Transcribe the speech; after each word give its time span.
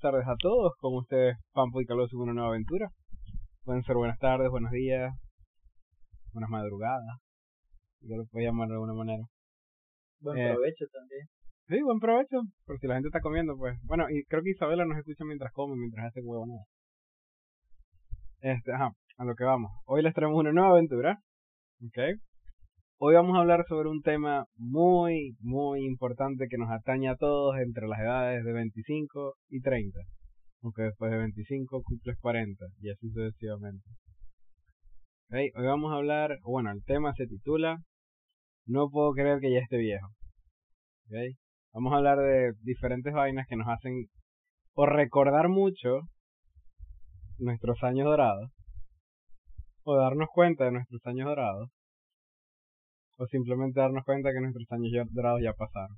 Buenas 0.00 0.14
tardes 0.14 0.28
a 0.28 0.36
todos, 0.38 0.74
con 0.78 0.94
ustedes 0.94 1.36
Pampo 1.52 1.80
y 1.80 1.84
Caloso 1.84 2.14
en 2.14 2.22
una 2.22 2.32
nueva 2.32 2.50
aventura. 2.50 2.86
Pueden 3.64 3.82
ser 3.82 3.96
buenas 3.96 4.16
tardes, 4.18 4.48
buenos 4.48 4.70
días, 4.70 5.12
buenas 6.32 6.48
madrugadas, 6.50 7.18
yo 8.02 8.14
lo 8.16 8.24
puedo 8.26 8.46
llamar 8.46 8.68
de 8.68 8.74
alguna 8.74 8.94
manera. 8.94 9.24
Buen 10.20 10.38
Eh, 10.38 10.52
provecho 10.52 10.84
también. 10.92 11.26
Sí, 11.66 11.82
buen 11.82 11.98
provecho, 11.98 12.36
por 12.64 12.78
si 12.78 12.86
la 12.86 12.94
gente 12.94 13.08
está 13.08 13.20
comiendo, 13.20 13.56
pues. 13.56 13.76
Bueno, 13.82 14.04
y 14.08 14.22
creo 14.26 14.42
que 14.44 14.50
Isabela 14.50 14.84
nos 14.84 14.98
escucha 14.98 15.24
mientras 15.24 15.52
come, 15.52 15.74
mientras 15.74 16.06
hace 16.06 16.20
huevonada. 16.22 16.62
Este, 18.40 18.72
ajá, 18.72 18.92
a 19.16 19.24
lo 19.24 19.34
que 19.34 19.42
vamos. 19.42 19.72
Hoy 19.84 20.02
les 20.02 20.14
traemos 20.14 20.38
una 20.38 20.52
nueva 20.52 20.70
aventura, 20.70 21.18
¿ok? 21.82 21.98
Hoy 23.00 23.14
vamos 23.14 23.36
a 23.36 23.42
hablar 23.42 23.64
sobre 23.68 23.88
un 23.88 24.02
tema 24.02 24.46
muy, 24.56 25.36
muy 25.38 25.86
importante 25.86 26.48
que 26.50 26.58
nos 26.58 26.68
atañe 26.68 27.08
a 27.08 27.14
todos 27.14 27.56
entre 27.58 27.86
las 27.86 28.00
edades 28.00 28.44
de 28.44 28.52
25 28.52 29.34
y 29.50 29.60
30. 29.60 30.00
Aunque 30.64 30.82
después 30.82 31.12
de 31.12 31.18
25 31.18 31.80
cumples 31.84 32.16
40 32.20 32.66
y 32.80 32.90
así 32.90 33.08
sucesivamente. 33.10 33.84
Hoy 35.30 35.52
vamos 35.54 35.92
a 35.92 35.98
hablar, 35.98 36.38
bueno, 36.42 36.72
el 36.72 36.82
tema 36.82 37.12
se 37.14 37.28
titula 37.28 37.76
No 38.66 38.90
puedo 38.90 39.12
creer 39.12 39.38
que 39.38 39.52
ya 39.52 39.60
esté 39.60 39.76
viejo. 39.76 40.08
Vamos 41.72 41.92
a 41.92 41.98
hablar 41.98 42.18
de 42.18 42.50
diferentes 42.62 43.14
vainas 43.14 43.46
que 43.48 43.54
nos 43.54 43.68
hacen 43.68 44.06
o 44.74 44.86
recordar 44.86 45.48
mucho 45.48 46.00
nuestros 47.38 47.80
años 47.84 48.06
dorados 48.06 48.50
o 49.84 49.94
darnos 49.94 50.26
cuenta 50.34 50.64
de 50.64 50.72
nuestros 50.72 51.00
años 51.06 51.28
dorados 51.28 51.70
o 53.18 53.26
simplemente 53.26 53.80
darnos 53.80 54.04
cuenta 54.04 54.32
que 54.32 54.40
nuestros 54.40 54.70
años 54.70 54.90
ya- 54.92 55.04
dorados 55.10 55.40
ya 55.42 55.52
pasaron. 55.52 55.96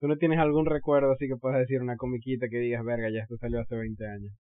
¿Tú 0.00 0.08
no 0.08 0.16
tienes 0.16 0.38
algún 0.40 0.66
recuerdo 0.66 1.12
así 1.12 1.28
que 1.28 1.36
puedas 1.36 1.60
decir 1.60 1.80
una 1.80 1.96
comiquita 1.96 2.48
que 2.50 2.58
digas, 2.58 2.84
verga, 2.84 3.08
ya 3.10 3.20
esto 3.22 3.36
salió 3.38 3.60
hace 3.60 3.76
20 3.76 4.04
años? 4.06 4.32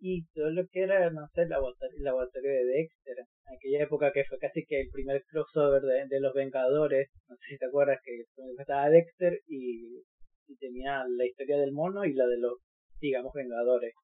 Y 0.00 0.24
todo 0.34 0.50
lo 0.50 0.66
que 0.66 0.82
era, 0.82 1.10
no 1.10 1.28
sé, 1.32 1.42
el 1.42 1.48
laboratorio, 1.50 1.96
el 1.96 2.02
laboratorio 2.04 2.50
de 2.50 2.64
Dexter. 2.64 3.16
Aquella 3.56 3.84
época 3.84 4.10
que 4.12 4.24
fue 4.24 4.36
casi 4.38 4.64
que 4.66 4.80
el 4.80 4.88
primer 4.90 5.22
crossover 5.30 5.80
de, 5.82 6.08
de 6.08 6.20
los 6.20 6.34
Vengadores. 6.34 7.08
No 7.28 7.36
sé 7.36 7.42
si 7.50 7.58
te 7.58 7.66
acuerdas 7.66 8.00
que 8.04 8.24
estaba 8.58 8.90
Dexter 8.90 9.38
y, 9.46 10.02
y 10.48 10.56
tenía 10.56 11.04
la 11.06 11.24
historia 11.24 11.56
del 11.58 11.70
mono 11.70 12.04
y 12.04 12.14
la 12.14 12.26
de 12.26 12.38
los, 12.40 12.54
digamos, 13.00 13.32
Vengadores. 13.32 13.94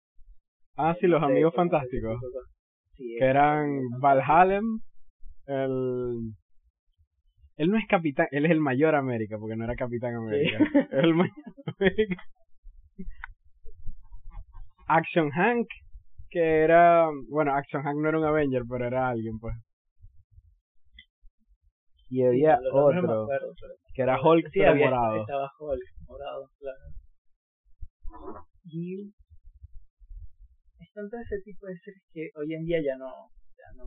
Ah, 0.77 0.95
sí, 1.01 1.09
los 1.09 1.21
amigos 1.21 1.53
fantásticos. 1.57 2.21
Sí, 2.95 3.17
Que 3.19 3.25
eran 3.25 3.81
Valhalem, 3.99 4.79
el... 5.49 6.33
Él 7.57 7.71
no 7.71 7.77
es 7.79 7.87
capitán, 7.89 8.29
él 8.31 8.45
es 8.45 8.53
el 8.53 8.61
mayor 8.61 8.95
América, 8.95 9.37
porque 9.39 9.57
no 9.57 9.65
era 9.65 9.75
capitán 9.75 10.15
América. 10.15 10.59
El 10.93 11.15
mayor 11.15 11.35
América. 11.79 12.23
Action 14.87 15.31
Hank, 15.31 15.67
que 16.31 16.61
era... 16.63 17.09
Bueno, 17.29 17.55
Action 17.55 17.83
Hank 17.83 17.97
no 17.99 18.09
era 18.09 18.19
un 18.19 18.25
Avenger, 18.25 18.63
pero 18.69 18.87
era 18.87 19.09
alguien, 19.09 19.39
pues. 19.41 19.55
Y 22.11 22.17
sí, 22.19 22.23
había 22.25 22.57
no 22.57 22.63
me 22.63 22.69
otro, 22.69 22.99
acuerdo, 23.23 23.27
pero- 23.29 23.53
que 23.93 24.03
era 24.03 24.23
Hulk, 24.23 24.45
Sí, 24.53 24.61
pero 24.61 24.71
había, 24.71 24.91
morado. 24.91 25.21
estaba 25.21 25.51
Hulk, 25.59 25.83
morado, 26.07 26.51
claro. 26.61 28.45
Y 28.65 29.13
están 30.79 31.11
todo 31.11 31.21
ese 31.21 31.41
tipo 31.43 31.67
de 31.67 31.77
series 31.79 32.03
que 32.13 32.31
hoy 32.37 32.55
en 32.55 32.65
día 32.65 32.79
ya 32.81 32.97
no, 32.97 33.09
ya 33.57 33.77
no, 33.77 33.85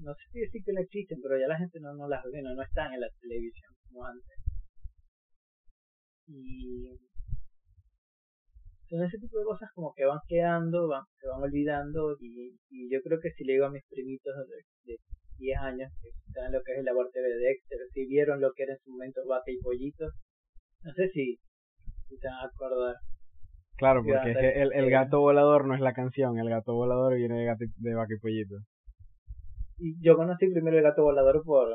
no 0.00 0.14
sé 0.14 0.22
si 0.32 0.38
decir 0.40 0.62
que 0.64 0.72
no 0.72 0.80
existen, 0.80 1.18
pero 1.22 1.38
ya 1.38 1.46
la 1.48 1.58
gente 1.58 1.78
no, 1.80 1.94
no 1.94 2.08
las 2.08 2.22
ve, 2.32 2.42
no, 2.42 2.54
no 2.54 2.62
están 2.62 2.92
en 2.92 3.00
la 3.00 3.08
televisión 3.20 3.72
como 3.88 4.04
antes. 4.06 4.38
Y 6.26 6.98
son 8.88 9.04
ese 9.04 9.18
tipo 9.18 9.38
de 9.38 9.44
cosas 9.44 9.68
como 9.74 9.92
que 9.94 10.04
van 10.04 10.20
quedando, 10.26 10.88
van, 10.88 11.04
se 11.20 11.28
van 11.28 11.42
olvidando 11.42 12.16
y, 12.20 12.56
y 12.70 12.90
yo 12.90 13.00
creo 13.02 13.18
que 13.20 13.30
si 13.32 13.44
le 13.44 13.54
digo 13.54 13.66
a 13.66 13.70
mis 13.70 13.84
primitos 13.88 14.32
de, 14.48 14.92
de 14.92 14.98
10 15.38 15.58
años 15.58 15.92
que 16.00 16.08
saben 16.32 16.52
lo 16.52 16.60
que 16.64 16.72
es 16.72 16.78
el 16.78 16.84
laboratorio 16.84 17.28
de 17.28 17.44
Dexter, 17.48 17.78
si 17.92 18.06
vieron 18.06 18.40
lo 18.40 18.52
que 18.54 18.62
era 18.64 18.72
en 18.72 18.78
su 18.80 18.90
momento 18.90 19.20
Vaca 19.26 19.50
y 19.50 19.58
Pollito, 19.58 20.06
no 20.84 20.92
sé 20.94 21.08
si, 21.10 21.36
si 22.08 22.16
se 22.16 22.26
van 22.28 22.36
a 22.44 22.46
acordar. 22.48 22.94
Claro, 23.76 24.02
porque 24.02 24.30
es 24.30 24.36
ser- 24.36 24.54
que 24.54 24.62
el, 24.62 24.72
el 24.72 24.90
gato 24.90 25.20
volador 25.20 25.66
no 25.66 25.74
es 25.74 25.80
la 25.80 25.92
canción, 25.92 26.38
el 26.38 26.48
gato 26.48 26.72
volador 26.74 27.14
viene 27.14 27.38
de, 27.38 27.44
gato, 27.44 27.64
de 27.76 27.94
vaca 27.94 28.14
y 28.14 28.18
pollito. 28.18 28.56
Y 29.78 29.94
yo 30.04 30.16
conocí 30.16 30.48
primero 30.50 30.76
el 30.76 30.82
gato 30.82 31.02
volador 31.02 31.42
por, 31.44 31.68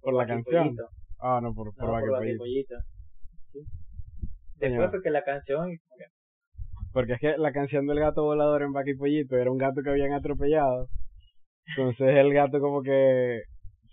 Por 0.00 0.14
la 0.14 0.24
y 0.24 0.26
canción. 0.26 0.64
Pollito, 0.64 0.84
Ah, 1.22 1.40
no, 1.42 1.52
por, 1.52 1.74
por 1.74 1.84
no, 1.84 1.90
por 1.92 2.26
y 2.26 2.32
y 2.32 2.36
pollito. 2.38 2.38
Pollito. 2.38 2.74
Sí. 3.52 3.60
Después 4.56 4.90
porque 4.90 5.10
la 5.10 5.22
canción, 5.24 5.70
y 5.72 5.76
Porque 6.92 7.12
es 7.14 7.20
que 7.20 7.36
la 7.38 7.52
canción 7.52 7.86
del 7.86 8.00
gato 8.00 8.22
volador 8.24 8.62
en 8.62 8.72
Vaca 8.72 8.90
y 8.90 8.94
Pollito 8.96 9.36
era 9.36 9.50
un 9.50 9.58
gato 9.58 9.82
que 9.82 9.90
habían 9.90 10.12
atropellado. 10.12 10.86
Entonces 11.76 12.16
el 12.16 12.32
gato 12.32 12.58
como 12.60 12.82
que 12.82 13.40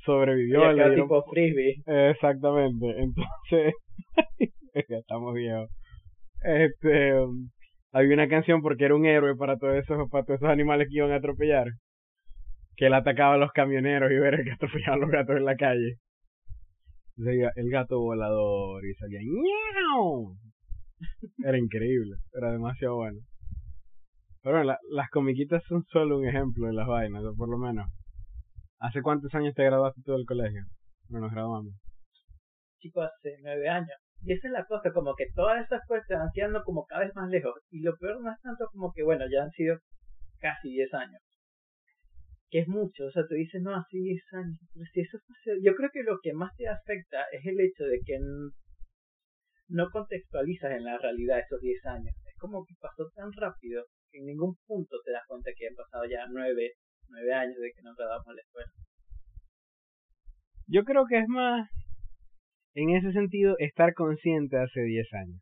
sobrevivió. 0.06 0.72
le 0.72 0.84
dieron- 0.86 0.96
tipo 1.08 1.24
frisbee. 1.30 1.76
Exactamente. 1.86 2.86
Entonces, 2.98 3.74
ya 4.90 4.98
estamos 4.98 5.34
viejos. 5.34 5.70
Este, 6.44 7.14
um, 7.20 7.50
había 7.92 8.14
una 8.14 8.28
canción 8.30 8.62
porque 8.62 8.86
era 8.86 8.96
un 8.96 9.06
héroe 9.06 9.36
para 9.36 9.58
todos 9.58 9.76
esos, 9.76 10.10
para 10.10 10.24
todos 10.24 10.40
esos 10.40 10.50
animales 10.50 10.88
que 10.90 10.98
iban 10.98 11.12
a 11.12 11.16
atropellar. 11.18 11.68
Que 12.78 12.86
él 12.88 12.94
atacaba 12.94 13.34
a 13.34 13.38
los 13.38 13.52
camioneros 13.52 14.12
y 14.12 14.16
ver 14.16 14.44
que 14.44 14.52
atropellaban 14.52 15.02
los 15.02 15.10
gatos 15.10 15.36
en 15.36 15.46
la 15.46 15.56
calle. 15.56 15.98
Entonces 17.18 17.52
el 17.56 17.70
gato 17.72 18.00
volador 18.00 18.86
y 18.86 18.94
salía 18.94 19.20
¡Miau! 19.22 20.36
Era 21.44 21.58
increíble, 21.58 22.16
era 22.34 22.52
demasiado 22.52 22.96
bueno. 22.96 23.20
Pero 24.44 24.56
bueno, 24.58 24.72
la- 24.72 24.80
las 24.92 25.10
comiquitas 25.10 25.64
son 25.68 25.84
solo 25.92 26.18
un 26.20 26.28
ejemplo 26.28 26.68
de 26.68 26.74
las 26.74 26.88
vainas, 26.88 27.24
o 27.24 27.36
por 27.36 27.50
lo 27.50 27.58
menos. 27.58 27.88
¿Hace 28.80 29.02
cuántos 29.02 29.34
años 29.34 29.54
te 29.56 29.64
graduaste 29.64 30.02
tú 30.06 30.12
del 30.14 30.26
colegio? 30.26 30.62
No 31.10 31.20
nos 31.20 31.32
graduamos. 31.32 31.74
chico 32.80 33.02
hace 33.02 33.38
nueve 33.42 33.68
años. 33.68 33.98
Y 34.22 34.34
esa 34.34 34.48
es 34.48 34.54
la 34.54 34.64
cosa, 34.66 34.92
como 34.94 35.16
que 35.16 35.26
todas 35.34 35.66
esas 35.66 35.82
cosas 35.88 36.06
van 36.10 36.30
quedando 36.34 36.62
como 36.64 36.86
cada 36.86 37.02
vez 37.06 37.16
más 37.16 37.28
lejos. 37.30 37.54
Y 37.72 37.82
lo 37.82 37.98
peor 37.98 38.22
no 38.22 38.32
es 38.32 38.40
tanto 38.42 38.66
como 38.72 38.92
que, 38.94 39.04
bueno, 39.04 39.26
ya 39.32 39.44
han 39.44 39.52
sido 39.52 39.78
casi 40.40 40.70
diez 40.70 40.94
años. 40.94 41.20
Que 42.50 42.60
es 42.60 42.68
mucho, 42.68 43.06
o 43.06 43.12
sea, 43.12 43.24
tú 43.28 43.36
dices, 43.36 43.62
no, 43.62 43.76
así 43.76 44.00
diez 44.00 44.24
años. 44.34 44.58
Pero 44.74 44.86
si 44.94 45.02
hace- 45.02 45.62
Yo 45.62 45.76
creo 45.76 45.90
que 45.92 46.04
lo 46.04 46.20
que 46.22 46.34
más 46.34 46.56
te 46.56 46.68
afecta 46.68 47.26
es 47.32 47.46
el 47.46 47.60
hecho 47.60 47.84
de 47.84 48.00
que 48.06 48.18
no 49.70 49.90
contextualizas 49.92 50.72
en 50.72 50.86
la 50.86 50.98
realidad 50.98 51.40
esos 51.40 51.60
diez 51.62 51.86
años. 51.86 52.16
Es 52.26 52.36
como 52.38 52.64
que 52.66 52.74
pasó 52.80 53.10
tan 53.16 53.32
rápido 53.34 53.84
que 54.12 54.20
en 54.20 54.26
ningún 54.28 54.56
punto 54.66 54.98
te 55.04 55.12
das 55.12 55.24
cuenta 55.28 55.52
que 55.58 55.68
han 55.68 55.76
pasado 55.76 56.06
ya 56.06 56.26
nueve, 56.32 56.72
nueve 57.10 57.34
años 57.34 57.58
de 57.60 57.72
que 57.76 57.82
nos 57.82 57.96
graduamos 57.98 58.28
en 58.28 58.36
la 58.36 58.42
escuela. 58.42 58.72
Yo 60.68 60.84
creo 60.84 61.06
que 61.06 61.20
es 61.20 61.28
más, 61.28 61.70
en 62.76 62.90
ese 62.96 63.12
sentido, 63.12 63.56
estar 63.60 63.94
consciente 63.94 64.58
hace 64.58 64.82
10 64.82 65.08
años. 65.14 65.42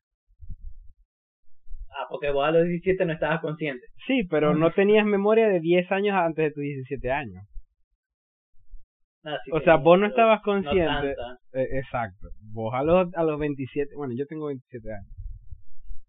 Porque 2.09 2.31
vos 2.31 2.45
a 2.47 2.51
los 2.51 2.63
17 2.67 3.05
no 3.05 3.13
estabas 3.13 3.41
consciente. 3.41 3.85
Sí, 4.07 4.23
pero 4.29 4.53
no 4.55 4.71
tenías 4.71 5.05
memoria 5.05 5.47
de 5.47 5.59
10 5.59 5.91
años 5.91 6.16
antes 6.16 6.45
de 6.45 6.51
tus 6.51 6.61
17 6.63 7.11
años. 7.11 7.43
Ah, 9.23 9.38
O 9.51 9.59
sea, 9.61 9.77
vos 9.77 9.99
no 9.99 10.05
estabas 10.05 10.41
consciente. 10.43 11.16
Eh, 11.53 11.67
exacto. 11.79 12.27
Vos 12.53 12.73
a 12.75 12.83
los, 12.83 13.13
a 13.16 13.23
los 13.23 13.39
27, 13.39 13.95
bueno, 13.95 14.13
yo 14.16 14.25
tengo 14.27 14.47
27 14.47 14.88
años. 14.93 15.07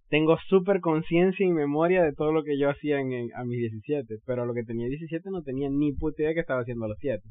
Tengo 0.09 0.37
súper 0.49 0.81
conciencia 0.81 1.45
y 1.45 1.51
memoria 1.51 2.03
de 2.03 2.13
todo 2.13 2.31
lo 2.33 2.45
que 2.45 2.59
yo 2.59 2.69
hacía 2.71 3.01
en, 3.01 3.13
en- 3.13 3.35
a 3.35 3.43
mis 3.45 3.59
17, 3.59 4.17
pero 4.27 4.45
lo 4.47 4.55
que 4.55 4.63
tenía 4.63 4.87
17 4.87 5.31
no 5.31 5.43
tenía 5.43 5.69
ni 5.71 5.93
puta 5.95 6.23
idea 6.23 6.35
que 6.35 6.41
estaba 6.41 6.61
haciendo 6.61 6.85
a 6.85 6.89
los 6.89 6.99
7. 7.01 7.23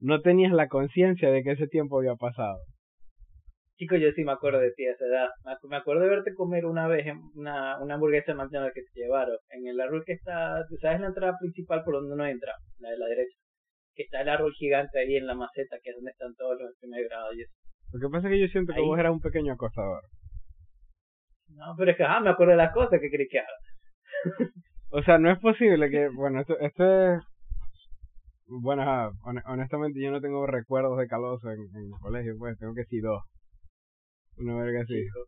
No 0.00 0.20
tenías 0.20 0.52
la 0.52 0.68
conciencia 0.68 1.30
de 1.30 1.42
que 1.42 1.52
ese 1.52 1.66
tiempo 1.66 1.98
había 1.98 2.14
pasado. 2.14 2.58
Chico, 3.78 3.96
yo 3.96 4.10
sí 4.12 4.24
me 4.24 4.32
acuerdo 4.32 4.58
de 4.60 4.72
ti 4.72 4.86
a 4.86 4.92
esa 4.92 5.04
edad. 5.04 5.28
Me 5.44 5.52
acu- 5.52 5.68
Me 5.68 5.76
acuerdo 5.76 6.02
de 6.02 6.08
verte 6.08 6.34
comer 6.34 6.64
una 6.64 6.88
vez 6.88 7.06
en 7.06 7.18
una, 7.34 7.78
una 7.82 7.94
hamburguesa 7.94 8.32
de 8.32 8.38
McDonald's 8.38 8.74
que 8.74 8.82
te 8.82 9.00
llevaron. 9.00 9.36
En 9.50 9.66
el 9.66 9.78
árbol 9.80 10.02
que 10.06 10.12
está, 10.14 10.64
tú 10.68 10.76
sabes 10.80 11.00
la 11.00 11.08
entrada 11.08 11.36
principal 11.38 11.84
por 11.84 11.94
donde 11.94 12.14
uno 12.14 12.24
entra, 12.26 12.52
la 12.78 12.90
de 12.90 12.98
la 12.98 13.06
derecha. 13.06 13.36
Que 13.94 14.02
está 14.04 14.22
el 14.22 14.28
árbol 14.30 14.52
gigante 14.54 14.98
ahí 14.98 15.16
en 15.16 15.26
la 15.26 15.34
maceta, 15.34 15.76
que 15.82 15.90
es 15.90 15.96
donde 15.96 16.10
están 16.10 16.34
todos 16.36 16.58
los 16.58 16.68
de 16.68 16.74
primer 16.80 17.04
grado. 17.04 17.32
y 17.34 17.42
eso. 17.42 17.52
Lo 17.92 18.00
que 18.08 18.12
pasa 18.12 18.28
es 18.28 18.32
que 18.32 18.40
yo 18.40 18.48
siento 18.48 18.72
que 18.72 18.80
Ahí. 18.80 18.86
vos 18.86 18.98
eras 18.98 19.12
un 19.12 19.20
pequeño 19.20 19.52
acosador. 19.52 20.02
No, 21.48 21.74
pero 21.78 21.90
es 21.92 21.96
que, 21.96 22.04
ah, 22.04 22.20
me 22.20 22.30
acuerdo 22.30 22.52
de 22.52 22.56
las 22.58 22.72
cosas 22.72 22.98
que 23.00 23.10
creí 23.10 23.28
que 23.28 23.38
haga. 23.40 23.58
O 24.90 25.02
sea, 25.02 25.18
no 25.18 25.30
es 25.30 25.38
posible 25.40 25.90
que, 25.90 26.08
bueno, 26.14 26.40
esto, 26.40 26.56
esto 26.60 26.84
es, 26.84 27.20
bueno, 28.46 29.10
honestamente 29.46 30.00
yo 30.00 30.10
no 30.12 30.20
tengo 30.20 30.46
recuerdos 30.46 30.96
de 30.98 31.08
Caloso 31.08 31.50
en, 31.50 31.58
en 31.58 31.86
el 31.92 32.00
colegio, 32.00 32.34
pues 32.38 32.56
tengo 32.58 32.72
que 32.72 32.82
decir 32.82 33.02
dos. 33.02 33.20
Una 34.38 34.62
verga 34.62 34.82
así. 34.82 34.94
chico. 34.94 35.20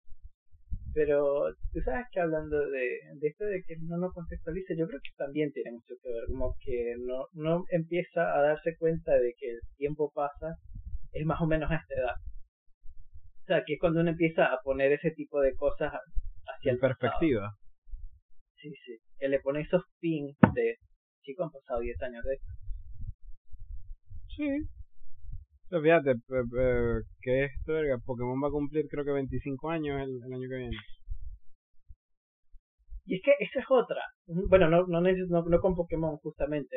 Pero 0.94 1.54
tú 1.72 1.80
sabes 1.84 2.06
que 2.10 2.20
hablando 2.20 2.58
de, 2.70 3.00
de 3.20 3.28
esto 3.28 3.44
de 3.44 3.62
que 3.62 3.76
no 3.82 3.98
lo 3.98 4.10
contextualiza, 4.12 4.74
yo 4.76 4.86
creo 4.86 5.00
que 5.00 5.10
también 5.16 5.52
tiene 5.52 5.72
mucho 5.72 5.94
que 6.02 6.08
ver, 6.08 6.24
como 6.26 6.56
que 6.60 6.94
no, 6.98 7.26
no 7.34 7.64
empieza 7.70 8.36
a 8.36 8.42
darse 8.42 8.76
cuenta 8.76 9.12
de 9.12 9.34
que 9.38 9.50
el 9.50 9.60
tiempo 9.76 10.10
pasa, 10.14 10.56
es 11.12 11.24
más 11.26 11.40
o 11.40 11.46
menos 11.46 11.70
a 11.70 11.76
esta 11.76 11.94
edad. 11.94 12.16
O 13.42 13.46
sea, 13.46 13.62
que 13.64 13.74
es 13.74 13.80
cuando 13.80 14.00
uno 14.00 14.10
empieza 14.10 14.46
a 14.46 14.60
poner 14.62 14.92
ese 14.92 15.10
tipo 15.12 15.40
de 15.40 15.54
cosas 15.54 15.92
hacia 16.46 16.72
el 16.72 16.78
perspectiva. 16.78 17.54
Sí, 18.56 18.70
sí. 18.84 18.98
Que 19.18 19.28
le 19.28 19.40
pone 19.40 19.60
esos 19.60 19.82
pins 20.00 20.36
de, 20.54 20.76
chicos, 21.22 21.46
han 21.46 21.52
pasado 21.52 21.80
10 21.80 22.02
años 22.02 22.24
de 22.24 22.34
esto. 22.34 22.52
Sí. 24.36 24.77
Pero 25.70 25.82
fíjate, 25.82 26.14
que 27.20 27.44
esto, 27.44 27.72
verga, 27.72 27.98
Pokémon 28.04 28.42
va 28.42 28.48
a 28.48 28.52
cumplir 28.52 28.86
creo 28.88 29.04
que 29.04 29.12
25 29.12 29.70
años 29.70 30.00
el, 30.00 30.32
año 30.32 30.48
que 30.48 30.56
viene. 30.56 30.76
Y 33.04 33.16
es 33.16 33.22
que 33.22 33.32
esa 33.40 33.60
es 33.60 33.66
otra. 33.68 34.02
Bueno, 34.48 34.68
no, 34.68 34.86
no, 34.86 35.00
no, 35.00 35.42
no 35.42 35.60
con 35.60 35.74
Pokémon 35.74 36.16
justamente. 36.18 36.76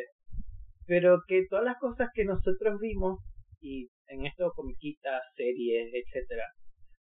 Pero 0.85 1.21
que 1.27 1.45
todas 1.49 1.65
las 1.65 1.77
cosas 1.77 2.09
que 2.13 2.25
nosotros 2.25 2.79
vimos, 2.81 3.19
y 3.61 3.87
en 4.07 4.25
esto 4.25 4.51
comiquitas, 4.55 5.21
series, 5.35 5.91
etcétera, 5.93 6.45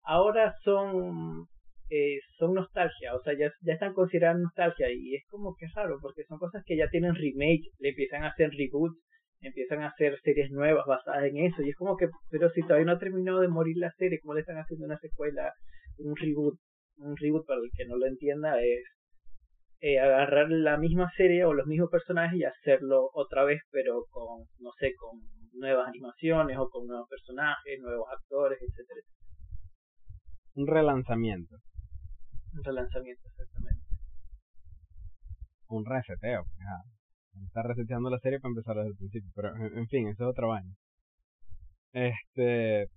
ahora 0.03 0.55
son 0.65 1.47
eh, 1.91 2.19
son 2.37 2.53
nostalgia, 2.53 3.15
o 3.15 3.23
sea, 3.23 3.33
ya, 3.33 3.51
ya 3.63 3.73
están 3.73 3.95
consideradas 3.95 4.39
nostalgia 4.41 4.93
y 4.93 5.15
es 5.15 5.25
como 5.31 5.57
que 5.57 5.67
raro 5.75 5.99
porque 6.03 6.23
son 6.25 6.39
cosas 6.39 6.63
que 6.67 6.77
ya 6.77 6.87
tienen 6.91 7.15
remake, 7.15 7.65
le 7.79 7.91
empiezan 7.91 8.25
a 8.25 8.29
hacer 8.29 8.51
reboot, 8.51 8.93
empiezan 9.41 9.83
a 9.83 9.89
hacer 9.89 10.19
series 10.23 10.51
nuevas 10.51 10.87
basadas 10.87 11.25
en 11.25 11.37
eso 11.39 11.63
y 11.63 11.71
es 11.71 11.77
como 11.77 11.97
que, 11.97 12.09
pero 12.31 12.51
si 12.51 12.63
todavía 12.63 12.87
no 12.87 12.93
ha 12.93 12.99
terminado 12.99 13.41
de 13.41 13.49
morir 13.49 13.77
la 13.77 13.93
serie, 13.93 14.19
como 14.21 14.35
le 14.35 14.41
están 14.41 14.59
haciendo 14.59 14.87
una 14.87 14.99
secuela, 14.99 15.53
un 15.99 16.17
reboot, 16.17 16.59
un 16.97 17.17
reboot 17.17 17.47
para 17.47 17.61
el 17.61 17.71
que 17.75 17.87
no 17.87 17.97
lo 17.97 18.07
entienda 18.07 18.61
es 18.61 18.85
eh, 19.81 20.01
agarrar 20.01 20.51
la 20.51 20.77
misma 20.77 21.09
serie 21.17 21.45
o 21.45 21.55
los 21.55 21.67
mismos 21.67 21.91
personajes 21.91 22.39
y 22.39 22.45
hacerlo 22.45 23.11
otra 23.13 23.45
vez, 23.45 23.61
pero 23.71 24.05
con, 24.11 24.45
no 24.59 24.71
sé, 24.79 24.93
con 24.97 25.21
nuevas 25.53 25.89
animaciones 25.89 26.59
o 26.59 26.69
con 26.69 26.87
nuevos 26.87 27.09
personajes, 27.09 27.81
nuevos 27.81 28.07
actores, 28.11 28.59
etcétera. 28.61 29.01
Un 30.55 30.67
relanzamiento. 30.67 31.57
Un 32.55 32.65
relanzamiento, 32.65 33.23
exactamente. 33.29 33.85
Un 35.69 35.85
reseteo. 35.85 36.43
Está 37.47 37.63
reseteando 37.63 38.11
la 38.11 38.19
serie 38.19 38.41
para 38.41 38.51
empezar 38.51 38.77
desde 38.77 38.91
el 38.91 38.97
principio. 38.97 39.31
Pero, 39.35 39.57
en, 39.57 39.89
fin, 39.89 40.09
eso 40.09 40.25
es 40.25 40.31
otra 40.31 40.47
vaina. 40.47 40.75
Este. 41.93 42.89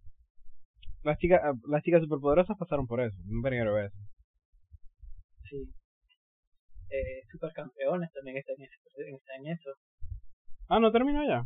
Las 1.03 1.17
chicas, 1.17 1.41
las 1.67 1.83
chicas 1.83 2.01
superpoderosas 2.01 2.57
pasaron 2.57 2.87
por 2.87 3.01
eso. 3.01 3.17
Un 3.27 3.41
verguero 3.41 3.77
eso. 3.79 3.97
Sí 5.49 5.73
eh, 6.91 7.23
Supercampeones 7.31 8.11
también 8.11 8.37
está 8.37 8.53
en, 8.53 9.47
eso. 9.47 9.71
Ah, 10.67 10.79
¿no 10.79 10.91
terminó 10.91 11.23
ya? 11.23 11.43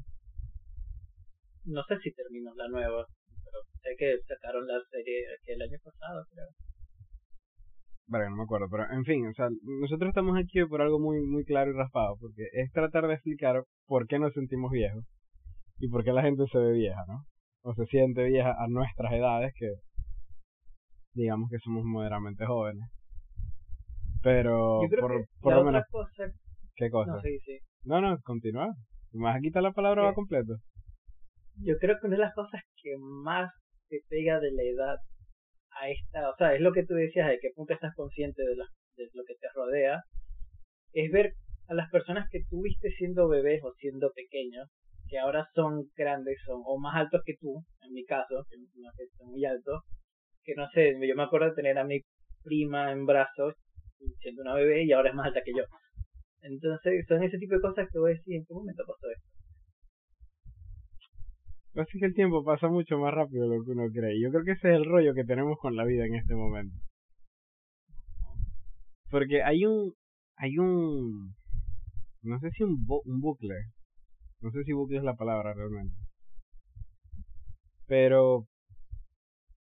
No 1.65 1.83
sé 1.83 1.97
si 1.99 2.11
terminó 2.13 2.53
la 2.55 2.67
nueva, 2.67 3.05
pero 3.43 3.61
sé 3.81 3.95
que 3.97 4.17
sacaron 4.27 4.67
la 4.67 4.81
serie 4.89 5.23
el 5.45 5.61
año 5.61 5.77
pasado, 5.83 6.25
creo. 6.31 6.47
Vale, 8.07 8.29
no 8.29 8.35
me 8.35 8.43
acuerdo, 8.43 8.67
pero 8.69 8.83
en 8.91 9.03
fin, 9.03 9.25
o 9.27 9.33
sea, 9.33 9.47
nosotros 9.81 10.09
estamos 10.09 10.37
aquí 10.37 10.63
por 10.65 10.81
algo 10.81 10.99
muy 10.99 11.25
muy 11.25 11.43
claro 11.43 11.71
y 11.71 11.73
raspado, 11.73 12.17
porque 12.19 12.43
es 12.53 12.71
tratar 12.71 13.07
de 13.07 13.15
explicar 13.15 13.63
por 13.87 14.05
qué 14.07 14.19
nos 14.19 14.33
sentimos 14.33 14.71
viejos 14.71 15.03
y 15.79 15.89
por 15.89 16.03
qué 16.03 16.11
la 16.13 16.21
gente 16.21 16.43
se 16.51 16.59
ve 16.59 16.73
vieja, 16.73 17.03
¿no? 17.07 17.23
O 17.63 17.73
se 17.73 17.85
siente 17.87 18.23
vieja 18.25 18.53
a 18.57 18.67
nuestras 18.67 19.11
edades, 19.11 19.53
que 19.57 19.73
digamos 21.15 21.49
que 21.49 21.57
somos 21.59 21.83
moderadamente 21.83 22.45
jóvenes. 22.45 22.87
Pero 24.21 24.81
por, 24.99 25.25
por 25.39 25.55
lo 25.55 25.63
menos. 25.63 25.83
Cosa... 25.89 26.31
¿Qué 26.75 26.89
cosa? 26.89 27.13
No, 27.13 27.21
sí, 27.21 27.39
sí. 27.39 27.57
no, 27.85 28.01
no, 28.01 28.17
continúa. 28.23 28.73
Más 29.13 29.37
aquí 29.37 29.47
está 29.47 29.61
la 29.61 29.71
palabra 29.71 30.03
va 30.03 30.13
completo. 30.13 30.57
Yo 31.57 31.77
creo 31.79 31.95
que 31.99 32.07
una 32.07 32.17
de 32.17 32.23
las 32.23 32.33
cosas 32.35 32.61
que 32.81 32.97
más 32.99 33.49
te 33.87 34.01
pega 34.09 34.39
de 34.39 34.51
la 34.51 34.63
edad 34.63 34.97
a 35.81 35.89
esta, 35.89 36.29
o 36.29 36.35
sea, 36.37 36.53
es 36.53 36.61
lo 36.61 36.71
que 36.73 36.85
tú 36.85 36.93
decías, 36.93 37.27
de 37.27 37.39
qué 37.39 37.49
punto 37.55 37.73
estás 37.73 37.93
consciente 37.95 38.41
de, 38.41 38.55
de 38.55 39.09
lo 39.13 39.23
que 39.25 39.35
te 39.35 39.47
rodea, 39.53 40.03
es 40.93 41.11
ver 41.11 41.33
a 41.67 41.73
las 41.73 41.89
personas 41.89 42.27
que 42.31 42.43
tuviste 42.49 42.89
siendo 42.91 43.27
bebés 43.27 43.61
o 43.63 43.73
siendo 43.73 44.11
pequeños, 44.13 44.69
que 45.07 45.19
ahora 45.19 45.47
son 45.53 45.89
grandes 45.95 46.37
son 46.45 46.61
o 46.65 46.79
más 46.79 46.95
altos 46.95 47.21
que 47.25 47.35
tú, 47.39 47.63
en 47.81 47.93
mi 47.93 48.05
caso, 48.05 48.45
que 48.49 48.57
no 48.57 48.89
que 48.97 49.05
son 49.17 49.31
muy 49.31 49.45
altos, 49.45 49.81
que 50.43 50.55
no 50.55 50.67
sé, 50.69 50.95
yo 51.07 51.15
me 51.15 51.23
acuerdo 51.23 51.49
de 51.49 51.55
tener 51.55 51.77
a 51.77 51.83
mi 51.83 52.01
prima 52.43 52.91
en 52.91 53.05
brazos 53.05 53.55
siendo 54.19 54.43
una 54.43 54.53
bebé 54.53 54.83
y 54.83 54.91
ahora 54.91 55.09
es 55.09 55.15
más 55.15 55.27
alta 55.27 55.41
que 55.43 55.53
yo. 55.55 55.63
Entonces 56.41 57.05
son 57.07 57.23
ese 57.23 57.37
tipo 57.39 57.55
de 57.55 57.61
cosas 57.61 57.87
que 57.91 57.97
voy 57.97 58.11
a 58.11 58.15
decir 58.15 58.35
en 58.35 58.45
qué 58.45 58.53
momento 58.53 58.83
pasó 58.85 59.09
esto. 59.09 59.34
Así 61.75 61.99
que 61.99 62.05
el 62.05 62.13
tiempo 62.13 62.43
pasa 62.43 62.69
mucho 62.69 62.97
más 62.97 63.13
rápido 63.13 63.49
de 63.49 63.57
lo 63.57 63.63
que 63.63 63.71
uno 63.71 63.89
cree. 63.91 64.21
Yo 64.21 64.31
creo 64.31 64.45
que 64.45 64.51
ese 64.51 64.69
es 64.69 64.75
el 64.77 64.85
rollo 64.85 65.13
que 65.13 65.25
tenemos 65.25 65.57
con 65.59 65.75
la 65.75 65.83
vida 65.83 66.05
en 66.05 66.15
este 66.15 66.33
momento. 66.33 66.75
Porque 69.11 69.43
hay 69.43 69.65
un... 69.65 69.93
Hay 70.37 70.57
un... 70.57 71.35
No 72.23 72.39
sé 72.39 72.49
si 72.51 72.63
un, 72.63 72.85
un 73.05 73.19
bucle. 73.19 73.55
No 74.41 74.51
sé 74.51 74.63
si 74.63 74.71
bucle 74.71 74.97
es 74.97 75.03
la 75.03 75.15
palabra 75.15 75.53
realmente. 75.53 75.95
Pero... 77.87 78.47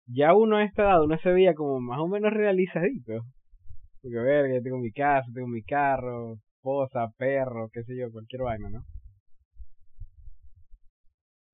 Ya 0.08 0.34
uno 0.34 0.58
a 0.58 0.64
esta 0.64 0.84
edad, 0.84 1.04
uno 1.04 1.18
se 1.20 1.32
veía 1.32 1.54
como 1.54 1.80
más 1.82 2.00
o 2.00 2.08
menos 2.08 2.32
realizadito. 2.34 3.26
Porque, 4.02 4.18
ver, 4.18 4.52
ya 4.52 4.62
tengo 4.62 4.80
mi 4.80 4.92
casa, 4.92 5.30
tengo 5.34 5.48
mi 5.48 5.62
carro, 5.64 6.38
esposa, 6.56 7.10
perro, 7.18 7.70
qué 7.72 7.84
sé 7.84 7.96
yo, 7.96 8.12
cualquier 8.12 8.42
vaina, 8.44 8.70
¿no? 8.70 8.84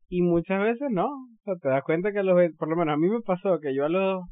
Y 0.08 0.22
muchas 0.22 0.62
veces 0.62 0.88
no. 0.92 1.08
O 1.08 1.44
sea, 1.44 1.56
te 1.62 1.70
das 1.70 1.84
cuenta 1.84 2.12
que 2.12 2.20
a 2.20 2.24
los, 2.24 2.36
por 2.58 2.70
lo 2.70 2.76
menos 2.76 2.94
a 2.94 2.98
mí 2.98 3.10
me 3.10 3.22
pasó 3.22 3.60
que 3.60 3.76
yo 3.76 3.86
a 3.86 3.90
los, 3.90 4.24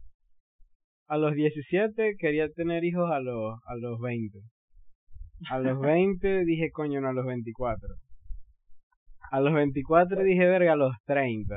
a 1.08 1.18
los 1.18 1.34
17 1.34 2.16
quería 2.18 2.50
tener 2.50 2.84
hijos 2.84 3.10
a 3.12 3.20
los, 3.20 3.56
a 3.66 3.75
los 3.75 4.00
20. 4.00 4.40
A 5.50 5.60
los 5.60 5.80
20 5.81 6.46
dije, 6.46 6.70
coño, 6.72 7.02
no 7.02 7.10
a 7.10 7.14
los 7.14 7.25
24. 7.25 7.88
A 9.31 9.40
los 9.42 9.54
24 9.54 10.24
dije, 10.24 10.46
verga, 10.46 10.74
a 10.74 10.78
los 10.78 10.94
30. 11.06 11.56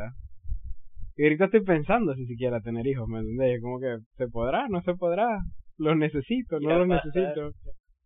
Y 1.18 1.22
ahorita 1.24 1.46
estoy 1.46 1.62
pensando 1.62 2.14
si 2.14 2.26
siquiera 2.26 2.60
tener 2.60 2.86
hijos, 2.86 3.08
¿me 3.08 3.20
entendés? 3.20 3.60
Como 3.62 3.78
que, 3.80 3.96
¿se 4.16 4.28
podrá? 4.28 4.68
¿No 4.68 4.82
se 4.82 4.94
podrá? 4.94 5.38
los 5.78 5.96
necesito, 5.96 6.58
no 6.60 6.78
los 6.78 6.88
necesito. 6.88 7.50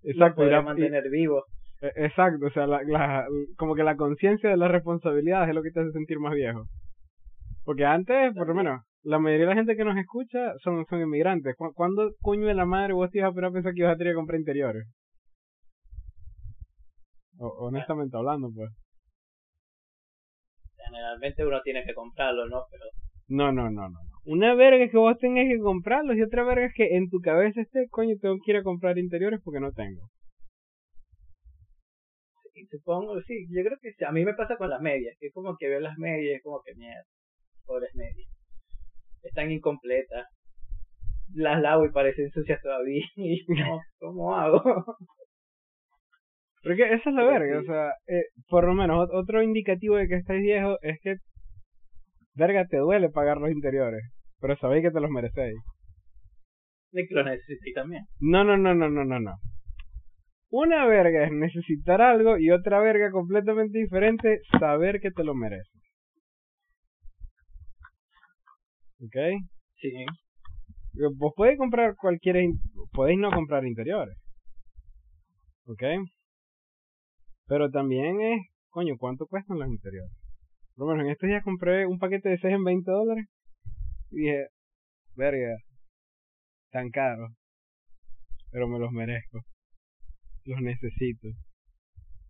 Exacto. 0.03 0.43
Mantener 0.63 1.05
vivo. 1.11 1.45
E, 1.83 1.93
exacto, 2.05 2.47
o 2.47 2.51
sea, 2.51 2.67
la, 2.67 3.27
como 3.57 3.75
que 3.75 3.83
la 3.83 3.97
conciencia 3.97 4.51
de 4.51 4.57
las 4.57 4.71
responsabilidades 4.71 5.49
es 5.49 5.55
lo 5.55 5.63
que 5.63 5.71
te 5.71 5.81
hace 5.81 5.93
sentir 5.93 6.19
más 6.19 6.35
viejo. 6.35 6.65
Porque 7.65 7.85
antes, 7.85 8.35
por 8.35 8.49
lo 8.49 8.55
menos, 8.55 8.83
la 9.03 9.19
mayoría 9.19 9.47
de 9.47 9.55
la 9.55 9.57
gente 9.57 9.77
que 9.77 9.85
nos 9.85 9.97
escucha 9.97 10.55
son, 10.63 10.85
son 10.87 11.01
inmigrantes. 11.01 11.55
¿Cuándo 11.75 12.13
coño 12.21 12.47
de 12.47 12.55
la 12.55 12.67
madre 12.67 12.93
vos 12.93 13.11
te 13.11 13.19
ibas 13.19 13.37
a 13.37 13.51
pensar 13.51 13.73
que 13.73 13.81
ibas 13.81 13.95
a 13.95 13.97
tener 13.97 14.13
que 14.13 14.19
comprar 14.19 14.39
interiores? 14.39 14.87
honestamente 17.43 18.15
hablando, 18.19 18.51
pues. 18.55 18.71
Generalmente 20.77 21.47
uno 21.47 21.63
tiene 21.63 21.85
que 21.85 21.95
comprarlo, 21.95 22.47
¿no? 22.47 22.65
Pero 22.71 22.85
no, 23.31 23.53
no, 23.53 23.71
no, 23.71 23.89
no. 23.89 23.99
Una 24.25 24.55
verga 24.55 24.85
es 24.85 24.91
que 24.91 24.99
vos 24.99 25.17
tengas 25.19 25.47
que 25.47 25.61
comprarlos 25.61 26.17
y 26.17 26.23
otra 26.23 26.43
verga 26.43 26.67
es 26.67 26.75
que 26.75 26.97
en 26.97 27.09
tu 27.09 27.21
cabeza 27.21 27.61
esté, 27.61 27.87
coño, 27.89 28.17
tengo 28.21 28.37
que 28.45 28.51
ir 28.51 28.57
a 28.57 28.65
comprar 28.65 28.99
interiores 28.99 29.41
porque 29.43 29.61
no 29.61 29.71
tengo. 29.71 30.09
Supongo, 32.71 33.21
sí, 33.23 33.47
yo 33.51 33.63
creo 33.65 33.79
que 33.83 33.93
sí. 33.93 34.05
A 34.05 34.13
mí 34.13 34.25
me 34.25 34.35
pasa 34.35 34.57
con 34.57 34.71
las 34.71 34.81
medias, 34.81 35.17
que 35.19 35.27
es 35.27 35.35
como 35.35 35.57
que 35.59 35.69
veo 35.69 35.81
las 35.81 35.99
medias, 35.99 36.37
es 36.37 36.43
como 36.43 36.61
que 36.65 36.75
mierda, 36.77 37.03
pobres 37.65 37.91
medias. 37.95 38.29
Están 39.23 39.51
incompletas. 39.51 40.27
Las 41.35 41.61
lavo 41.61 41.85
y 41.85 41.93
parecen 41.93 42.31
sucias 42.31 42.61
todavía. 42.63 43.05
Y 43.17 43.45
no, 43.49 43.81
¿cómo 43.99 44.35
hago? 44.35 44.63
Porque 46.63 46.93
esa 46.93 47.09
es 47.09 47.17
la 47.17 47.25
verga, 47.25 47.59
o 47.59 47.63
sea, 47.63 47.89
eh, 48.07 48.25
por 48.49 48.67
lo 48.67 48.75
menos 48.75 49.09
otro 49.13 49.43
indicativo 49.43 49.97
de 49.97 50.09
que 50.09 50.17
estáis 50.17 50.43
viejos 50.43 50.77
es 50.83 50.99
que 51.01 51.17
verga, 52.35 52.67
te 52.67 52.77
duele 52.77 53.09
pagar 53.09 53.39
los 53.39 53.51
interiores, 53.51 54.03
pero 54.41 54.57
sabéis 54.57 54.83
que 54.83 54.91
te 54.91 55.01
los 55.01 55.11
merecéis. 55.11 55.57
De 56.93 57.07
que 57.07 57.15
los 57.15 57.25
necesitéis 57.25 57.75
también. 57.75 58.05
No, 58.21 58.45
no, 58.45 58.59
no, 58.59 58.75
no, 58.75 58.91
no, 58.91 59.05
no, 59.05 59.21
no. 59.21 59.33
Una 60.51 60.85
verga 60.87 61.25
es 61.25 61.33
necesitar 61.33 62.03
algo 62.03 62.37
y 62.37 62.51
otra 62.51 62.81
verga 62.81 63.13
completamente 63.13 63.79
diferente, 63.79 64.41
saber 64.59 65.01
que 65.01 65.13
te 65.13 65.23
lo 65.23 65.35
mereces. 65.35 65.81
¿Ok? 69.01 69.17
Sí. 69.77 69.93
Vos 71.17 71.33
podéis 71.37 71.57
comprar 71.57 71.95
cualquier... 71.97 72.37
Podéis 72.93 73.19
no 73.21 73.31
comprar 73.31 73.65
interiores. 73.65 74.17
¿Ok? 75.67 75.83
Pero 77.47 77.71
también 77.71 78.21
es... 78.21 78.41
Coño, 78.71 78.97
¿cuánto 78.99 79.27
cuestan 79.27 79.59
los 79.59 79.69
interiores? 79.69 80.13
bueno, 80.77 81.03
en 81.03 81.11
estos 81.11 81.29
días 81.29 81.45
compré 81.45 81.87
un 81.87 81.99
paquete 81.99 82.31
de 82.31 82.39
6 82.39 82.55
en 82.55 82.65
20 82.65 82.91
dólares. 82.91 83.27
Y 84.11 84.23
dije, 84.23 84.47
verga, 85.15 85.57
tan 86.71 86.91
caro. 86.91 87.29
Pero 88.51 88.67
me 88.67 88.79
los 88.79 88.91
merezco. 88.91 89.41
Los 90.45 90.61
necesito. 90.61 91.29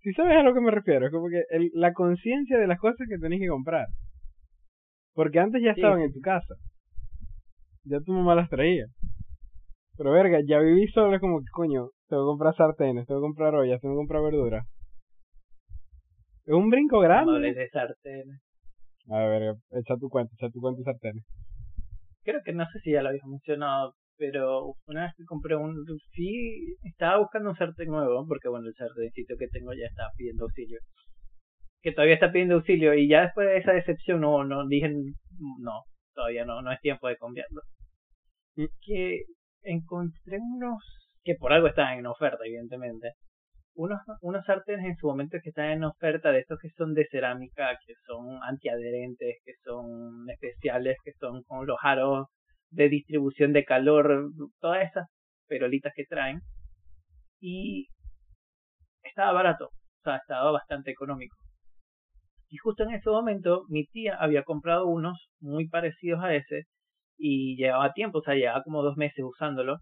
Si 0.02 0.12
sabes 0.12 0.36
a 0.38 0.42
lo 0.42 0.54
que 0.54 0.60
me 0.60 0.70
refiero, 0.70 1.06
es 1.06 1.12
como 1.12 1.28
que 1.28 1.42
el, 1.50 1.70
la 1.74 1.92
conciencia 1.92 2.58
de 2.58 2.66
las 2.66 2.78
cosas 2.78 3.06
que 3.08 3.18
tenés 3.18 3.40
que 3.40 3.48
comprar. 3.48 3.86
Porque 5.14 5.38
antes 5.38 5.62
ya 5.62 5.72
estaban 5.72 6.00
en 6.00 6.12
tu 6.12 6.20
casa. 6.20 6.54
ya 7.84 8.00
tu 8.00 8.12
mamá 8.12 8.34
las 8.34 8.48
traía. 8.48 8.86
Pero 9.96 10.12
verga, 10.12 10.38
ya 10.46 10.58
viví 10.60 10.86
solo, 10.88 11.14
es 11.14 11.20
como 11.20 11.40
que 11.40 11.50
coño, 11.52 11.90
tengo 12.08 12.24
que 12.24 12.30
comprar 12.30 12.56
sartenes, 12.56 13.06
tengo 13.06 13.20
que 13.20 13.26
comprar 13.26 13.54
ollas, 13.54 13.80
tengo 13.80 13.94
que 13.94 13.98
comprar 13.98 14.22
verduras. 14.22 14.66
Es 16.46 16.54
un 16.54 16.70
brinco 16.70 17.00
grande. 17.00 17.52
de 17.52 17.68
sartenes. 17.68 18.40
A 19.10 19.18
ver, 19.18 19.56
echa 19.72 19.96
tu 19.98 20.08
cuenta, 20.08 20.32
echa 20.38 20.50
tu 20.50 20.60
cuenta 20.60 20.80
y 20.80 20.84
sartenes. 20.84 21.24
Creo 22.22 22.40
que 22.44 22.52
no 22.52 22.64
sé 22.72 22.80
si 22.80 22.92
ya 22.92 23.02
lo 23.02 23.10
habías 23.10 23.26
mencionado, 23.26 23.94
pero 24.20 24.74
una 24.86 25.04
vez 25.04 25.14
que 25.16 25.24
compré 25.24 25.56
un... 25.56 25.82
Sí, 26.12 26.76
estaba 26.84 27.16
buscando 27.18 27.48
un 27.48 27.56
sartén 27.56 27.88
nuevo, 27.88 28.26
porque 28.28 28.50
bueno, 28.50 28.68
el 28.68 28.74
sarténcito 28.74 29.34
que 29.38 29.48
tengo 29.48 29.72
ya 29.72 29.86
está 29.86 30.10
pidiendo 30.14 30.44
auxilio. 30.44 30.78
Que 31.80 31.92
todavía 31.92 32.14
está 32.14 32.30
pidiendo 32.30 32.56
auxilio, 32.56 32.92
y 32.92 33.08
ya 33.08 33.22
después 33.22 33.48
de 33.48 33.56
esa 33.56 33.72
decepción 33.72 34.20
no, 34.20 34.44
no 34.44 34.68
dije, 34.68 34.90
no, 35.60 35.84
todavía 36.14 36.44
no, 36.44 36.60
no 36.60 36.70
es 36.70 36.78
tiempo 36.80 37.08
de 37.08 37.16
cambiarlo. 37.16 37.62
Que 38.82 39.22
encontré 39.62 40.38
unos 40.38 40.84
que 41.24 41.36
por 41.36 41.54
algo 41.54 41.68
están 41.68 41.98
en 41.98 42.06
oferta, 42.06 42.44
evidentemente. 42.44 43.12
Unos, 43.74 44.00
unos 44.20 44.44
sartenes 44.44 44.84
en 44.84 44.96
su 44.96 45.06
momento 45.06 45.38
que 45.42 45.48
están 45.48 45.70
en 45.70 45.84
oferta 45.84 46.30
de 46.30 46.40
estos 46.40 46.58
que 46.60 46.68
son 46.76 46.92
de 46.92 47.06
cerámica, 47.10 47.70
que 47.86 47.94
son 48.04 48.38
antiadherentes, 48.42 49.38
que 49.42 49.52
son 49.64 50.28
especiales, 50.28 50.98
que 51.02 51.12
son 51.18 51.42
con 51.44 51.66
los 51.66 51.78
aros 51.82 52.26
de 52.70 52.88
distribución 52.88 53.52
de 53.52 53.64
calor, 53.64 54.30
todas 54.60 54.88
esas 54.88 55.08
perolitas 55.46 55.92
que 55.94 56.04
traen. 56.04 56.40
Y 57.40 57.88
estaba 59.02 59.32
barato, 59.32 59.66
o 59.66 60.02
sea, 60.04 60.16
estaba 60.16 60.50
bastante 60.50 60.90
económico. 60.90 61.36
Y 62.48 62.56
justo 62.56 62.82
en 62.82 62.94
ese 62.94 63.08
momento 63.10 63.64
mi 63.68 63.86
tía 63.86 64.16
había 64.16 64.42
comprado 64.42 64.86
unos 64.86 65.30
muy 65.40 65.68
parecidos 65.68 66.22
a 66.22 66.34
ese 66.34 66.64
y 67.16 67.56
llevaba 67.56 67.92
tiempo, 67.92 68.18
o 68.18 68.22
sea, 68.22 68.34
llevaba 68.34 68.62
como 68.64 68.82
dos 68.82 68.96
meses 68.96 69.24
usándolo 69.24 69.78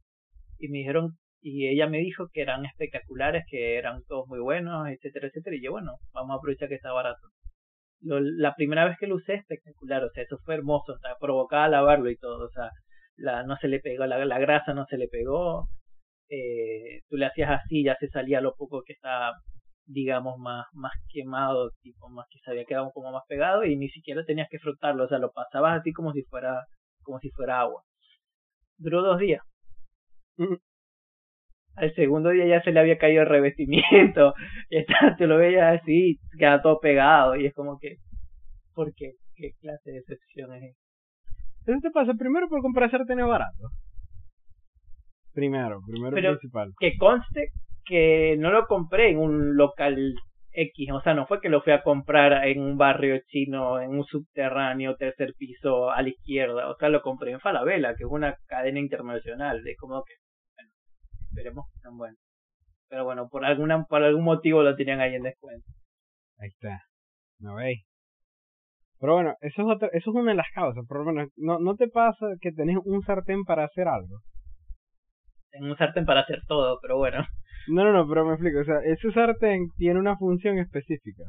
y 0.59 0.69
me 0.69 0.79
dijeron 0.79 1.17
y 1.41 1.69
ella 1.69 1.87
me 1.89 1.99
dijo 1.99 2.29
que 2.33 2.43
eran 2.43 2.67
espectaculares, 2.67 3.45
que 3.49 3.77
eran 3.77 4.03
todos 4.09 4.27
muy 4.29 4.41
buenos, 4.41 4.89
etcétera, 4.89 5.29
etcétera. 5.29 5.57
Y 5.57 5.63
yo, 5.65 5.71
bueno, 5.71 5.93
vamos 6.13 6.35
a 6.35 6.39
aprovechar 6.39 6.69
que 6.69 6.75
está 6.75 6.93
barato. 6.93 7.21
La 8.01 8.55
primera 8.55 8.85
vez 8.85 8.97
que 8.99 9.07
lo 9.07 9.17
usé, 9.17 9.35
espectacular, 9.35 10.05
o 10.05 10.11
sea, 10.11 10.23
eso 10.23 10.39
fue 10.45 10.55
hermoso, 10.55 10.93
o 10.93 10.99
sea, 10.99 11.17
provocaba 11.21 11.69
lavarlo 11.69 12.11
y 12.11 12.17
todo, 12.17 12.47
o 12.47 12.51
sea, 12.51 12.71
la, 13.17 13.43
no 13.45 13.57
se 13.57 13.69
le 13.69 13.81
pegó, 13.81 14.07
la, 14.07 14.25
la 14.25 14.39
grasa 14.39 14.75
no 14.75 14.87
se 14.87 14.97
le 14.97 15.09
pegó, 15.09 15.69
eh, 16.31 17.01
tú 17.09 17.17
le 17.17 17.27
hacías 17.27 17.51
así, 17.51 17.85
ya 17.85 17.97
se 17.99 18.09
salía 18.09 18.41
lo 18.41 18.55
poco 18.55 18.83
que 18.85 18.93
estaba, 18.93 19.33
digamos, 19.87 20.39
más, 20.39 20.67
más 20.73 20.93
quemado, 21.11 21.71
tipo, 21.83 22.09
más 22.09 22.27
que 22.31 22.39
se 22.41 22.51
había 22.51 22.65
quedado 22.65 22.91
como 22.93 23.13
más 23.13 23.25
pegado 23.29 23.65
y 23.65 23.77
ni 23.77 23.89
siquiera 23.89 24.25
tenías 24.25 24.49
que 24.51 24.59
frotarlo, 24.59 25.05
o 25.05 25.09
sea, 25.09 25.19
lo 25.19 25.33
pasabas 25.33 25.81
así 25.81 25.93
como 25.93 26.13
si 26.13 26.23
fuera, 26.25 26.67
como 27.03 27.19
si 27.21 27.31
fuera 27.31 27.61
agua. 27.61 27.83
Duró 28.79 29.03
dos 29.03 29.19
días. 29.19 29.43
Al 31.81 31.95
segundo 31.95 32.31
día 32.31 32.47
ya 32.47 32.63
se 32.63 32.73
le 32.73 32.81
había 32.81 32.99
caído 32.99 33.23
el 33.23 33.29
revestimiento. 33.29 34.35
Y 34.71 34.79
está, 34.79 35.17
te 35.17 35.27
lo 35.27 35.39
veías 35.39 35.81
así, 35.81 36.19
queda 36.39 36.61
todo 36.61 36.79
pegado. 36.81 37.37
Y 37.37 37.47
es 37.47 37.55
como 37.55 37.79
que, 37.79 37.97
¿por 38.75 38.93
qué? 38.95 39.13
¿Qué 39.35 39.53
clase 39.61 39.93
de 39.93 39.99
excepción 39.99 40.53
es 40.55 40.77
Eso 41.67 41.79
te 41.81 41.91
pasa 41.91 42.13
primero 42.15 42.49
por 42.49 42.61
comprar 42.61 42.91
sartenes 42.91 43.27
baratos. 43.27 43.73
Primero, 45.33 45.81
primero 45.87 46.17
principal. 46.17 46.73
Que 46.79 46.97
conste 46.99 47.49
que 47.85 48.37
no 48.39 48.51
lo 48.51 48.67
compré 48.67 49.11
en 49.11 49.19
un 49.19 49.57
local 49.57 50.15
X, 50.53 50.91
o 50.93 51.01
sea, 51.01 51.15
no 51.15 51.27
fue 51.27 51.41
que 51.41 51.49
lo 51.49 51.63
fui 51.63 51.73
a 51.73 51.83
comprar 51.83 52.47
en 52.47 52.61
un 52.61 52.77
barrio 52.77 53.21
chino, 53.27 53.81
en 53.81 53.91
un 53.91 54.05
subterráneo, 54.05 54.97
tercer 54.97 55.35
piso 55.39 55.91
a 55.91 56.03
la 56.03 56.09
izquierda, 56.09 56.69
o 56.69 56.77
sea, 56.77 56.89
lo 56.89 57.01
compré 57.01 57.31
en 57.33 57.41
Falabella, 57.41 57.95
que 57.95 58.05
es 58.05 58.11
una 58.11 58.35
cadena 58.47 58.81
internacional, 58.81 59.63
de 59.63 59.77
como 59.77 60.03
que 60.05 60.15
esperemos 61.39 61.67
que 61.73 61.81
sean 61.81 61.97
buenos. 61.97 62.19
Pero 62.89 63.05
bueno, 63.05 63.29
por 63.29 63.45
alguna 63.45 63.85
por 63.85 64.03
algún 64.03 64.25
motivo 64.25 64.63
lo 64.63 64.75
tenían 64.75 65.01
ahí 65.01 65.15
en 65.15 65.23
descuento. 65.23 65.71
Ahí 66.39 66.49
está. 66.49 66.83
¿No 67.39 67.57
veis? 67.57 67.85
Pero 69.01 69.15
bueno, 69.15 69.35
eso 69.41 69.63
es, 69.63 69.69
otra, 69.69 69.89
eso 69.93 70.11
es 70.11 70.17
una 70.17 70.33
de 70.33 70.37
las 70.37 70.51
causas. 70.53 70.85
Por 70.89 70.99
lo 70.99 71.13
menos, 71.13 71.31
¿no, 71.37 71.61
¿no 71.61 71.77
te 71.77 71.89
pasa 71.89 72.27
que 72.41 72.51
tenés 72.51 72.79
un 72.85 73.03
sartén 73.03 73.45
para 73.45 73.65
hacer 73.65 73.87
algo? 73.87 74.21
Tengo 75.51 75.67
un 75.67 75.77
sartén 75.77 76.05
para 76.05 76.23
hacer 76.23 76.41
todo, 76.49 76.79
pero 76.83 76.97
bueno. 76.97 77.25
No, 77.69 77.85
no, 77.85 77.93
no, 77.93 78.09
pero 78.09 78.25
me 78.25 78.33
explico. 78.33 78.61
O 78.61 78.65
sea, 78.65 78.81
ese 78.85 79.13
sartén 79.13 79.69
tiene 79.77 80.01
una 80.01 80.17
función 80.17 80.59
específica. 80.59 81.25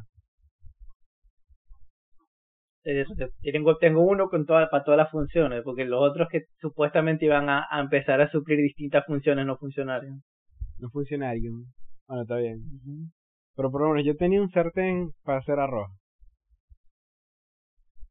Tengo, 3.41 3.77
tengo 3.77 4.01
uno 4.01 4.29
con 4.29 4.45
toda, 4.45 4.69
para 4.69 4.83
todas 4.83 4.97
las 4.97 5.11
funciones, 5.11 5.61
porque 5.63 5.85
los 5.85 6.01
otros 6.01 6.27
que 6.29 6.45
supuestamente 6.59 7.25
iban 7.25 7.49
a, 7.49 7.67
empezar 7.79 8.21
a 8.21 8.29
suplir 8.29 8.59
distintas 8.59 9.05
funciones 9.05 9.45
no 9.45 9.57
funcionaron. 9.57 10.21
No 10.79 10.89
funcionaron. 10.89 11.65
Bueno, 12.07 12.23
está 12.23 12.37
bien. 12.37 12.59
Pero 13.55 13.71
por 13.71 13.81
lo 13.81 13.89
menos 13.89 14.05
yo 14.05 14.15
tenía 14.15 14.41
un 14.41 14.49
sartén 14.49 15.11
para 15.23 15.39
hacer 15.39 15.59
arroz. 15.59 15.91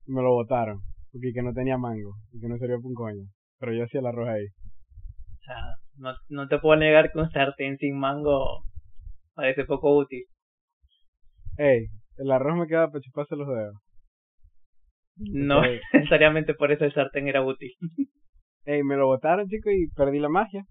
Me 0.07 0.23
lo 0.23 0.31
botaron, 0.33 0.81
porque 1.13 1.33
que 1.33 1.43
no 1.43 1.53
tenía 1.53 1.77
mango, 1.77 2.15
y 2.33 2.41
que 2.41 2.49
no 2.49 2.57
servía 2.59 2.77
para 2.77 2.89
un 2.89 2.95
coño. 2.95 3.25
Pero 3.59 3.73
yo 3.73 3.85
hacía 3.85 4.01
el 4.01 4.07
arroz 4.07 4.29
ahí. 4.29 4.47
O 4.47 5.43
sea, 5.45 5.57
no, 5.97 6.15
no 6.29 6.49
te 6.49 6.59
puedo 6.59 6.79
negar 6.79 7.11
que 7.11 7.19
un 7.19 7.31
sartén 7.31 7.77
sin 7.79 7.99
mango 7.99 8.63
parece 9.35 9.65
poco 9.65 9.97
útil. 9.97 10.25
Ey, 11.57 11.87
el 12.19 12.31
arroz 12.31 12.57
me 12.57 12.67
queda 12.67 12.89
para 12.89 13.01
chuparse 13.01 13.37
los 13.37 13.49
dedos. 13.49 13.77
No 15.19 15.63
necesariamente 15.93 16.55
por 16.55 16.73
eso 16.73 16.85
el 16.85 16.93
sartén 16.93 17.29
era 17.29 17.43
útil. 17.43 17.73
Ey, 18.65 18.83
me 18.83 18.97
lo 18.97 19.07
botaron, 19.07 19.49
chico, 19.49 19.71
y 19.71 19.89
perdí 19.97 20.19
la 20.19 20.29
magia. 20.29 20.65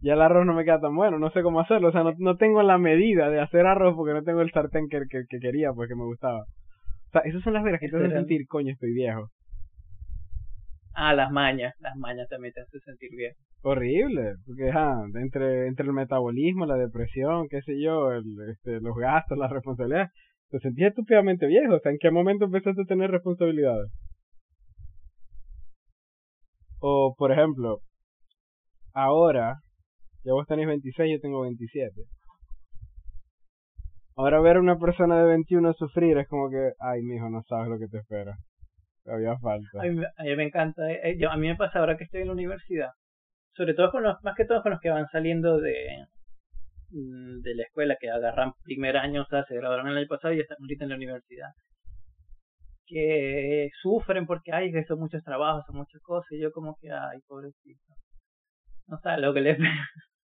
Ya 0.00 0.14
el 0.14 0.22
arroz 0.22 0.44
no 0.44 0.54
me 0.54 0.64
queda 0.64 0.80
tan 0.80 0.96
bueno, 0.96 1.18
no 1.18 1.30
sé 1.30 1.42
cómo 1.42 1.60
hacerlo. 1.60 1.88
O 1.88 1.92
sea, 1.92 2.02
no, 2.02 2.12
no 2.18 2.36
tengo 2.36 2.62
la 2.62 2.78
medida 2.78 3.30
de 3.30 3.40
hacer 3.40 3.66
arroz 3.66 3.94
porque 3.94 4.14
no 4.14 4.22
tengo 4.22 4.40
el 4.40 4.50
sartén 4.50 4.88
que, 4.88 5.00
que, 5.08 5.38
quería, 5.38 5.72
pues 5.72 5.88
que 5.88 5.94
me 5.94 6.04
gustaba. 6.04 6.40
O 6.40 7.10
sea, 7.12 7.20
esas 7.22 7.42
son 7.42 7.52
las 7.52 7.62
veras 7.62 7.80
que 7.80 7.88
te 7.88 7.96
hacen 7.96 8.10
sentir, 8.10 8.46
coño, 8.48 8.72
estoy 8.72 8.92
viejo. 8.94 9.28
Ah, 10.94 11.14
las 11.14 11.30
mañas, 11.30 11.74
las 11.78 11.96
mañas 11.96 12.28
también 12.28 12.52
te 12.52 12.62
hacen 12.62 12.80
sentir 12.80 13.10
viejo. 13.16 13.36
Horrible, 13.62 14.34
porque 14.44 14.70
ah, 14.74 15.04
entre, 15.14 15.68
entre 15.68 15.86
el 15.86 15.92
metabolismo, 15.92 16.66
la 16.66 16.76
depresión, 16.76 17.46
qué 17.48 17.62
sé 17.62 17.80
yo, 17.80 18.10
el, 18.12 18.24
este, 18.50 18.80
los 18.80 18.96
gastos, 18.96 19.38
la 19.38 19.46
responsabilidad, 19.46 20.08
te 20.52 20.60
sentías 20.60 20.90
estúpidamente 20.90 21.46
viejo. 21.46 21.74
O 21.74 21.80
sea, 21.80 21.90
¿en 21.90 21.98
qué 21.98 22.10
momento 22.10 22.44
empezaste 22.44 22.82
a 22.82 22.84
tener 22.84 23.10
responsabilidades? 23.10 23.90
O, 26.78 27.14
por 27.16 27.32
ejemplo, 27.32 27.78
ahora, 28.92 29.60
ya 30.24 30.32
vos 30.34 30.46
tenés 30.46 30.66
26, 30.66 31.10
yo 31.10 31.20
tengo 31.20 31.42
27. 31.42 31.90
Ahora 34.14 34.42
ver 34.42 34.56
a 34.56 34.60
una 34.60 34.78
persona 34.78 35.18
de 35.22 35.26
21 35.26 35.72
sufrir 35.72 36.18
es 36.18 36.28
como 36.28 36.50
que, 36.50 36.72
ay, 36.80 37.02
mijo, 37.02 37.30
no 37.30 37.42
sabes 37.48 37.68
lo 37.68 37.78
que 37.78 37.88
te 37.88 37.98
espera. 37.98 38.36
Todavía 39.04 39.38
falta. 39.38 39.80
A 39.80 39.84
mí, 40.24 40.36
me 40.36 40.44
encanta. 40.44 40.82
Eh, 40.90 41.16
yo, 41.18 41.30
a 41.30 41.36
mí 41.36 41.48
me 41.48 41.56
pasa 41.56 41.78
ahora 41.78 41.96
que 41.96 42.04
estoy 42.04 42.20
en 42.20 42.26
la 42.26 42.34
universidad. 42.34 42.90
Sobre 43.56 43.74
todo 43.74 43.90
con 43.90 44.02
los, 44.02 44.22
más 44.22 44.34
que 44.36 44.44
todo 44.44 44.62
con 44.62 44.72
los 44.72 44.80
que 44.80 44.90
van 44.90 45.06
saliendo 45.08 45.58
de, 45.60 46.06
de 46.92 47.54
la 47.54 47.62
escuela 47.62 47.96
que 48.00 48.10
agarran 48.10 48.52
primer 48.64 48.96
año, 48.96 49.22
o 49.22 49.26
sea, 49.26 49.44
se 49.44 49.54
graduaron 49.54 49.88
el 49.88 49.98
año 49.98 50.08
pasado 50.08 50.34
y 50.34 50.40
están 50.40 50.58
ahorita 50.60 50.84
en 50.84 50.90
la 50.90 50.96
universidad. 50.96 51.48
Que 52.86 53.70
sufren 53.80 54.26
porque 54.26 54.52
hay 54.52 54.70
que 54.70 54.84
son 54.84 55.00
muchos 55.00 55.22
trabajos, 55.22 55.64
son 55.66 55.76
muchas 55.76 56.02
cosas, 56.02 56.30
y 56.32 56.40
yo 56.40 56.52
como 56.52 56.76
que, 56.80 56.90
ay, 56.90 57.20
pobrecito. 57.26 57.94
No 58.88 58.98
sabe 58.98 59.22
lo 59.22 59.32
que 59.32 59.40
les 59.40 59.58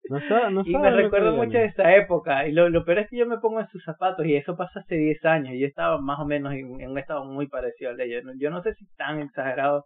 no 0.08 0.20
sabe, 0.26 0.50
no 0.50 0.62
y 0.66 0.76
me 0.76 0.90
recuerdo 0.90 1.36
mucho 1.36 1.58
de 1.58 1.66
esa 1.66 1.94
época, 1.96 2.48
y 2.48 2.52
lo, 2.52 2.68
lo 2.68 2.84
peor 2.84 3.00
es 3.00 3.10
que 3.10 3.18
yo 3.18 3.26
me 3.26 3.38
pongo 3.38 3.60
en 3.60 3.68
sus 3.68 3.84
zapatos, 3.84 4.26
y 4.26 4.34
eso 4.34 4.56
pasó 4.56 4.80
hace 4.80 4.96
10 4.96 5.24
años, 5.24 5.54
y 5.54 5.60
yo 5.60 5.66
estaba 5.66 6.00
más 6.00 6.18
o 6.18 6.24
menos 6.24 6.52
en, 6.54 6.66
un 6.70 6.98
estado 6.98 7.24
muy 7.24 7.46
parecido 7.46 7.90
al 7.90 7.96
de 7.96 8.06
ellos. 8.06 8.24
Yo 8.38 8.50
no 8.50 8.62
sé 8.62 8.74
si 8.74 8.86
tan 8.96 9.20
exagerado, 9.20 9.84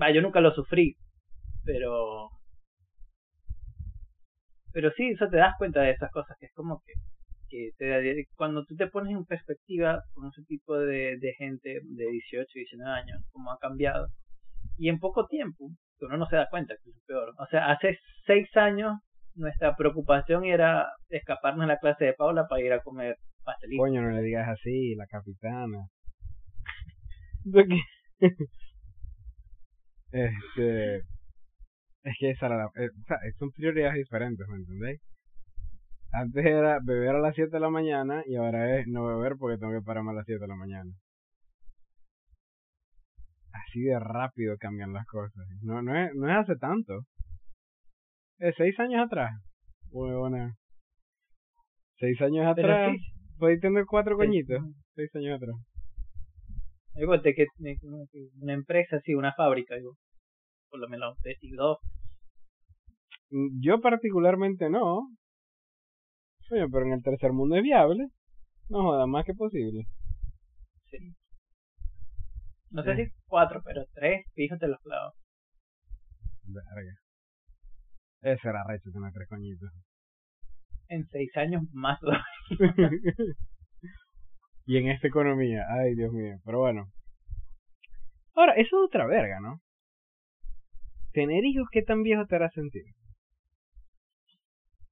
va, 0.00 0.10
yo 0.10 0.22
nunca 0.22 0.40
lo 0.40 0.52
sufrí, 0.52 0.96
pero 1.64 2.30
pero 4.76 4.90
sí, 4.90 5.08
eso 5.08 5.26
te 5.30 5.38
das 5.38 5.54
cuenta 5.56 5.80
de 5.80 5.92
esas 5.92 6.10
cosas, 6.10 6.36
que 6.38 6.44
es 6.44 6.52
como 6.52 6.82
que, 6.84 6.92
que 7.48 7.70
te, 7.78 8.26
cuando 8.36 8.62
tú 8.66 8.76
te 8.76 8.88
pones 8.88 9.16
en 9.16 9.24
perspectiva 9.24 10.02
con 10.12 10.26
ese 10.26 10.42
tipo 10.42 10.76
de, 10.78 11.16
de 11.18 11.32
gente 11.38 11.80
de 11.82 12.10
18, 12.10 12.46
19 12.52 12.92
años, 12.92 13.22
cómo 13.32 13.52
ha 13.52 13.58
cambiado, 13.58 14.08
y 14.76 14.90
en 14.90 14.98
poco 14.98 15.26
tiempo, 15.28 15.70
uno 16.02 16.18
no 16.18 16.26
se 16.26 16.36
da 16.36 16.48
cuenta 16.50 16.74
que 16.84 16.90
es 16.90 16.96
peor. 17.06 17.32
O 17.38 17.46
sea, 17.46 17.70
hace 17.70 17.98
6 18.26 18.54
años 18.58 18.98
nuestra 19.34 19.74
preocupación 19.76 20.44
era 20.44 20.86
escaparnos 21.08 21.62
de 21.66 21.72
la 21.72 21.78
clase 21.78 22.04
de 22.04 22.12
Paula 22.12 22.46
para 22.46 22.60
ir 22.60 22.74
a 22.74 22.82
comer 22.82 23.16
pastelito. 23.44 23.82
Coño, 23.82 24.02
no 24.02 24.10
le 24.10 24.20
digas 24.20 24.46
así, 24.46 24.94
la 24.94 25.06
capitana. 25.06 25.86
este 30.12 31.15
es 32.06 32.14
que 32.20 32.30
esa 32.30 32.46
era 32.46 32.56
la, 32.56 32.64
eh, 32.76 32.88
o 32.88 33.04
sea, 33.04 33.18
son 33.36 33.50
prioridades 33.50 33.96
diferentes, 33.96 34.46
¿me 34.48 34.56
entendéis? 34.58 35.00
Antes 36.12 36.46
era 36.46 36.78
beber 36.82 37.16
a 37.16 37.20
las 37.20 37.34
7 37.34 37.50
de 37.50 37.60
la 37.60 37.68
mañana 37.68 38.22
y 38.26 38.36
ahora 38.36 38.78
es 38.78 38.86
no 38.86 39.06
beber 39.06 39.34
porque 39.36 39.58
tengo 39.58 39.72
que 39.72 39.84
pararme 39.84 40.12
a 40.12 40.14
las 40.14 40.24
7 40.24 40.40
de 40.40 40.46
la 40.46 40.54
mañana. 40.54 40.90
así 43.52 43.80
de 43.82 43.98
rápido 43.98 44.56
cambian 44.58 44.92
las 44.92 45.04
cosas. 45.06 45.44
No, 45.62 45.82
no 45.82 45.98
es, 45.98 46.14
no 46.14 46.30
es 46.30 46.36
hace 46.36 46.56
tanto. 46.56 47.00
Es 48.38 48.54
seis 48.56 48.78
años 48.78 49.04
atrás. 49.04 49.32
Buena. 49.90 50.54
Seis 51.98 52.20
años 52.20 52.46
atrás. 52.46 52.94
Sí. 53.40 53.60
tener 53.60 53.84
cuatro 53.86 54.16
coñitos. 54.16 54.62
Seis 54.94 55.10
años 55.16 55.36
atrás. 55.36 55.56
De 56.94 57.34
que 57.34 57.46
una 58.40 58.52
empresa, 58.52 59.00
sí, 59.04 59.14
una 59.14 59.32
fábrica, 59.32 59.74
digo. 59.74 59.96
Por 60.70 60.80
lo 60.80 60.88
menos 60.88 61.18
de 61.22 61.34
dos. 61.56 61.78
Mm, 63.30 63.60
yo 63.60 63.80
particularmente 63.80 64.70
no. 64.70 65.08
Oye, 66.50 66.66
pero 66.70 66.86
en 66.86 66.92
el 66.92 67.02
tercer 67.02 67.32
mundo 67.32 67.56
es 67.56 67.62
viable. 67.62 68.08
No 68.68 68.82
joda, 68.82 69.06
más 69.06 69.24
que 69.24 69.34
posible. 69.34 69.86
Sí. 70.90 71.14
No 72.70 72.82
sé 72.82 72.96
si 72.96 73.10
cuatro, 73.26 73.62
pero 73.64 73.84
tres, 73.94 74.26
fíjate 74.34 74.68
los 74.68 74.80
clavos. 74.80 75.14
Verga. 76.42 76.94
Ese 78.22 78.48
era 78.48 78.64
recho 78.66 78.90
tener 78.92 79.12
tres 79.12 79.28
coñitos. 79.28 79.70
En 80.88 81.06
seis 81.08 81.36
años 81.36 81.62
más 81.72 81.98
y 84.66 84.78
en 84.78 84.88
esta 84.88 85.08
economía, 85.08 85.64
ay 85.68 85.94
Dios 85.96 86.12
mío, 86.12 86.36
pero 86.44 86.60
bueno. 86.60 86.92
Ahora, 88.34 88.52
eso 88.54 88.76
es 88.76 88.88
otra 88.88 89.06
verga, 89.06 89.40
¿no? 89.40 89.60
Tener 91.12 91.44
hijos, 91.44 91.66
¿qué 91.72 91.82
tan 91.82 92.02
viejo 92.02 92.26
te 92.26 92.36
hará 92.36 92.50
sentir? 92.50 92.84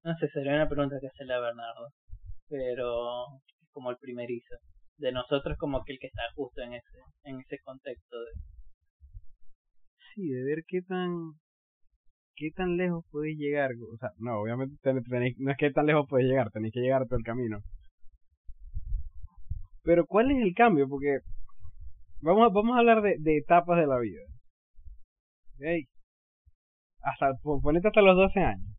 No 0.05 0.15
sé, 0.17 0.29
sería 0.29 0.55
una 0.55 0.69
pregunta 0.69 0.97
que 1.01 1.07
hacerle 1.07 1.35
a 1.35 1.41
Bernardo. 1.41 1.89
Pero 2.49 3.25
es 3.63 3.71
como 3.73 3.91
el 3.91 3.97
primerizo. 3.97 4.55
De 4.99 5.13
nosotros 5.13 5.57
como 5.59 5.83
que 5.85 5.95
el 5.95 5.99
que 5.99 6.09
está 6.09 6.23
justo 6.35 6.61
en 6.61 6.75
ese, 6.75 6.99
en 7.25 7.41
ese 7.41 7.59
contexto 7.65 8.17
de... 8.21 8.31
Sí, 10.15 10.29
de 10.29 10.45
ver 10.45 10.65
qué 10.69 10.83
tan 10.83 11.33
qué 12.37 12.51
tan 12.51 12.77
lejos 12.77 13.05
podéis 13.11 13.39
llegar. 13.39 13.71
O 13.93 13.97
sea, 13.97 14.11
no, 14.19 14.41
obviamente 14.41 14.77
tenéis, 15.09 15.37
no 15.39 15.51
es 15.51 15.57
que 15.57 15.71
tan 15.71 15.87
lejos 15.87 16.07
podéis 16.09 16.29
llegar, 16.29 16.51
tenéis 16.51 16.75
que 16.75 16.81
llegar 16.81 17.07
todo 17.07 17.19
el 17.19 17.25
camino. 17.25 17.61
Pero 19.83 20.07
¿cuál 20.07 20.31
es 20.31 20.39
el 20.43 20.55
cambio? 20.55 20.89
Porque 20.89 21.19
vamos 22.21 22.47
a, 22.47 22.53
vamos 22.53 22.77
a 22.77 22.81
hablar 22.81 23.03
de, 23.03 23.17
de 23.19 23.39
etapas 23.39 23.79
de 23.79 23.87
la 23.87 23.99
vida. 23.99 24.23
Hey, 25.59 25.85
hasta, 27.03 27.33
ponete 27.63 27.89
hasta 27.89 28.03
los 28.03 28.17
12 28.17 28.41
años. 28.41 28.74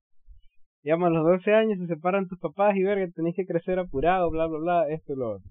Digamos, 0.85 1.07
a 1.07 1.09
los 1.09 1.25
12 1.25 1.51
años 1.51 1.79
se 1.79 1.87
separan 1.87 2.27
tus 2.27 2.37
papás 2.37 2.75
y 2.75 2.83
ver 2.83 2.99
que 2.99 3.11
tenéis 3.11 3.35
que 3.35 3.47
crecer 3.47 3.79
apurado, 3.79 4.29
bla, 4.29 4.45
bla, 4.45 4.59
bla, 4.59 4.87
esto 4.89 5.13
y 5.13 5.15
lo 5.15 5.31
otro. 5.37 5.49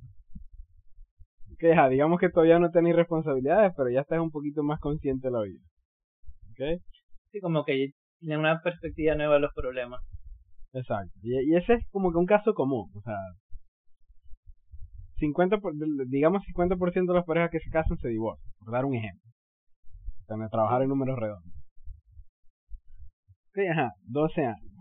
Que 1.59 1.75
ya, 1.75 1.89
digamos 1.89 2.21
que 2.21 2.29
todavía 2.29 2.61
no 2.61 2.71
tenéis 2.71 2.95
responsabilidades, 2.95 3.73
pero 3.77 3.91
ya 3.91 4.03
estás 4.03 4.21
un 4.21 4.31
poquito 4.31 4.63
más 4.63 4.79
consciente 4.79 5.27
de 5.27 5.33
la 5.33 5.43
vida. 5.43 5.59
¿Ok? 6.53 6.81
Sí, 7.33 7.41
como 7.41 7.65
que 7.65 7.91
tiene 8.21 8.39
una 8.39 8.61
perspectiva 8.63 9.17
nueva 9.17 9.35
de 9.35 9.41
los 9.41 9.53
problemas. 9.55 10.01
Exacto. 10.73 11.13
Y, 11.23 11.51
y 11.51 11.57
ese 11.57 11.75
es 11.75 11.91
como 11.91 12.13
que 12.13 12.19
un 12.19 12.27
caso 12.27 12.55
común. 12.55 12.89
O 12.95 13.01
sea, 13.01 13.19
50 15.17 15.59
digamos 16.07 16.45
50% 16.45 17.07
de 17.07 17.13
las 17.13 17.25
parejas 17.25 17.51
que 17.51 17.59
se 17.59 17.71
casan 17.71 17.99
se 17.99 18.09
divorcian, 18.09 18.53
por 18.61 18.73
dar 18.73 18.85
un 18.85 18.95
ejemplo. 18.95 19.33
Para 20.29 20.49
trabajar 20.49 20.83
en 20.83 20.91
números 20.91 21.19
redondos. 21.19 21.53
Ok, 23.49 23.59
ajá, 23.73 23.91
12 24.05 24.45
años. 24.45 24.74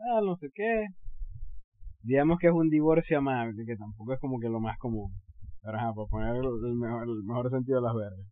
Ah, 0.00 0.20
no 0.22 0.36
sé 0.36 0.48
qué. 0.54 0.86
Digamos 2.02 2.38
que 2.38 2.48
es 2.48 2.52
un 2.52 2.68
divorcio 2.68 3.18
amable, 3.18 3.64
que 3.64 3.76
tampoco 3.76 4.12
es 4.12 4.20
como 4.20 4.38
que 4.38 4.48
lo 4.48 4.60
más 4.60 4.76
común. 4.78 5.10
Pero 5.62 5.78
para 5.78 5.92
poner 6.10 6.36
el, 6.36 6.74
mejor, 6.74 7.04
el 7.04 7.24
mejor 7.24 7.50
sentido 7.50 7.80
de 7.80 7.86
las 7.86 7.94
verdes. 7.94 8.26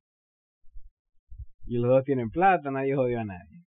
Y 1.65 1.79
los 1.79 1.91
dos 1.91 2.05
tienen 2.05 2.31
plata, 2.31 2.71
nadie 2.71 2.95
jodió 2.95 3.21
a 3.21 3.25
nadie. 3.25 3.65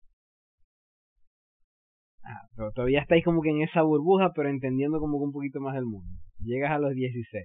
Ah, 2.25 2.42
pero 2.57 2.73
todavía 2.73 3.01
estáis 3.01 3.25
como 3.25 3.40
que 3.42 3.51
en 3.51 3.62
esa 3.62 3.83
burbuja, 3.83 4.33
pero 4.35 4.49
entendiendo 4.49 4.99
como 4.99 5.19
que 5.19 5.25
un 5.25 5.33
poquito 5.33 5.61
más 5.61 5.75
del 5.75 5.85
mundo. 5.85 6.11
Llegas 6.40 6.73
a 6.73 6.79
los 6.79 6.95
16. 6.95 7.45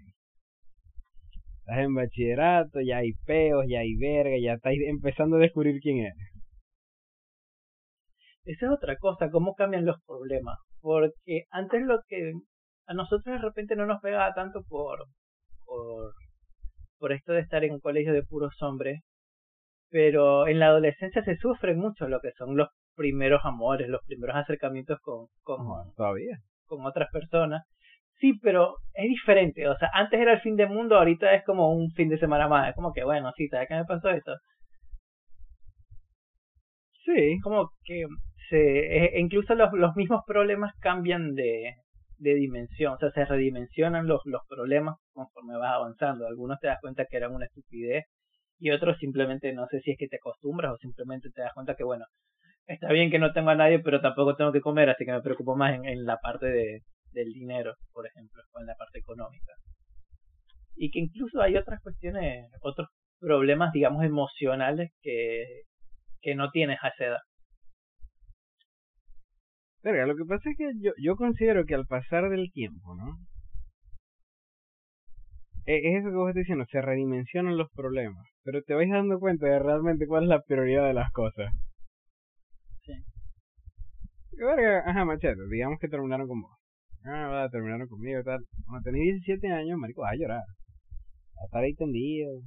Estás 1.60 1.86
en 1.86 1.94
bachillerato, 1.94 2.80
ya 2.82 2.98
hay 2.98 3.14
peos, 3.26 3.66
ya 3.70 3.80
hay 3.80 3.96
verga, 3.96 4.36
ya 4.42 4.54
estáis 4.54 4.80
empezando 4.88 5.38
a 5.38 5.40
descubrir 5.40 5.80
quién 5.82 6.00
eres. 6.00 6.29
Esa 8.46 8.66
es 8.66 8.72
otra 8.72 8.98
cosa, 8.98 9.30
cómo 9.30 9.56
cambian 9.56 9.86
los 9.86 10.02
problemas. 10.06 10.58
Porque 10.82 11.44
antes 11.52 11.82
lo 11.84 12.02
que 12.08 12.34
a 12.88 12.94
nosotros 12.94 13.36
de 13.36 13.38
repente 13.38 13.76
no 13.76 13.86
nos 13.86 14.02
pegaba 14.02 14.34
tanto 14.34 14.62
por, 14.68 15.06
por, 15.66 16.14
por 16.98 17.12
esto 17.12 17.34
de 17.34 17.42
estar 17.42 17.64
en 17.64 17.74
un 17.74 17.80
colegio 17.80 18.14
de 18.14 18.24
puros 18.24 18.56
hombres, 18.62 19.02
pero 19.90 20.48
en 20.48 20.60
la 20.60 20.68
adolescencia 20.68 21.24
se 21.24 21.38
sufre 21.38 21.76
mucho 21.76 22.08
lo 22.08 22.20
que 22.20 22.32
son 22.38 22.58
los 22.58 22.70
primeros 22.96 23.42
amores, 23.44 23.88
los 23.90 24.04
primeros 24.06 24.36
acercamientos 24.36 25.00
con, 25.02 25.28
con, 25.42 25.94
todavía. 25.96 26.38
con 26.66 26.86
otras 26.86 27.10
personas. 27.12 27.64
Sí, 28.20 28.34
pero 28.42 28.76
es 28.94 29.08
diferente. 29.08 29.68
O 29.70 29.78
sea, 29.78 29.90
antes 29.94 30.20
era 30.20 30.34
el 30.34 30.42
fin 30.42 30.56
del 30.58 30.70
mundo, 30.70 30.98
ahorita 30.98 31.34
es 31.34 31.46
como 31.46 31.72
un 31.72 31.92
fin 31.92 32.10
de 32.10 32.18
semana 32.18 32.48
más. 32.48 32.70
Es 32.70 32.76
como 32.76 32.92
que, 32.92 33.04
bueno, 33.04 33.32
sí, 33.38 33.48
¿sabes 33.48 33.70
qué 33.70 33.76
me 33.76 33.86
pasó 33.86 34.10
esto? 34.10 34.34
Sí. 37.06 37.40
Como 37.42 37.70
que 37.86 38.06
se, 38.50 39.18
e, 39.18 39.20
incluso 39.20 39.56
los, 39.56 39.72
los 39.74 39.96
mismos 39.96 40.22
problemas 40.26 40.74
cambian 40.80 41.34
de, 41.36 41.76
de 42.18 42.36
dimensión. 42.36 42.94
O 42.94 42.98
sea, 42.98 43.12
se 43.12 43.26
redimensionan 43.26 44.08
los, 44.08 44.22
los 44.26 44.42
problemas 44.48 44.98
conforme 45.14 45.58
vas 45.58 45.74
avanzando. 45.74 46.28
Algunos 46.28 46.60
te 46.60 46.68
das 46.68 46.80
cuenta 46.82 47.06
que 47.10 47.18
eran 47.18 47.34
una 47.34 47.46
estupidez 47.46 48.06
y 48.60 48.72
otros 48.72 48.98
simplemente 48.98 49.54
no 49.54 49.68
sé 49.68 49.80
si 49.82 49.92
es 49.92 49.98
que 49.98 50.08
te 50.08 50.18
acostumbras 50.18 50.74
o 50.74 50.78
simplemente 50.78 51.30
te 51.34 51.42
das 51.42 51.54
cuenta 51.54 51.76
que, 51.76 51.84
bueno, 51.84 52.06
está 52.68 52.92
bien 52.92 53.10
que 53.10 53.20
no 53.20 53.32
tengo 53.32 53.50
a 53.50 53.56
nadie, 53.56 53.80
pero 53.80 54.02
tampoco 54.02 54.36
tengo 54.36 54.52
que 54.52 54.62
comer, 54.62 54.90
así 54.90 55.06
que 55.06 55.14
me 55.14 55.22
preocupo 55.22 55.56
más 55.56 55.76
en, 55.76 55.86
en 55.86 56.06
la 56.06 56.18
parte 56.18 56.48
de, 56.48 56.82
del 57.12 57.32
dinero, 57.32 57.74
por 57.94 58.06
ejemplo, 58.06 58.44
o 58.54 58.60
en 58.60 58.68
la 58.68 58.76
parte 58.76 59.00
económica. 59.00 59.54
Y 60.76 60.92
que 60.92 61.00
incluso 61.00 61.42
hay 61.42 61.56
otras 61.56 61.82
cuestiones, 61.82 62.48
otros 62.62 62.90
problemas, 63.20 63.72
digamos, 63.74 64.04
emocionales 64.04 64.92
que, 65.02 65.64
que 66.22 66.36
no 66.36 66.52
tienes 66.52 66.80
a 66.82 66.90
esa 66.90 67.06
edad. 67.06 67.20
Verga, 69.82 70.06
lo 70.06 70.16
que 70.16 70.26
pasa 70.26 70.50
es 70.50 70.58
que 70.58 70.72
yo, 70.82 70.92
yo 71.02 71.16
considero 71.16 71.66
que 71.66 71.76
al 71.76 71.86
pasar 71.86 72.30
del 72.30 72.52
tiempo, 72.52 72.96
¿no? 72.96 73.18
E, 75.66 75.78
es 75.78 76.02
eso 76.02 76.10
que 76.10 76.16
vos 76.16 76.30
estás 76.30 76.42
diciendo, 76.42 76.66
se 76.70 76.82
redimensionan 76.82 77.58
los 77.58 77.70
problemas, 77.72 78.26
pero 78.44 78.62
te 78.64 78.74
vais 78.74 78.90
dando 78.90 79.20
cuenta 79.20 79.48
de 79.48 79.60
realmente 79.60 80.08
cuál 80.08 80.24
es 80.24 80.30
la 80.30 80.42
prioridad 80.42 80.88
de 80.88 80.94
las 80.94 81.12
cosas. 81.12 81.54
Sí. 82.86 82.94
Verga, 84.34 84.84
ajá, 84.90 85.06
machete, 85.06 85.42
digamos 85.50 85.80
que 85.80 85.88
terminaron 85.88 86.28
con 86.28 86.42
vos. 86.42 86.60
Ah, 87.06 87.28
va, 87.28 87.50
terminaron 87.50 87.88
conmigo 87.88 88.20
y 88.20 88.24
tal. 88.24 88.44
Cuando 88.66 88.84
tenés 88.84 89.04
17 89.04 89.48
años, 89.52 89.78
marico, 89.78 90.02
vas 90.02 90.14
a 90.14 90.18
llorar. 90.18 90.44
Vas 91.36 91.44
a 91.44 91.46
estar 91.46 91.64
ahí 91.64 91.74
tendido. 91.76 92.42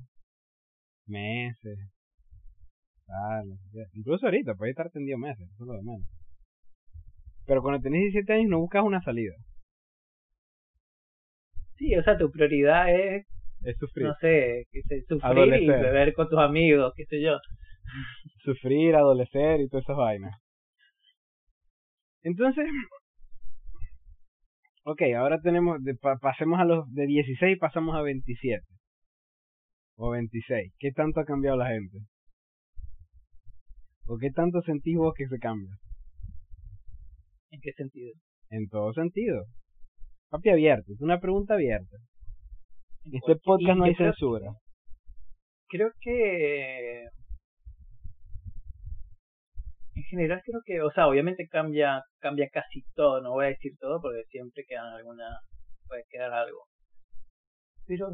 Meses. 1.07 1.79
Tal, 3.07 3.59
Incluso 3.95 4.27
ahorita, 4.27 4.55
puedes 4.55 4.73
estar 4.73 4.91
tendido 4.91 5.19
meses, 5.19 5.49
eso 5.55 5.65
es 5.65 5.67
lo 5.67 5.75
de 5.75 5.83
menos. 5.83 6.07
Pero 7.47 7.63
cuando 7.63 7.81
tenés 7.81 8.03
17 8.13 8.33
años 8.33 8.51
no 8.51 8.61
buscas 8.61 8.83
una 8.83 9.03
salida. 9.03 9.35
Sí, 11.77 11.97
o 11.97 12.03
sea, 12.03 12.17
tu 12.17 12.31
prioridad 12.31 12.95
es... 12.95 13.27
Es 13.63 13.77
sufrir. 13.79 14.07
No 14.07 14.15
sé, 14.21 14.67
sufrir 15.09 15.63
y 15.63 15.67
beber 15.69 16.13
con 16.15 16.29
tus 16.29 16.39
amigos, 16.39 16.93
qué 16.97 17.05
sé 17.07 17.23
yo. 17.23 17.39
Sufrir, 18.43 18.97
adolecer 18.97 19.61
y 19.61 19.69
todas 19.69 19.85
esas 19.85 19.97
vainas. 19.97 20.37
Entonces, 22.23 22.67
Ok, 24.85 25.01
ahora 25.17 25.41
tenemos, 25.41 25.79
pasemos 26.21 26.59
a 26.59 26.65
los 26.65 26.93
de 26.93 27.07
16 27.07 27.57
y 27.57 27.59
pasamos 27.59 27.95
a 27.95 28.03
27. 28.03 28.65
O 29.97 30.11
26. 30.11 30.73
¿Qué 30.79 30.91
tanto 30.91 31.21
ha 31.21 31.25
cambiado 31.25 31.57
la 31.57 31.69
gente? 31.69 31.99
¿O 34.07 34.19
qué 34.19 34.31
tanto 34.31 34.61
sentís 34.63 34.97
vos 34.97 35.15
que 35.17 35.29
se 35.29 35.39
cambia? 35.39 35.71
¿En 37.63 37.71
qué 37.71 37.73
sentido? 37.77 38.13
En 38.51 38.69
todo 38.69 38.93
sentido. 38.93 39.45
Papi 40.31 40.51
abierto, 40.51 40.93
es 40.93 41.01
una 41.01 41.21
pregunta 41.21 41.55
abierta. 41.55 41.97
En 43.05 43.15
este 43.15 43.37
podcast 43.37 43.79
no 43.79 43.85
hay 43.85 43.95
censura. 43.95 44.51
creo 45.69 45.93
que 46.01 47.05
en 49.95 50.03
general 50.11 50.41
creo 50.45 50.61
que, 50.65 50.83
o 50.83 50.91
sea, 50.91 51.07
obviamente 51.07 51.47
cambia, 51.49 52.03
cambia 52.19 52.49
casi 52.53 52.83
todo, 52.95 53.21
no 53.21 53.31
voy 53.31 53.45
a 53.45 53.49
decir 53.49 53.73
todo 53.79 54.01
porque 54.01 54.25
siempre 54.31 54.65
queda 54.67 54.97
alguna, 54.97 55.39
puede 55.87 56.03
quedar 56.11 56.33
algo. 56.33 56.65
Pero 57.87 58.09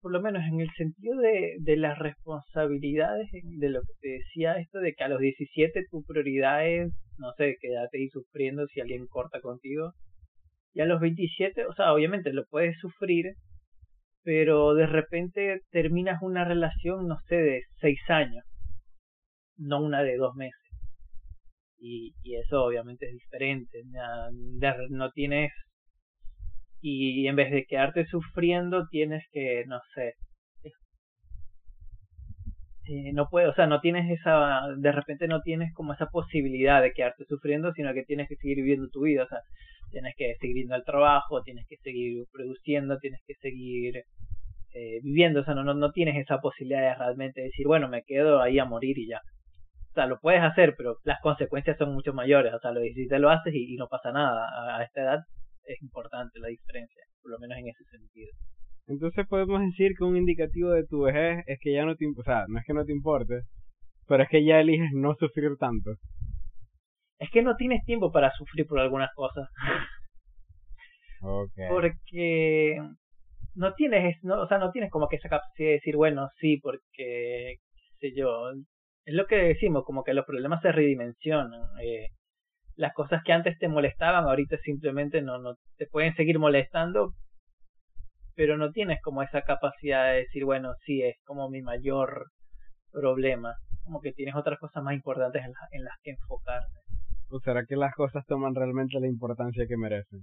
por 0.00 0.12
lo 0.12 0.22
menos 0.22 0.42
en 0.44 0.60
el 0.60 0.70
sentido 0.76 1.18
de, 1.18 1.56
de 1.58 1.76
las 1.76 1.98
responsabilidades, 1.98 3.28
de 3.32 3.68
lo 3.68 3.80
que 3.82 3.92
te 4.00 4.08
decía 4.08 4.54
esto 4.54 4.78
de 4.78 4.94
que 4.94 5.04
a 5.04 5.08
los 5.08 5.20
17 5.20 5.84
tu 5.90 6.02
prioridad 6.04 6.66
es, 6.66 6.92
no 7.18 7.32
sé, 7.36 7.56
quedarte 7.60 7.98
ahí 7.98 8.08
sufriendo 8.08 8.66
si 8.66 8.80
alguien 8.80 9.06
corta 9.06 9.40
contigo. 9.40 9.92
Y 10.72 10.80
a 10.80 10.86
los 10.86 11.00
27, 11.00 11.66
o 11.66 11.74
sea, 11.74 11.92
obviamente 11.92 12.32
lo 12.32 12.44
puedes 12.46 12.76
sufrir, 12.78 13.34
pero 14.22 14.74
de 14.74 14.86
repente 14.86 15.60
terminas 15.70 16.20
una 16.22 16.44
relación, 16.44 17.06
no 17.06 17.18
sé, 17.28 17.36
de 17.36 17.62
seis 17.80 18.00
años, 18.08 18.44
no 19.56 19.80
una 19.80 20.02
de 20.02 20.16
dos 20.16 20.34
meses. 20.34 20.58
Y, 21.78 22.14
y 22.22 22.36
eso 22.36 22.64
obviamente 22.64 23.06
es 23.06 23.12
diferente. 23.12 23.82
No 24.90 25.10
tienes. 25.12 25.52
Y 26.80 27.26
en 27.26 27.36
vez 27.36 27.50
de 27.50 27.64
quedarte 27.64 28.06
sufriendo, 28.06 28.86
tienes 28.88 29.24
que, 29.32 29.64
no 29.66 29.80
sé, 29.94 30.14
eh, 32.86 33.12
no 33.12 33.28
puedes, 33.30 33.48
o 33.48 33.54
sea, 33.54 33.66
no 33.66 33.80
tienes 33.80 34.10
esa, 34.10 34.62
de 34.76 34.92
repente 34.92 35.26
no 35.26 35.40
tienes 35.40 35.72
como 35.72 35.94
esa 35.94 36.06
posibilidad 36.06 36.82
de 36.82 36.92
quedarte 36.92 37.24
sufriendo, 37.24 37.72
sino 37.72 37.94
que 37.94 38.04
tienes 38.04 38.28
que 38.28 38.36
seguir 38.36 38.56
viviendo 38.56 38.88
tu 38.90 39.02
vida, 39.02 39.24
o 39.24 39.28
sea, 39.28 39.40
tienes 39.90 40.14
que 40.16 40.34
seguir 40.40 40.56
yendo 40.56 40.74
al 40.74 40.84
trabajo, 40.84 41.42
tienes 41.42 41.66
que 41.68 41.76
seguir 41.78 42.24
produciendo, 42.32 42.98
tienes 42.98 43.20
que 43.26 43.34
seguir 43.36 44.04
eh, 44.74 45.00
viviendo, 45.02 45.40
o 45.40 45.44
sea, 45.44 45.54
no, 45.54 45.64
no, 45.64 45.72
no 45.74 45.92
tienes 45.92 46.16
esa 46.16 46.38
posibilidad 46.40 46.80
de 46.82 46.94
realmente 46.94 47.42
decir, 47.42 47.66
bueno, 47.66 47.88
me 47.88 48.02
quedo 48.02 48.42
ahí 48.42 48.58
a 48.58 48.64
morir 48.64 48.98
y 48.98 49.08
ya. 49.08 49.20
O 49.90 49.94
sea, 49.94 50.06
lo 50.06 50.18
puedes 50.20 50.42
hacer, 50.42 50.74
pero 50.76 50.96
las 51.04 51.20
consecuencias 51.20 51.78
son 51.78 51.94
mucho 51.94 52.12
mayores, 52.12 52.52
o 52.52 52.58
sea, 52.58 52.72
lo 52.72 52.80
si 52.82 53.08
te 53.08 53.18
lo 53.18 53.30
haces 53.30 53.54
y, 53.54 53.76
no 53.76 53.86
pasa 53.88 54.12
nada, 54.12 54.76
a 54.76 54.82
esta 54.82 55.02
edad 55.02 55.20
es 55.66 55.80
importante 55.80 56.38
la 56.40 56.48
diferencia, 56.48 57.02
por 57.22 57.30
lo 57.30 57.38
menos 57.38 57.56
en 57.58 57.68
ese 57.68 57.84
sentido. 57.84 58.30
Entonces 58.86 59.26
podemos 59.26 59.60
decir 59.60 59.92
que 59.96 60.04
un 60.04 60.16
indicativo 60.16 60.70
de 60.70 60.86
tu 60.86 61.02
vejez 61.02 61.42
es 61.46 61.58
que 61.60 61.72
ya 61.72 61.84
no 61.84 61.96
te, 61.96 62.06
o 62.06 62.22
sea, 62.22 62.44
no 62.48 62.58
es 62.58 62.64
que 62.66 62.74
no 62.74 62.84
te 62.84 62.92
importe, 62.92 63.42
pero 64.06 64.22
es 64.22 64.28
que 64.28 64.44
ya 64.44 64.60
eliges 64.60 64.90
no 64.92 65.14
sufrir 65.14 65.56
tanto. 65.58 65.92
Es 67.18 67.30
que 67.30 67.42
no 67.42 67.56
tienes 67.56 67.84
tiempo 67.84 68.12
para 68.12 68.30
sufrir 68.32 68.66
por 68.66 68.78
algunas 68.80 69.10
cosas. 69.14 69.48
Okay. 71.22 71.68
Porque 71.70 72.78
no 73.54 73.72
tienes, 73.74 74.22
no, 74.22 74.42
o 74.42 74.46
sea, 74.46 74.58
no 74.58 74.70
tienes 74.72 74.90
como 74.90 75.08
que 75.08 75.16
esa 75.16 75.28
capacidad 75.28 75.68
de 75.68 75.74
decir, 75.74 75.96
bueno, 75.96 76.28
sí, 76.38 76.58
porque, 76.58 77.56
qué 77.98 78.10
sé 78.10 78.14
yo, 78.14 78.50
es 79.06 79.14
lo 79.14 79.26
que 79.26 79.36
decimos, 79.36 79.84
como 79.84 80.02
que 80.02 80.12
los 80.12 80.26
problemas 80.26 80.60
se 80.60 80.72
redimensionan. 80.72 81.62
Eh, 81.82 82.08
las 82.76 82.92
cosas 82.92 83.22
que 83.24 83.32
antes 83.32 83.58
te 83.58 83.68
molestaban, 83.68 84.24
ahorita 84.24 84.58
simplemente 84.58 85.22
no, 85.22 85.38
no 85.38 85.54
te 85.76 85.86
pueden 85.86 86.14
seguir 86.14 86.38
molestando, 86.38 87.14
pero 88.34 88.56
no 88.56 88.70
tienes 88.70 89.00
como 89.02 89.22
esa 89.22 89.42
capacidad 89.42 90.06
de 90.06 90.20
decir, 90.20 90.44
bueno, 90.44 90.74
sí, 90.84 91.02
es 91.02 91.16
como 91.24 91.48
mi 91.48 91.62
mayor 91.62 92.26
problema. 92.92 93.54
Como 93.82 94.00
que 94.00 94.12
tienes 94.12 94.34
otras 94.34 94.58
cosas 94.58 94.82
más 94.82 94.94
importantes 94.94 95.42
en, 95.44 95.52
en 95.72 95.84
las 95.84 95.94
que 96.02 96.12
enfocarte. 96.12 96.80
¿O 97.30 97.38
será 97.40 97.64
que 97.66 97.76
las 97.76 97.92
cosas 97.94 98.24
toman 98.26 98.54
realmente 98.54 98.98
la 99.00 99.08
importancia 99.08 99.66
que 99.68 99.76
merecen? 99.76 100.20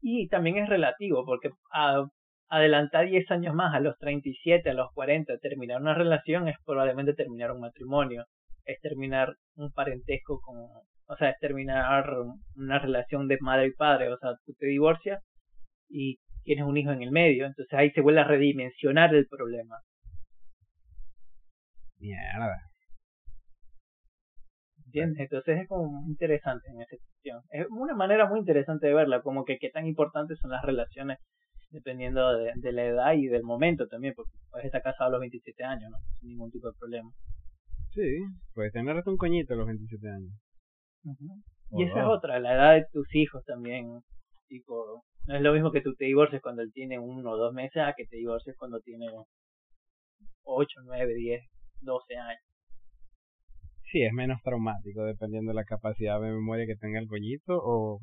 Y 0.00 0.28
también 0.28 0.58
es 0.58 0.68
relativo, 0.68 1.24
porque 1.24 1.50
a, 1.72 2.04
adelantar 2.48 3.06
10 3.06 3.30
años 3.30 3.54
más, 3.54 3.74
a 3.74 3.80
los 3.80 3.96
37, 3.98 4.70
a 4.70 4.74
los 4.74 4.90
40, 4.94 5.38
terminar 5.38 5.80
una 5.80 5.94
relación 5.94 6.48
es 6.48 6.56
probablemente 6.64 7.14
terminar 7.14 7.52
un 7.52 7.60
matrimonio, 7.60 8.24
es 8.64 8.80
terminar 8.80 9.34
un 9.56 9.70
parentesco 9.72 10.40
con, 10.40 10.56
o 10.56 11.16
sea, 11.16 11.30
es 11.30 11.38
terminar 11.40 12.04
una 12.56 12.78
relación 12.78 13.28
de 13.28 13.38
madre 13.40 13.68
y 13.68 13.72
padre, 13.72 14.12
o 14.12 14.18
sea, 14.18 14.30
tú 14.44 14.54
te 14.58 14.66
divorcias 14.66 15.22
y 15.88 16.18
tienes 16.44 16.64
un 16.64 16.76
hijo 16.76 16.92
en 16.92 17.02
el 17.02 17.10
medio, 17.10 17.46
entonces 17.46 17.72
ahí 17.72 17.90
se 17.90 18.00
vuelve 18.00 18.20
a 18.20 18.24
redimensionar 18.24 19.14
el 19.14 19.26
problema. 19.26 19.76
Mierda. 21.98 22.70
¿Entiendes? 24.86 25.20
Entonces 25.20 25.60
es 25.60 25.68
como 25.68 26.08
interesante 26.08 26.68
en 26.70 26.80
esa 26.80 26.96
cuestión. 26.96 27.42
Es 27.50 27.66
una 27.70 27.94
manera 27.94 28.26
muy 28.26 28.38
interesante 28.38 28.86
de 28.86 28.94
verla, 28.94 29.20
como 29.22 29.44
que 29.44 29.58
qué 29.58 29.70
tan 29.70 29.86
importantes 29.86 30.38
son 30.38 30.50
las 30.50 30.62
relaciones 30.62 31.18
dependiendo 31.70 32.36
de, 32.38 32.72
la 32.72 32.84
edad 32.84 33.12
y 33.12 33.26
del 33.26 33.42
momento 33.42 33.86
también, 33.88 34.14
porque 34.14 34.32
puedes 34.50 34.66
estar 34.66 34.82
casado 34.82 35.08
a 35.08 35.12
los 35.12 35.20
27 35.20 35.64
años, 35.64 35.90
¿no? 35.90 35.98
Sin 36.18 36.30
ningún 36.30 36.50
tipo 36.50 36.68
de 36.68 36.78
problema. 36.78 37.10
Sí, 37.90 38.18
puedes 38.54 38.72
tener 38.72 38.96
hasta 38.96 39.10
un 39.10 39.16
coñito 39.16 39.54
a 39.54 39.56
los 39.56 39.66
27 39.66 40.08
años. 40.08 40.32
Y 41.70 41.84
esa 41.84 42.00
es 42.00 42.06
otra, 42.06 42.40
la 42.40 42.54
edad 42.54 42.74
de 42.74 42.86
tus 42.92 43.14
hijos 43.14 43.44
también. 43.44 44.00
Tipo, 44.48 45.04
no 45.28 45.36
es 45.36 45.42
lo 45.42 45.52
mismo 45.52 45.70
que 45.70 45.82
tú 45.82 45.94
te 45.94 46.06
divorcies 46.06 46.40
cuando 46.40 46.62
él 46.62 46.72
tiene 46.72 46.98
uno 46.98 47.32
o 47.32 47.36
dos 47.36 47.52
meses 47.52 47.82
a 47.82 47.92
que 47.94 48.06
te 48.06 48.16
divorcies 48.16 48.56
cuando 48.56 48.80
tiene 48.80 49.08
8, 50.42 50.80
9, 50.84 51.14
10, 51.14 51.44
12 51.82 52.16
años. 52.16 52.42
Sí, 53.92 54.02
es 54.02 54.12
menos 54.14 54.40
traumático 54.42 55.04
dependiendo 55.04 55.50
de 55.50 55.56
la 55.56 55.64
capacidad 55.64 56.18
de 56.18 56.32
memoria 56.32 56.64
que 56.64 56.76
tenga 56.76 56.98
el 56.98 57.08
pollito 57.08 57.58
o, 57.62 58.00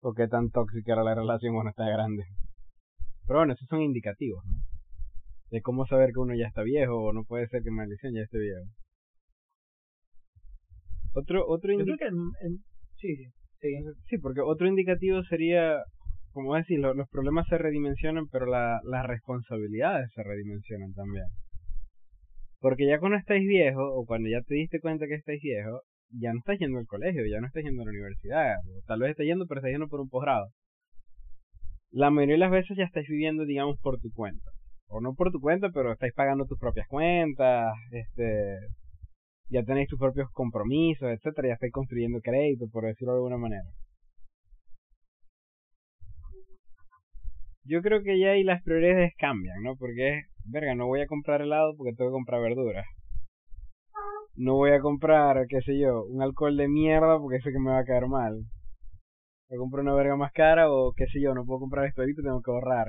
o 0.00 0.14
qué 0.14 0.26
tan 0.26 0.50
tóxica 0.50 0.94
era 0.94 1.04
la 1.04 1.14
relación 1.14 1.52
cuando 1.52 1.68
está 1.68 1.86
grande. 1.90 2.24
Pero 3.26 3.40
bueno, 3.40 3.52
esos 3.52 3.68
son 3.68 3.82
indicativos, 3.82 4.42
¿no? 4.46 4.62
De 5.50 5.60
cómo 5.60 5.86
saber 5.86 6.12
que 6.14 6.20
uno 6.20 6.34
ya 6.34 6.46
está 6.46 6.62
viejo 6.62 7.02
o 7.02 7.12
no 7.12 7.24
puede 7.24 7.48
ser 7.48 7.62
que 7.62 7.70
maldición 7.70 8.14
ya 8.14 8.22
esté 8.22 8.38
viejo. 8.38 8.64
Otro, 11.12 11.46
otro 11.46 11.70
indicativo. 11.70 12.32
Sí, 12.96 13.14
sí, 13.60 13.70
sí. 14.08 14.18
porque 14.18 14.40
otro 14.40 14.66
indicativo 14.66 15.22
sería 15.24 15.84
como 16.34 16.56
decir, 16.56 16.80
los 16.80 17.08
problemas 17.08 17.46
se 17.48 17.56
redimensionan, 17.56 18.26
pero 18.26 18.46
la, 18.46 18.80
las 18.84 19.06
responsabilidades 19.06 20.10
se 20.14 20.22
redimensionan 20.22 20.92
también. 20.92 21.26
Porque 22.60 22.86
ya 22.86 22.98
cuando 22.98 23.16
estáis 23.18 23.46
viejo, 23.46 23.82
o 23.82 24.04
cuando 24.04 24.28
ya 24.28 24.42
te 24.42 24.56
diste 24.56 24.80
cuenta 24.80 25.06
que 25.06 25.14
estáis 25.14 25.40
viejo, 25.40 25.82
ya 26.10 26.32
no 26.32 26.40
estás 26.40 26.58
yendo 26.58 26.78
al 26.78 26.86
colegio, 26.86 27.22
ya 27.30 27.40
no 27.40 27.46
estás 27.46 27.62
yendo 27.62 27.82
a 27.82 27.84
la 27.84 27.90
universidad, 27.90 28.56
o 28.56 28.82
tal 28.86 29.00
vez 29.00 29.10
estás 29.10 29.26
yendo, 29.26 29.46
pero 29.46 29.60
estás 29.60 29.70
yendo 29.70 29.88
por 29.88 30.00
un 30.00 30.08
posgrado. 30.08 30.48
La 31.90 32.10
mayoría 32.10 32.34
de 32.34 32.38
las 32.40 32.50
veces 32.50 32.76
ya 32.76 32.84
estáis 32.84 33.06
viviendo, 33.08 33.44
digamos, 33.44 33.78
por 33.80 34.00
tu 34.00 34.10
cuenta. 34.12 34.50
O 34.88 35.00
no 35.00 35.14
por 35.14 35.30
tu 35.30 35.40
cuenta, 35.40 35.70
pero 35.72 35.92
estáis 35.92 36.12
pagando 36.14 36.46
tus 36.46 36.58
propias 36.58 36.88
cuentas, 36.88 37.72
este, 37.92 38.58
ya 39.50 39.62
tenéis 39.62 39.88
tus 39.88 39.98
propios 39.98 40.28
compromisos, 40.32 41.08
etcétera, 41.10 41.48
ya 41.48 41.54
estáis 41.54 41.72
construyendo 41.72 42.20
crédito, 42.20 42.66
por 42.72 42.84
decirlo 42.84 43.12
de 43.12 43.18
alguna 43.18 43.38
manera. 43.38 43.64
Yo 47.64 47.80
creo 47.82 48.02
que 48.02 48.18
ya 48.18 48.30
ahí 48.30 48.44
las 48.44 48.62
prioridades 48.62 49.14
cambian, 49.18 49.62
¿no? 49.62 49.76
Porque 49.76 50.18
es, 50.18 50.26
verga, 50.44 50.74
no 50.74 50.86
voy 50.86 51.00
a 51.00 51.06
comprar 51.06 51.40
helado 51.40 51.74
porque 51.76 51.94
tengo 51.94 52.10
que 52.10 52.14
comprar 52.14 52.42
verduras. 52.42 52.86
No 54.36 54.54
voy 54.54 54.72
a 54.72 54.80
comprar, 54.80 55.46
qué 55.48 55.60
sé 55.62 55.78
yo, 55.78 56.04
un 56.04 56.22
alcohol 56.22 56.56
de 56.56 56.68
mierda 56.68 57.18
porque 57.18 57.40
sé 57.40 57.52
que 57.52 57.58
me 57.58 57.70
va 57.70 57.78
a 57.78 57.84
caer 57.84 58.06
mal. 58.06 58.34
Voy 59.48 59.56
a 59.56 59.60
comprar 59.60 59.82
una 59.82 59.94
verga 59.94 60.16
más 60.16 60.32
cara 60.32 60.70
o 60.70 60.92
qué 60.92 61.06
sé 61.06 61.20
yo, 61.20 61.34
no 61.34 61.44
puedo 61.44 61.60
comprar 61.60 61.86
esto 61.86 62.02
ahorita, 62.02 62.22
tengo 62.22 62.42
que 62.42 62.50
ahorrar. 62.50 62.86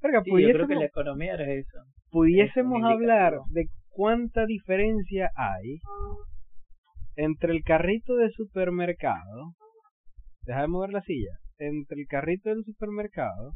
Verga, 0.00 0.22
sí, 0.24 0.30
yo 0.30 0.52
creo 0.52 0.68
que 0.68 0.74
la 0.76 0.84
economía 0.84 1.34
era 1.34 1.52
eso. 1.52 1.78
Pudiésemos 2.10 2.82
hablar 2.84 3.34
de 3.50 3.66
cuánta 3.88 4.46
diferencia 4.46 5.30
hay 5.34 5.80
entre 7.16 7.52
el 7.52 7.62
carrito 7.64 8.14
de 8.14 8.30
supermercado 8.30 9.54
deja 10.46 10.62
de 10.62 10.68
mover 10.68 10.90
la 10.90 11.02
silla, 11.02 11.38
entre 11.58 12.00
el 12.00 12.06
carrito 12.06 12.50
del 12.50 12.64
supermercado 12.64 13.54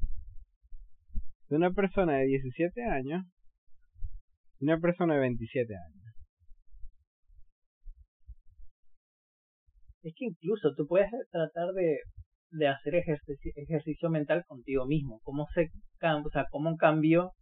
de 1.48 1.57
una 1.57 1.70
persona 1.72 2.18
de 2.18 2.26
17 2.26 2.83
años 2.85 3.24
y 4.59 4.64
una 4.64 4.79
persona 4.79 5.14
de 5.14 5.20
27 5.20 5.74
años. 5.74 6.14
Es 10.03 10.14
que 10.16 10.24
incluso 10.24 10.74
tú 10.76 10.87
puedes 10.87 11.11
tratar 11.31 11.72
de, 11.74 11.98
de 12.53 12.68
hacer 12.68 12.94
ejercicio, 12.94 13.53
ejercicio 13.55 14.09
mental 14.11 14.44
contigo 14.46 14.87
mismo. 14.87 15.20
¿Cómo 15.22 15.46
se 15.55 15.70
o 16.03 16.31
sea, 16.31 16.46
cómo 16.50 16.76
cambió 16.76 17.33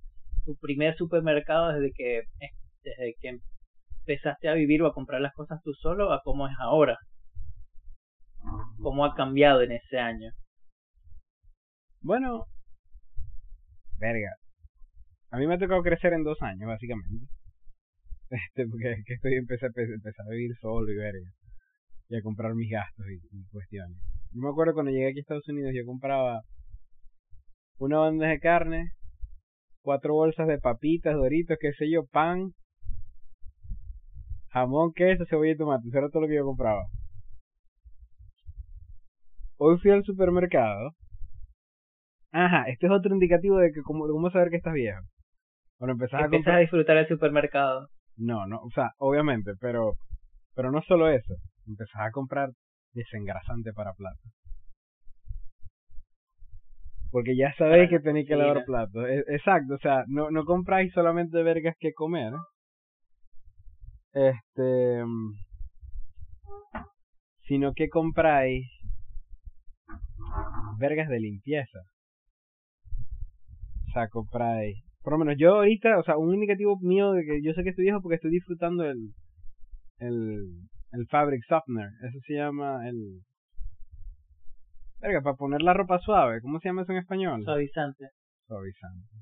tu 0.45 0.57
primer 0.57 0.97
supermercado 0.97 1.73
desde 1.73 1.93
que 1.95 2.23
desde 2.83 3.15
que 3.21 3.39
empezaste 4.01 4.49
a 4.49 4.55
vivir 4.55 4.83
o 4.83 4.89
a 4.89 4.95
comprar 4.95 5.21
las 5.21 5.35
cosas 5.35 5.61
tú 5.63 5.73
solo 5.75 6.13
a 6.13 6.21
cómo 6.25 6.49
es 6.49 6.55
ahora? 6.59 6.97
Cómo 8.83 9.05
ha 9.05 9.15
cambiado 9.15 9.63
en 9.63 9.73
ese 9.73 9.99
año. 9.99 10.31
Bueno, 12.01 12.45
verga. 13.99 14.31
A 15.31 15.39
mí 15.39 15.47
me 15.47 15.55
ha 15.55 15.59
tocado 15.59 15.83
crecer 15.83 16.13
en 16.13 16.25
dos 16.25 16.41
años, 16.43 16.67
básicamente. 16.69 17.27
Este, 18.31 18.67
porque 18.67 18.95
que 19.07 19.15
estoy 19.15 19.37
empecé, 19.37 19.67
empecé 19.67 20.23
a 20.23 20.31
vivir 20.31 20.55
solo 20.61 20.93
y 20.93 20.97
verga. 20.97 21.31
Y 22.11 22.17
a 22.17 22.23
comprar 22.23 22.55
mis 22.55 22.71
gastos 22.71 23.07
y, 23.09 23.51
cuestiones. 23.51 23.97
Yo 24.33 24.43
me 24.43 24.51
acuerdo 24.51 24.75
cuando 24.75 24.93
llegué 24.93 25.09
aquí 25.09 25.19
a 25.19 25.21
Estados 25.21 25.49
Unidos, 25.49 25.73
yo 25.75 25.87
compraba 25.87 26.43
una 27.79 27.99
bandeja 27.99 28.33
de 28.33 28.41
carne, 28.41 28.93
cuatro 29.81 30.13
bolsas 30.13 30.47
de 30.47 30.59
papitas, 30.59 31.15
doritos, 31.15 31.57
qué 31.59 31.73
sé 31.73 31.91
yo, 31.91 32.05
pan, 32.05 32.53
jamón, 34.51 34.93
queso, 34.95 35.25
cebolla 35.25 35.53
y 35.53 35.57
tomate. 35.57 35.89
Eso 35.89 35.99
era 35.99 36.11
todo 36.11 36.23
lo 36.23 36.29
que 36.29 36.37
yo 36.37 36.45
compraba. 36.45 36.85
Hoy 39.61 39.77
fui 39.79 39.91
al 39.91 40.05
supermercado. 40.05 40.93
Ajá, 42.31 42.65
este 42.69 42.87
es 42.87 42.93
otro 42.93 43.13
indicativo 43.13 43.59
de 43.59 43.73
que 43.73 43.83
cómo, 43.83 44.07
cómo 44.07 44.31
saber 44.31 44.51
que 44.51 44.57
estás 44.57 44.73
viejo. 44.73 45.01
Bueno, 45.81 45.95
empezás 45.95 46.23
a, 46.23 46.29
comprar... 46.29 46.57
a 46.57 46.61
disfrutar 46.61 46.97
el 46.97 47.09
supermercado. 47.09 47.89
No, 48.17 48.47
no, 48.47 48.61
o 48.61 48.71
sea, 48.71 48.91
obviamente, 48.99 49.53
pero 49.61 49.95
pero 50.55 50.71
no 50.71 50.81
solo 50.83 51.09
eso. 51.09 51.35
Empezás 51.67 52.03
a 52.03 52.11
comprar 52.13 52.51
desengrasante 52.93 53.73
para 53.73 53.93
platos. 53.95 54.33
Porque 57.11 57.37
ya 57.37 57.53
sabéis 57.57 57.91
que 57.91 58.01
tenéis 58.01 58.29
que 58.29 58.35
sí, 58.35 58.41
lavar 58.41 58.65
platos. 58.65 59.09
E- 59.09 59.25
Exacto, 59.29 59.75
o 59.75 59.79
sea, 59.79 60.05
no, 60.07 60.31
no 60.31 60.45
compráis 60.45 60.93
solamente 60.93 61.43
vergas 61.43 61.75
que 61.81 61.93
comer. 61.95 62.33
Este. 64.13 65.05
mm, 65.05 65.33
Sino 67.47 67.73
que 67.73 67.89
compráis 67.89 68.67
vergas 70.79 71.09
de 71.09 71.21
limpieza. 71.21 71.79
O 73.89 73.91
sea, 73.93 74.09
compráis. 74.09 74.77
Por 75.03 75.13
lo 75.15 75.19
menos 75.19 75.37
yo 75.39 75.57
ahorita, 75.57 75.99
o 75.99 76.03
sea, 76.03 76.17
un 76.19 76.35
indicativo 76.35 76.79
mío 76.81 77.13
de 77.13 77.25
que 77.25 77.41
yo 77.43 77.53
sé 77.55 77.63
que 77.63 77.71
estoy 77.71 77.85
viejo 77.85 78.01
porque 78.03 78.17
estoy 78.17 78.31
disfrutando 78.31 78.85
el. 78.85 79.13
El. 79.99 80.45
El 80.91 81.07
Fabric 81.09 81.43
Softener. 81.47 81.91
Eso 82.09 82.19
se 82.27 82.35
llama 82.35 82.89
el. 82.89 83.21
Verga, 85.01 85.21
para 85.23 85.37
poner 85.37 85.63
la 85.63 85.75
ropa 85.75 85.99
suave. 85.99 86.41
¿Cómo 86.41 86.59
se 86.61 86.69
llama 86.69 86.83
eso 86.83 86.93
en 86.93 86.99
español? 86.99 87.43
Suavizante. 87.45 88.09
Suavizante. 88.47 89.15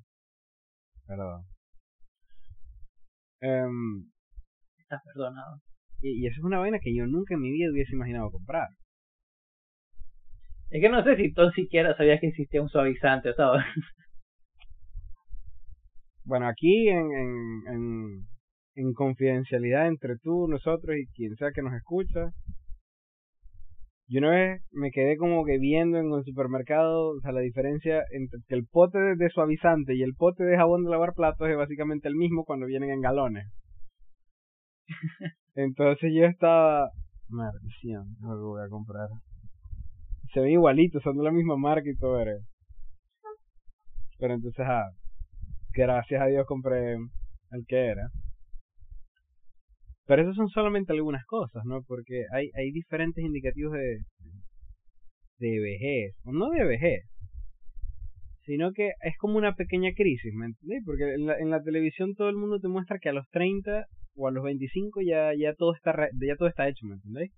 Perdón. 1.07 1.43
Em, 3.41 4.11
Estás 4.79 5.03
perdonado. 5.05 5.59
y, 6.01 6.23
y 6.23 6.27
eso 6.27 6.41
es 6.41 6.45
una 6.45 6.59
vaina 6.59 6.79
que 6.81 6.95
yo 6.97 7.07
nunca 7.07 7.35
en 7.35 7.41
mi 7.41 7.51
vida 7.51 7.71
hubiese 7.71 7.95
imaginado 7.95 8.31
comprar. 8.31 8.69
Es 10.71 10.81
que 10.81 10.89
no 10.89 11.03
sé 11.05 11.17
si 11.17 11.33
tú 11.33 11.49
siquiera 11.51 11.97
sabías 11.97 12.21
que 12.21 12.29
existía 12.29 12.63
un 12.63 12.69
suavizante, 12.69 13.33
¿sabes? 13.35 13.65
Bueno, 16.25 16.49
aquí 16.49 16.89
en, 16.89 17.13
en, 17.13 17.63
en, 17.69 18.27
en 18.75 18.93
confidencialidad 18.95 19.87
entre 19.87 20.17
tú, 20.19 20.49
nosotros 20.49 20.97
y 20.97 21.07
quien 21.15 21.37
sea 21.37 21.53
que 21.53 21.63
nos 21.63 21.73
escucha, 21.75 22.33
yo 24.09 24.19
una 24.21 24.31
vez 24.31 24.63
me 24.73 24.91
quedé 24.91 25.17
como 25.17 25.45
que 25.45 25.59
viendo 25.59 25.99
en 25.99 26.13
el 26.13 26.25
supermercado, 26.25 27.11
o 27.17 27.21
sea, 27.21 27.33
la 27.33 27.41
diferencia 27.41 28.05
entre 28.11 28.41
que 28.47 28.55
el 28.55 28.67
pote 28.67 28.99
de, 28.99 29.17
de 29.17 29.31
suavizante 29.31 29.97
y 29.97 30.03
el 30.03 30.15
pote 30.15 30.45
de 30.45 30.57
jabón 30.57 30.85
de 30.85 30.91
lavar 30.91 31.13
platos 31.15 31.49
es 31.49 31.57
básicamente 31.57 32.07
el 32.07 32.15
mismo 32.15 32.45
cuando 32.45 32.67
vienen 32.67 32.91
en 32.91 33.01
galones. 33.01 33.47
Entonces 35.57 36.13
yo 36.15 36.25
estaba, 36.25 36.91
maldición, 37.29 38.17
no 38.21 38.35
lo 38.37 38.49
voy 38.49 38.65
a 38.65 38.69
comprar. 38.69 39.09
Se 40.33 40.41
ven 40.41 40.53
igualitos, 40.53 41.03
son 41.03 41.17
de 41.17 41.25
la 41.25 41.31
misma 41.33 41.57
marca 41.57 41.89
y 41.89 41.97
todo. 41.97 42.23
Pero 44.19 44.35
entonces, 44.35 44.65
ah, 44.67 44.89
gracias 45.75 46.21
a 46.23 46.27
Dios 46.27 46.47
compré 46.47 46.95
el 46.95 47.65
que 47.67 47.87
era. 47.87 48.09
Pero 50.07 50.23
esos 50.23 50.37
son 50.37 50.49
solamente 50.49 50.93
algunas 50.93 51.25
cosas, 51.27 51.65
¿no? 51.65 51.83
Porque 51.83 52.25
hay, 52.33 52.51
hay 52.55 52.71
diferentes 52.71 53.25
indicativos 53.25 53.73
de, 53.73 53.99
de 55.39 55.61
vejez, 55.61 56.15
o 56.25 56.33
no 56.33 56.49
de 56.51 56.65
vejez, 56.65 57.03
sino 58.45 58.73
que 58.73 58.93
es 59.03 59.17
como 59.19 59.37
una 59.37 59.55
pequeña 59.55 59.91
crisis, 59.97 60.33
¿me 60.35 60.47
entendés? 60.47 60.83
Porque 60.87 61.15
en 61.15 61.27
la, 61.27 61.39
en 61.39 61.51
la 61.51 61.61
televisión 61.61 62.15
todo 62.15 62.29
el 62.29 62.37
mundo 62.37 62.61
te 62.61 62.69
muestra 62.69 62.99
que 63.01 63.09
a 63.09 63.13
los 63.13 63.27
30 63.31 63.87
o 64.15 64.29
a 64.29 64.31
los 64.31 64.45
25 64.45 65.01
ya, 65.03 65.33
ya, 65.37 65.55
todo, 65.55 65.75
está 65.75 65.93
re- 65.93 66.11
ya 66.25 66.37
todo 66.37 66.49
está 66.49 66.69
hecho, 66.69 66.87
¿me 66.87 66.95
entendéis? 66.95 67.33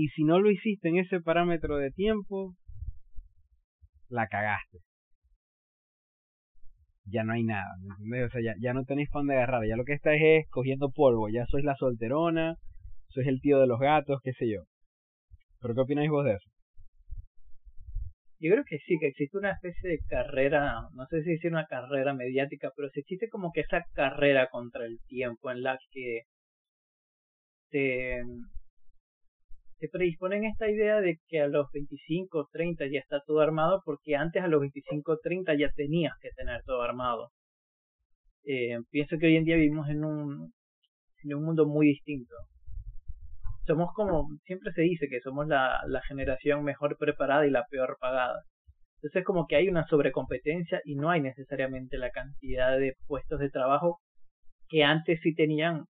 Y 0.00 0.10
si 0.10 0.22
no 0.22 0.38
lo 0.38 0.48
hiciste 0.48 0.90
en 0.90 0.98
ese 0.98 1.20
parámetro 1.20 1.76
de 1.76 1.90
tiempo, 1.90 2.54
la 4.08 4.28
cagaste. 4.28 4.78
Ya 7.06 7.24
no 7.24 7.32
hay 7.32 7.42
nada, 7.42 7.74
¿me 7.80 7.94
entendés? 7.94 8.26
O 8.26 8.30
sea, 8.30 8.40
ya, 8.40 8.54
ya 8.60 8.74
no 8.74 8.84
tenéis 8.84 9.08
para 9.10 9.22
dónde 9.22 9.34
agarrar. 9.34 9.66
Ya 9.66 9.74
lo 9.74 9.82
que 9.82 9.94
estáis 9.94 10.22
es 10.22 10.48
cogiendo 10.50 10.92
polvo. 10.92 11.28
Ya 11.28 11.46
sois 11.46 11.64
la 11.64 11.74
solterona, 11.74 12.54
sois 13.08 13.26
el 13.26 13.40
tío 13.40 13.58
de 13.58 13.66
los 13.66 13.80
gatos, 13.80 14.20
qué 14.22 14.32
sé 14.34 14.48
yo. 14.48 14.60
¿Pero 15.60 15.74
qué 15.74 15.80
opináis 15.80 16.10
vos 16.10 16.24
de 16.24 16.34
eso? 16.34 16.50
Yo 18.38 18.52
creo 18.52 18.62
que 18.68 18.78
sí, 18.78 18.98
que 19.00 19.08
existe 19.08 19.36
una 19.36 19.50
especie 19.50 19.90
de 19.90 19.98
carrera, 20.06 20.74
no 20.94 21.06
sé 21.06 21.24
si 21.24 21.30
decir 21.30 21.50
una 21.50 21.66
carrera 21.66 22.14
mediática, 22.14 22.70
pero 22.76 22.88
sí 22.90 23.00
existe 23.00 23.28
como 23.28 23.50
que 23.50 23.62
esa 23.62 23.82
carrera 23.94 24.46
contra 24.48 24.84
el 24.84 25.00
tiempo 25.08 25.50
en 25.50 25.64
la 25.64 25.76
que 25.90 26.20
te, 27.70 28.22
te 29.78 29.88
predisponen 29.88 30.44
esta 30.44 30.68
idea 30.68 31.00
de 31.00 31.18
que 31.28 31.40
a 31.40 31.48
los 31.48 31.70
25 31.72 32.38
o 32.38 32.48
30 32.50 32.86
ya 32.86 32.98
está 32.98 33.20
todo 33.26 33.40
armado, 33.40 33.80
porque 33.84 34.16
antes 34.16 34.42
a 34.42 34.48
los 34.48 34.60
25 34.60 35.12
o 35.12 35.18
30 35.18 35.54
ya 35.54 35.70
tenías 35.74 36.14
que 36.20 36.30
tener 36.30 36.62
todo 36.64 36.82
armado. 36.82 37.30
Eh, 38.44 38.78
pienso 38.90 39.16
que 39.18 39.26
hoy 39.26 39.36
en 39.36 39.44
día 39.44 39.56
vivimos 39.56 39.88
en 39.88 40.04
un, 40.04 40.52
en 41.24 41.34
un 41.34 41.44
mundo 41.44 41.66
muy 41.66 41.86
distinto. 41.86 42.34
Somos 43.66 43.92
como, 43.94 44.28
siempre 44.44 44.72
se 44.72 44.82
dice 44.82 45.08
que 45.08 45.20
somos 45.20 45.46
la, 45.46 45.80
la 45.86 46.00
generación 46.02 46.64
mejor 46.64 46.96
preparada 46.98 47.46
y 47.46 47.50
la 47.50 47.66
peor 47.70 47.98
pagada. 48.00 48.42
Entonces 48.96 49.24
como 49.24 49.46
que 49.46 49.56
hay 49.56 49.68
una 49.68 49.86
sobrecompetencia 49.86 50.80
y 50.84 50.96
no 50.96 51.10
hay 51.10 51.20
necesariamente 51.20 51.98
la 51.98 52.10
cantidad 52.10 52.76
de 52.78 52.94
puestos 53.06 53.38
de 53.38 53.50
trabajo 53.50 54.00
que 54.68 54.82
antes 54.82 55.20
sí 55.22 55.34
tenían 55.34 55.84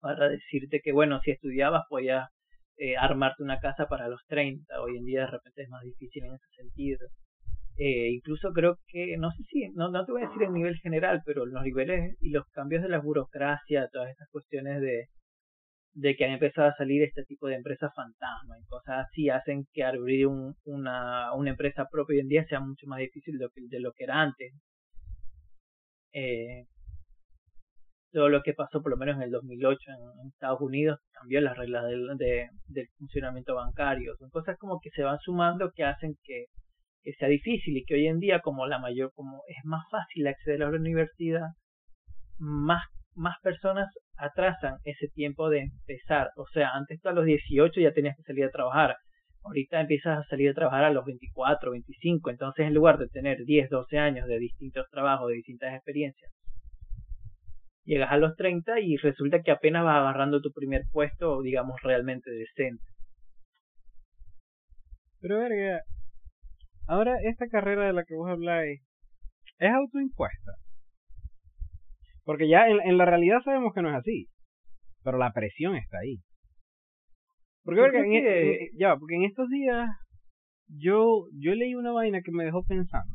para 0.00 0.28
decirte 0.28 0.80
que 0.82 0.92
bueno, 0.92 1.20
si 1.20 1.32
estudiabas 1.32 1.82
podías 1.88 2.28
eh, 2.78 2.96
armarte 2.96 3.42
una 3.42 3.58
casa 3.58 3.86
para 3.88 4.08
los 4.08 4.20
30. 4.28 4.80
Hoy 4.80 4.96
en 4.96 5.04
día 5.04 5.22
de 5.22 5.32
repente 5.32 5.62
es 5.62 5.68
más 5.68 5.82
difícil 5.82 6.24
en 6.24 6.34
ese 6.34 6.46
sentido. 6.56 7.08
Eh, 7.76 8.10
incluso 8.10 8.52
creo 8.52 8.78
que, 8.88 9.16
no 9.18 9.30
sé 9.32 9.44
si, 9.50 9.68
no, 9.74 9.90
no 9.90 10.04
te 10.04 10.12
voy 10.12 10.22
a 10.22 10.28
decir 10.28 10.42
en 10.42 10.52
nivel 10.52 10.76
general, 10.78 11.22
pero 11.24 11.46
los 11.46 11.62
niveles 11.62 12.16
y 12.20 12.30
los 12.30 12.46
cambios 12.48 12.82
de 12.82 12.88
la 12.88 12.98
burocracia, 12.98 13.88
todas 13.92 14.10
estas 14.10 14.28
cuestiones 14.30 14.80
de, 14.80 15.06
de 15.94 16.16
que 16.16 16.24
han 16.24 16.32
empezado 16.32 16.68
a 16.68 16.76
salir 16.76 17.02
este 17.02 17.24
tipo 17.24 17.48
de 17.48 17.56
empresas 17.56 17.92
fantasma 17.94 18.58
y 18.60 18.66
cosas 18.66 19.06
así 19.06 19.28
hacen 19.30 19.66
que 19.72 19.84
abrir 19.84 20.26
un, 20.26 20.54
una, 20.64 21.32
una 21.34 21.50
empresa 21.50 21.86
propia 21.90 22.14
hoy 22.14 22.20
en 22.20 22.28
día 22.28 22.44
sea 22.46 22.60
mucho 22.60 22.86
más 22.86 23.00
difícil 23.00 23.38
de 23.38 23.48
de 23.54 23.80
lo 23.80 23.92
que 23.92 24.04
era 24.04 24.22
antes. 24.22 24.52
Eh, 26.12 26.66
todo 28.12 28.28
lo 28.28 28.42
que 28.42 28.54
pasó 28.54 28.82
por 28.82 28.90
lo 28.90 28.96
menos 28.96 29.16
en 29.16 29.22
el 29.22 29.30
2008 29.30 29.78
en, 29.86 30.20
en 30.20 30.28
Estados 30.28 30.60
Unidos 30.60 30.98
cambió 31.12 31.40
las 31.40 31.56
reglas 31.56 31.84
del, 31.86 32.06
de, 32.16 32.48
del 32.66 32.88
funcionamiento 32.98 33.54
bancario. 33.54 34.14
Son 34.18 34.30
cosas 34.30 34.56
como 34.58 34.80
que 34.80 34.90
se 34.90 35.02
van 35.02 35.18
sumando 35.18 35.72
que 35.74 35.84
hacen 35.84 36.14
que, 36.22 36.46
que 37.02 37.12
sea 37.14 37.28
difícil 37.28 37.76
y 37.76 37.84
que 37.84 37.94
hoy 37.94 38.06
en 38.06 38.18
día 38.18 38.40
como 38.40 38.66
la 38.66 38.78
mayor, 38.78 39.12
como 39.14 39.42
es 39.48 39.56
más 39.64 39.84
fácil 39.90 40.26
acceder 40.26 40.62
a 40.62 40.70
la 40.70 40.78
universidad, 40.78 41.48
más, 42.38 42.82
más 43.14 43.36
personas 43.42 43.88
atrasan 44.16 44.76
ese 44.84 45.08
tiempo 45.08 45.50
de 45.50 45.60
empezar. 45.60 46.30
O 46.36 46.46
sea, 46.52 46.70
antes 46.74 47.00
tú 47.00 47.08
a 47.08 47.12
los 47.12 47.24
18 47.24 47.80
ya 47.80 47.92
tenías 47.92 48.16
que 48.16 48.22
salir 48.22 48.44
a 48.44 48.50
trabajar. 48.50 48.96
Ahorita 49.44 49.80
empiezas 49.80 50.18
a 50.18 50.28
salir 50.28 50.50
a 50.50 50.54
trabajar 50.54 50.84
a 50.84 50.90
los 50.90 51.04
24, 51.04 51.70
25. 51.70 52.30
Entonces, 52.30 52.66
en 52.66 52.74
lugar 52.74 52.98
de 52.98 53.08
tener 53.08 53.38
10, 53.44 53.70
12 53.70 53.98
años 53.98 54.26
de 54.26 54.38
distintos 54.38 54.86
trabajos, 54.90 55.28
de 55.28 55.34
distintas 55.34 55.74
experiencias, 55.74 56.30
llegas 57.88 58.10
a 58.12 58.18
los 58.18 58.36
30 58.36 58.78
y 58.80 58.96
resulta 58.98 59.40
que 59.42 59.50
apenas 59.50 59.82
vas 59.84 59.96
agarrando 59.96 60.40
tu 60.40 60.52
primer 60.52 60.82
puesto, 60.92 61.40
digamos, 61.42 61.80
realmente 61.82 62.30
decente. 62.30 62.84
Pero 65.20 65.38
verga, 65.38 65.80
ahora 66.86 67.16
esta 67.24 67.46
carrera 67.48 67.86
de 67.86 67.92
la 67.94 68.04
que 68.04 68.14
vos 68.14 68.30
habláis 68.30 68.80
es 69.58 69.70
autoimpuesta. 69.72 70.52
Porque 72.24 72.48
ya 72.48 72.68
en, 72.68 72.78
en 72.82 72.98
la 72.98 73.06
realidad 73.06 73.38
sabemos 73.44 73.72
que 73.74 73.82
no 73.82 73.88
es 73.90 73.96
así. 73.96 74.26
Pero 75.02 75.16
la 75.18 75.32
presión 75.32 75.74
está 75.76 75.98
ahí. 75.98 76.18
Porque, 77.64 77.80
verga, 77.80 78.00
en, 78.00 78.12
que- 78.12 78.18
en- 78.66 78.78
ya, 78.78 78.96
porque 78.96 79.14
en 79.16 79.24
estos 79.24 79.48
días 79.48 79.88
yo, 80.68 81.24
yo 81.40 81.54
leí 81.54 81.74
una 81.74 81.92
vaina 81.92 82.20
que 82.22 82.30
me 82.32 82.44
dejó 82.44 82.62
pensando. 82.64 83.14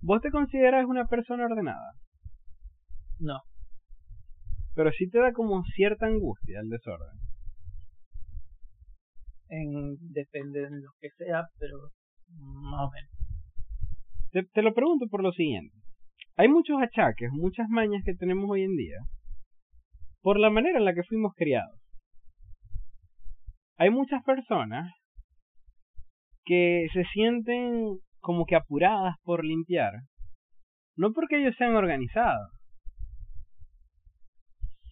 ¿Vos 0.00 0.22
te 0.22 0.30
consideras 0.30 0.86
una 0.86 1.06
persona 1.06 1.44
ordenada? 1.46 1.92
No. 3.18 3.40
Pero 4.74 4.90
sí 4.92 5.08
te 5.08 5.18
da 5.18 5.32
como 5.32 5.62
cierta 5.74 6.06
angustia 6.06 6.60
el 6.60 6.68
desorden. 6.68 7.16
En, 9.48 9.96
depende 10.12 10.60
de 10.60 10.70
lo 10.70 10.90
que 11.00 11.08
sea, 11.16 11.44
pero 11.58 11.76
más 12.28 12.88
o 12.88 12.90
menos. 12.90 13.10
Te, 14.32 14.42
te 14.52 14.62
lo 14.62 14.74
pregunto 14.74 15.06
por 15.08 15.22
lo 15.22 15.32
siguiente. 15.32 15.76
Hay 16.36 16.48
muchos 16.48 16.76
achaques, 16.82 17.30
muchas 17.32 17.68
mañas 17.68 18.02
que 18.04 18.14
tenemos 18.14 18.50
hoy 18.50 18.64
en 18.64 18.76
día 18.76 18.98
por 20.26 20.40
la 20.40 20.50
manera 20.50 20.78
en 20.78 20.84
la 20.84 20.92
que 20.92 21.04
fuimos 21.04 21.32
criados. 21.36 21.80
Hay 23.78 23.90
muchas 23.90 24.24
personas 24.24 24.92
que 26.44 26.88
se 26.92 27.04
sienten 27.12 27.98
como 28.18 28.44
que 28.44 28.56
apuradas 28.56 29.14
por 29.22 29.44
limpiar, 29.44 29.92
no 30.96 31.12
porque 31.12 31.40
ellos 31.40 31.54
sean 31.56 31.76
organizados, 31.76 32.50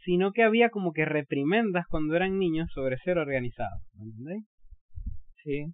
sino 0.05 0.33
que 0.33 0.43
había 0.43 0.71
como 0.71 0.93
que 0.93 1.05
reprimendas 1.05 1.87
cuando 1.89 2.15
eran 2.15 2.39
niños 2.39 2.69
sobre 2.73 2.99
ser 2.99 3.19
organizados, 3.19 3.83
¿me 3.95 4.05
entendéis? 4.05 4.45
Sí. 5.43 5.67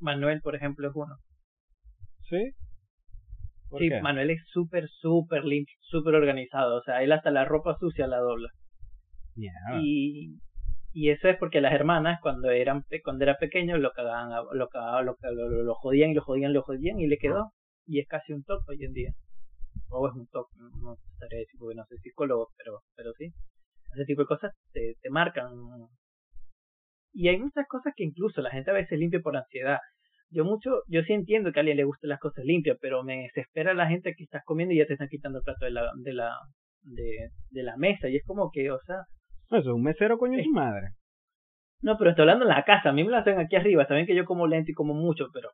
Manuel, 0.00 0.40
por 0.42 0.54
ejemplo, 0.56 0.88
es 0.88 0.94
uno. 0.94 1.14
¿Sí? 2.28 2.52
¿Por 3.68 3.80
Sí, 3.80 3.88
qué? 3.88 4.00
Manuel 4.00 4.30
es 4.30 4.42
súper, 4.46 4.88
súper 4.88 5.44
limpio, 5.44 5.74
súper 5.80 6.14
organizado. 6.14 6.76
O 6.78 6.82
sea, 6.82 7.02
él 7.02 7.12
hasta 7.12 7.30
la 7.30 7.44
ropa 7.44 7.76
sucia 7.78 8.06
la 8.06 8.18
dobla. 8.18 8.48
Y 9.80 10.38
Y 10.92 11.10
eso 11.10 11.28
es 11.28 11.36
porque 11.38 11.60
las 11.60 11.72
hermanas, 11.72 12.20
cuando 12.20 12.50
eran 12.50 12.84
cuando 13.02 13.24
era 13.24 13.36
pequeño, 13.36 13.78
lo 13.78 13.90
cagaban, 13.92 14.30
lo, 14.52 14.68
cagaban, 14.68 15.06
lo, 15.06 15.16
lo, 15.32 15.62
lo, 15.64 15.74
jodían 15.74 16.10
y 16.10 16.14
lo 16.14 16.22
jodían, 16.22 16.52
lo 16.52 16.62
jodían 16.62 17.00
y 17.00 17.08
le 17.08 17.18
quedó. 17.18 17.50
Y 17.86 17.98
es 18.00 18.06
casi 18.06 18.32
un 18.32 18.44
top 18.44 18.60
hoy 18.68 18.84
en 18.84 18.92
día. 18.92 19.10
O 19.96 20.08
es 20.08 20.14
un 20.14 20.26
top, 20.28 20.46
no 20.56 20.96
estaría 21.12 21.38
decir 21.38 21.58
porque 21.58 21.76
no 21.76 21.84
soy 21.86 21.98
psicólogo, 21.98 22.48
pero, 22.56 22.80
pero 22.96 23.12
sí. 23.16 23.32
Ese 23.94 24.04
tipo 24.04 24.22
de 24.22 24.26
cosas 24.26 24.52
te, 24.72 24.94
te 25.00 25.10
marcan. 25.10 25.52
Y 27.12 27.28
hay 27.28 27.38
muchas 27.38 27.66
cosas 27.68 27.92
que 27.96 28.04
incluso 28.04 28.42
la 28.42 28.50
gente 28.50 28.70
a 28.70 28.74
veces 28.74 28.98
limpia 28.98 29.20
por 29.20 29.36
ansiedad. 29.36 29.78
Yo 30.30 30.44
mucho, 30.44 30.82
yo 30.88 31.02
sí 31.02 31.12
entiendo 31.12 31.52
que 31.52 31.60
a 31.60 31.62
alguien 31.62 31.76
le 31.76 31.84
gusten 31.84 32.10
las 32.10 32.18
cosas 32.18 32.44
limpias, 32.44 32.76
pero 32.80 33.04
me 33.04 33.22
desespera 33.22 33.72
la 33.72 33.86
gente 33.86 34.14
que 34.16 34.24
estás 34.24 34.42
comiendo 34.44 34.74
y 34.74 34.78
ya 34.78 34.86
te 34.86 34.94
están 34.94 35.08
quitando 35.08 35.38
el 35.38 35.44
plato 35.44 35.64
de 35.64 35.70
la, 35.70 35.92
de 36.02 36.12
la, 36.12 36.32
de, 36.82 37.28
de 37.50 37.62
la 37.62 37.76
mesa. 37.76 38.08
Y 38.08 38.16
es 38.16 38.24
como 38.24 38.50
que, 38.50 38.72
o 38.72 38.80
sea, 38.80 39.04
eso 39.50 39.58
es 39.58 39.66
un 39.66 39.82
mesero 39.82 40.18
coño 40.18 40.42
su 40.42 40.50
madre. 40.50 40.88
No, 41.82 41.96
pero 41.98 42.10
estoy 42.10 42.22
hablando 42.22 42.44
en 42.46 42.50
la 42.50 42.64
casa. 42.64 42.88
A 42.88 42.92
mí 42.92 43.04
me 43.04 43.10
lo 43.10 43.18
hacen 43.18 43.38
aquí 43.38 43.56
arriba. 43.56 43.86
Saben 43.86 44.06
que 44.06 44.16
yo 44.16 44.24
como 44.24 44.46
lento 44.46 44.70
y 44.70 44.74
como 44.74 44.94
mucho, 44.94 45.28
pero. 45.32 45.50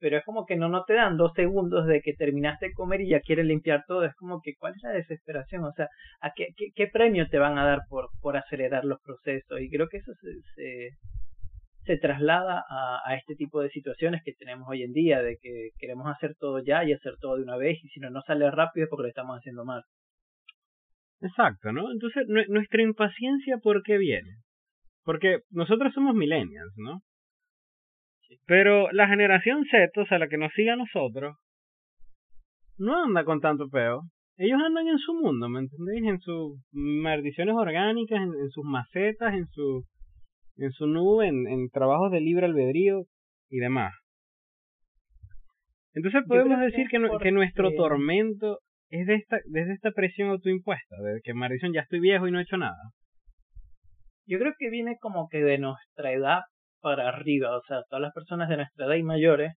Pero 0.00 0.16
es 0.16 0.24
como 0.24 0.46
que 0.46 0.56
no, 0.56 0.68
no 0.68 0.84
te 0.84 0.94
dan 0.94 1.16
dos 1.16 1.32
segundos 1.34 1.86
de 1.86 2.00
que 2.00 2.14
terminaste 2.14 2.68
de 2.68 2.72
comer 2.72 3.02
y 3.02 3.10
ya 3.10 3.20
quieres 3.20 3.44
limpiar 3.46 3.84
todo. 3.86 4.04
Es 4.04 4.14
como 4.14 4.40
que, 4.40 4.54
¿cuál 4.58 4.74
es 4.74 4.82
la 4.82 4.92
desesperación? 4.92 5.64
O 5.64 5.72
sea, 5.72 5.88
¿a 6.20 6.32
qué, 6.34 6.48
qué, 6.74 6.86
premio 6.86 7.28
te 7.28 7.38
van 7.38 7.58
a 7.58 7.66
dar 7.66 7.80
por, 7.88 8.08
por 8.20 8.36
acelerar 8.36 8.84
los 8.84 9.00
procesos? 9.02 9.60
Y 9.60 9.68
creo 9.68 9.88
que 9.88 9.98
eso 9.98 10.12
se, 10.14 10.96
se, 11.84 11.96
traslada 11.98 12.64
a, 12.68 13.00
a, 13.04 13.16
este 13.16 13.34
tipo 13.34 13.60
de 13.60 13.68
situaciones 13.70 14.22
que 14.24 14.32
tenemos 14.32 14.66
hoy 14.68 14.84
en 14.84 14.92
día, 14.92 15.22
de 15.22 15.36
que 15.42 15.70
queremos 15.78 16.06
hacer 16.06 16.34
todo 16.38 16.62
ya 16.64 16.84
y 16.84 16.92
hacer 16.92 17.14
todo 17.20 17.36
de 17.36 17.42
una 17.42 17.56
vez, 17.56 17.78
y 17.82 17.88
si 17.88 18.00
no, 18.00 18.10
no 18.10 18.22
sale 18.22 18.50
rápido 18.50 18.84
es 18.84 18.90
porque 18.90 19.02
lo 19.02 19.08
estamos 19.08 19.36
haciendo 19.38 19.64
mal. 19.64 19.82
Exacto, 21.20 21.72
¿no? 21.72 21.90
Entonces, 21.92 22.26
nuestra 22.48 22.82
impaciencia, 22.82 23.58
¿por 23.58 23.82
qué 23.82 23.98
viene? 23.98 24.36
Porque 25.04 25.40
nosotros 25.50 25.92
somos 25.92 26.14
millennials, 26.14 26.72
¿no? 26.76 27.00
Pero 28.46 28.90
la 28.92 29.08
generación 29.08 29.64
Z, 29.64 30.00
o 30.00 30.06
sea, 30.06 30.18
la 30.18 30.28
que 30.28 30.38
nos 30.38 30.52
sigue 30.52 30.70
a 30.70 30.76
nosotros, 30.76 31.36
no 32.78 33.04
anda 33.04 33.24
con 33.24 33.40
tanto 33.40 33.68
peo. 33.68 34.02
Ellos 34.36 34.58
andan 34.64 34.88
en 34.88 34.98
su 34.98 35.12
mundo, 35.14 35.48
¿me 35.48 35.60
entendéis? 35.60 36.04
En 36.04 36.18
sus 36.20 36.58
maldiciones 36.72 37.54
orgánicas, 37.54 38.20
en, 38.22 38.50
sus 38.50 38.64
macetas, 38.64 39.34
en 39.34 39.46
su, 39.48 39.84
en 40.56 40.70
su 40.70 40.86
nube, 40.86 41.28
en, 41.28 41.46
en 41.46 41.68
trabajos 41.68 42.10
de 42.10 42.20
libre 42.20 42.46
albedrío 42.46 43.02
y 43.50 43.58
demás. 43.58 43.92
Entonces 45.92 46.22
podemos 46.26 46.60
decir 46.60 46.86
que, 46.88 46.98
que 47.20 47.32
nuestro 47.32 47.72
tormento 47.72 48.60
es 48.90 49.06
de 49.06 49.14
esta, 49.16 49.38
desde 49.46 49.74
esta 49.74 49.90
presión 49.90 50.30
autoimpuesta, 50.30 50.96
de 51.02 51.20
que 51.22 51.34
maldición 51.34 51.72
ya 51.72 51.80
estoy 51.80 52.00
viejo 52.00 52.26
y 52.26 52.32
no 52.32 52.38
he 52.38 52.42
hecho 52.42 52.56
nada. 52.56 52.92
Yo 54.26 54.38
creo 54.38 54.52
que 54.58 54.70
viene 54.70 54.96
como 55.00 55.28
que 55.28 55.42
de 55.42 55.58
nuestra 55.58 56.12
edad 56.12 56.40
para 56.80 57.08
arriba, 57.08 57.56
o 57.56 57.62
sea, 57.62 57.82
todas 57.88 58.02
las 58.02 58.12
personas 58.12 58.48
de 58.48 58.56
nuestra 58.56 58.86
edad 58.86 58.94
y 58.94 59.02
mayores, 59.02 59.54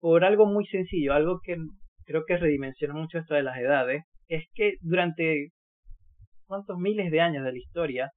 por 0.00 0.24
algo 0.24 0.46
muy 0.46 0.66
sencillo, 0.66 1.14
algo 1.14 1.40
que 1.42 1.56
creo 2.04 2.24
que 2.26 2.36
redimensiona 2.36 2.94
mucho 2.94 3.18
esto 3.18 3.34
de 3.34 3.42
las 3.42 3.58
edades, 3.58 4.04
es 4.28 4.44
que 4.54 4.74
durante 4.80 5.48
cuántos 6.46 6.78
miles 6.78 7.10
de 7.10 7.20
años 7.20 7.44
de 7.44 7.52
la 7.52 7.58
historia, 7.58 8.10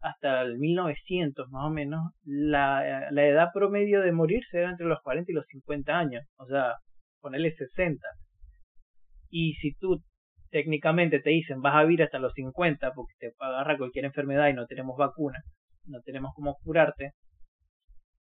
hasta 0.00 0.42
el 0.42 0.58
1900 0.58 1.48
más 1.50 1.66
o 1.66 1.70
menos, 1.70 2.12
la, 2.24 3.10
la 3.10 3.26
edad 3.26 3.48
promedio 3.52 4.00
de 4.00 4.12
morirse 4.12 4.58
era 4.58 4.70
entre 4.70 4.86
los 4.86 5.00
40 5.02 5.30
y 5.30 5.34
los 5.34 5.46
50 5.46 5.98
años, 5.98 6.24
o 6.38 6.46
sea, 6.46 6.76
ponerle 7.20 7.52
60. 7.52 8.00
Y 9.28 9.54
si 9.54 9.74
tú 9.74 10.02
técnicamente 10.50 11.20
te 11.20 11.30
dicen 11.30 11.60
vas 11.60 11.76
a 11.76 11.82
vivir 11.82 12.02
hasta 12.02 12.18
los 12.18 12.32
50 12.34 12.92
porque 12.94 13.14
te 13.18 13.32
agarra 13.38 13.78
cualquier 13.78 14.04
enfermedad 14.04 14.48
y 14.48 14.54
no 14.54 14.66
tenemos 14.66 14.96
vacuna, 14.96 15.38
no 15.84 16.00
tenemos 16.02 16.32
cómo 16.34 16.56
curarte, 16.62 17.12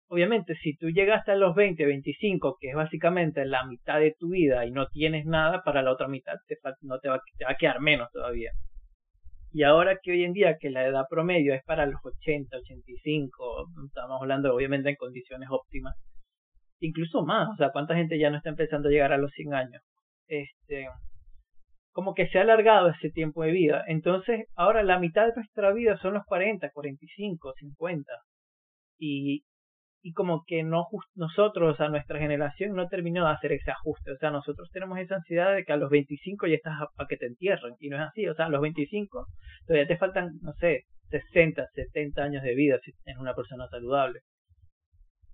obviamente 0.10 0.56
si 0.56 0.76
tú 0.76 0.90
llegas 0.90 1.28
a 1.28 1.36
los 1.36 1.56
20, 1.56 1.86
25, 1.86 2.58
que 2.60 2.70
es 2.70 2.76
básicamente 2.76 3.46
la 3.46 3.66
mitad 3.66 4.00
de 4.00 4.16
tu 4.20 4.30
vida 4.32 4.66
y 4.66 4.72
no 4.72 4.88
tienes 4.88 5.26
nada, 5.26 5.62
para 5.64 5.82
la 5.82 5.92
otra 5.92 6.08
mitad 6.08 6.34
te, 6.48 6.58
no 6.82 7.00
te 7.00 7.10
va, 7.10 7.22
te 7.38 7.46
va 7.46 7.52
a 7.52 7.58
quedar 7.58 7.80
menos 7.80 8.10
todavía. 8.12 8.52
Y 9.52 9.64
ahora 9.64 9.98
que 10.02 10.12
hoy 10.12 10.24
en 10.24 10.34
día 10.34 10.58
que 10.60 10.70
la 10.70 10.86
edad 10.86 11.06
promedio 11.10 11.54
es 11.54 11.64
para 11.64 11.86
los 11.86 12.00
80, 12.04 12.58
85, 12.58 13.68
estamos 13.88 14.22
hablando 14.22 14.54
obviamente 14.54 14.90
en 14.90 14.96
condiciones 14.96 15.50
óptimas, 15.52 15.96
incluso 16.80 17.24
más, 17.24 17.50
o 17.50 17.56
sea, 17.56 17.72
cuánta 17.72 17.96
gente 17.96 18.20
ya 18.20 18.30
no 18.30 18.38
está 18.38 18.50
empezando 18.50 18.90
a 18.90 18.92
llegar 18.92 19.12
a 19.12 19.18
los 19.18 19.32
100 19.32 19.54
años 19.54 19.82
este, 20.30 20.88
como 21.92 22.14
que 22.14 22.30
se 22.30 22.38
ha 22.38 22.44
alargado 22.44 22.90
ese 22.90 23.10
tiempo 23.10 23.44
de 23.44 23.52
vida. 23.52 23.84
Entonces, 23.88 24.48
ahora 24.56 24.84
la 24.84 25.00
mitad 25.00 25.26
de 25.28 25.34
nuestra 25.36 25.74
vida 25.74 25.98
son 25.98 26.14
los 26.14 26.24
40, 26.26 26.70
45, 26.72 27.54
50. 27.58 28.12
Y, 29.00 29.44
y 30.02 30.14
como 30.14 30.44
que 30.46 30.64
no 30.64 30.88
nosotros, 31.16 31.80
a 31.80 31.90
nuestra 31.90 32.20
generación, 32.20 32.74
no 32.74 32.88
terminó 32.88 33.26
de 33.26 33.34
hacer 33.34 33.52
ese 33.52 33.72
ajuste. 33.72 34.12
O 34.12 34.18
sea, 34.18 34.32
nosotros 34.32 34.70
tenemos 34.72 34.98
esa 35.00 35.16
ansiedad 35.16 35.54
de 35.54 35.66
que 35.66 35.74
a 35.74 35.78
los 35.78 35.90
25 35.90 36.48
ya 36.48 36.56
estás 36.56 36.78
para 36.96 37.08
que 37.08 37.18
te 37.18 37.26
entierren. 37.26 37.76
Y 37.80 37.90
no 37.90 37.98
es 37.98 38.04
así. 38.10 38.28
O 38.28 38.34
sea, 38.34 38.46
a 38.46 38.50
los 38.50 38.62
25 38.62 39.26
todavía 39.68 39.88
te 39.88 39.98
faltan, 39.98 40.32
no 40.42 40.54
sé, 40.54 40.84
60, 41.10 41.68
70 41.74 42.24
años 42.24 42.44
de 42.44 42.56
vida 42.56 42.80
si 42.84 42.92
eres 43.06 43.20
una 43.20 43.34
persona 43.34 43.68
saludable 43.68 44.22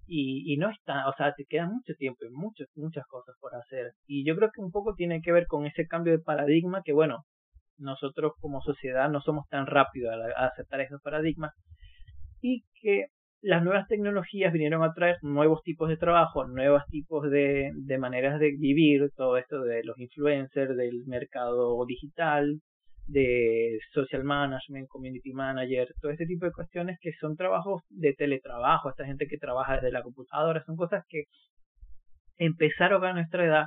y, 0.07 0.53
y 0.53 0.57
no 0.57 0.69
está, 0.69 1.07
o 1.09 1.13
sea, 1.17 1.33
te 1.33 1.45
queda 1.45 1.67
mucho 1.67 1.93
tiempo 1.97 2.25
y 2.25 2.29
muchas, 2.29 2.67
muchas 2.75 3.05
cosas 3.07 3.35
por 3.39 3.55
hacer. 3.55 3.91
Y 4.07 4.25
yo 4.25 4.35
creo 4.35 4.49
que 4.53 4.61
un 4.61 4.71
poco 4.71 4.93
tiene 4.93 5.21
que 5.21 5.31
ver 5.31 5.47
con 5.47 5.65
ese 5.65 5.87
cambio 5.87 6.13
de 6.13 6.23
paradigma 6.23 6.81
que, 6.83 6.93
bueno, 6.93 7.23
nosotros 7.77 8.33
como 8.39 8.61
sociedad 8.61 9.09
no 9.09 9.21
somos 9.21 9.47
tan 9.49 9.65
rápidos 9.65 10.13
a, 10.13 10.45
aceptar 10.45 10.81
esos 10.81 11.01
paradigmas 11.01 11.53
y 12.41 12.63
que 12.81 13.07
las 13.41 13.63
nuevas 13.63 13.87
tecnologías 13.87 14.51
vinieron 14.51 14.83
a 14.83 14.93
traer 14.93 15.17
nuevos 15.21 15.61
tipos 15.63 15.89
de 15.89 15.97
trabajo, 15.97 16.47
nuevos 16.47 16.83
tipos 16.89 17.29
de, 17.29 17.71
de 17.73 17.97
maneras 17.97 18.39
de 18.39 18.55
vivir, 18.57 19.11
todo 19.15 19.37
esto 19.37 19.61
de 19.61 19.83
los 19.83 19.97
influencers, 19.99 20.75
del 20.75 21.05
mercado 21.05 21.85
digital, 21.85 22.59
de 23.07 23.77
social 23.93 24.23
management, 24.23 24.87
community 24.87 25.31
manager, 25.31 25.87
todo 26.01 26.11
este 26.11 26.25
tipo 26.25 26.45
de 26.45 26.51
cuestiones 26.51 26.97
que 26.99 27.11
son 27.19 27.35
trabajos 27.35 27.83
de 27.89 28.13
teletrabajo, 28.13 28.89
esta 28.89 29.05
gente 29.05 29.27
que 29.27 29.37
trabaja 29.37 29.75
desde 29.75 29.91
la 29.91 30.01
computadora, 30.01 30.63
son 30.65 30.75
cosas 30.75 31.03
que 31.07 31.25
empezaron 32.37 33.03
a 33.05 33.13
nuestra 33.13 33.45
edad, 33.45 33.65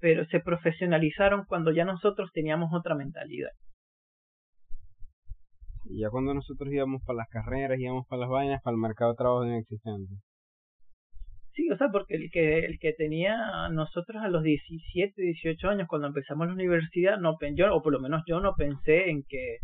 pero 0.00 0.24
se 0.26 0.40
profesionalizaron 0.40 1.44
cuando 1.46 1.72
ya 1.72 1.84
nosotros 1.84 2.30
teníamos 2.32 2.70
otra 2.72 2.94
mentalidad. 2.94 3.50
Y 5.90 6.00
ya 6.00 6.10
cuando 6.10 6.34
nosotros 6.34 6.72
íbamos 6.72 7.02
para 7.04 7.18
las 7.18 7.28
carreras, 7.28 7.78
íbamos 7.78 8.06
para 8.06 8.20
las 8.20 8.28
vainas, 8.28 8.62
para 8.62 8.74
el 8.74 8.80
mercado 8.80 9.12
de 9.12 9.16
trabajo 9.16 9.46
inexistente. 9.46 10.14
Sí, 11.52 11.68
o 11.70 11.76
sea, 11.76 11.88
porque 11.90 12.14
el 12.14 12.30
que, 12.30 12.60
el 12.60 12.78
que 12.78 12.92
tenía 12.92 13.68
nosotros 13.70 14.22
a 14.22 14.28
los 14.28 14.42
17, 14.42 15.20
18 15.20 15.68
años 15.68 15.88
cuando 15.88 16.06
empezamos 16.06 16.46
la 16.46 16.52
universidad, 16.52 17.18
no 17.18 17.36
yo, 17.56 17.74
o 17.74 17.82
por 17.82 17.92
lo 17.92 18.00
menos 18.00 18.22
yo 18.28 18.38
no 18.40 18.54
pensé 18.54 19.10
en 19.10 19.24
que, 19.26 19.56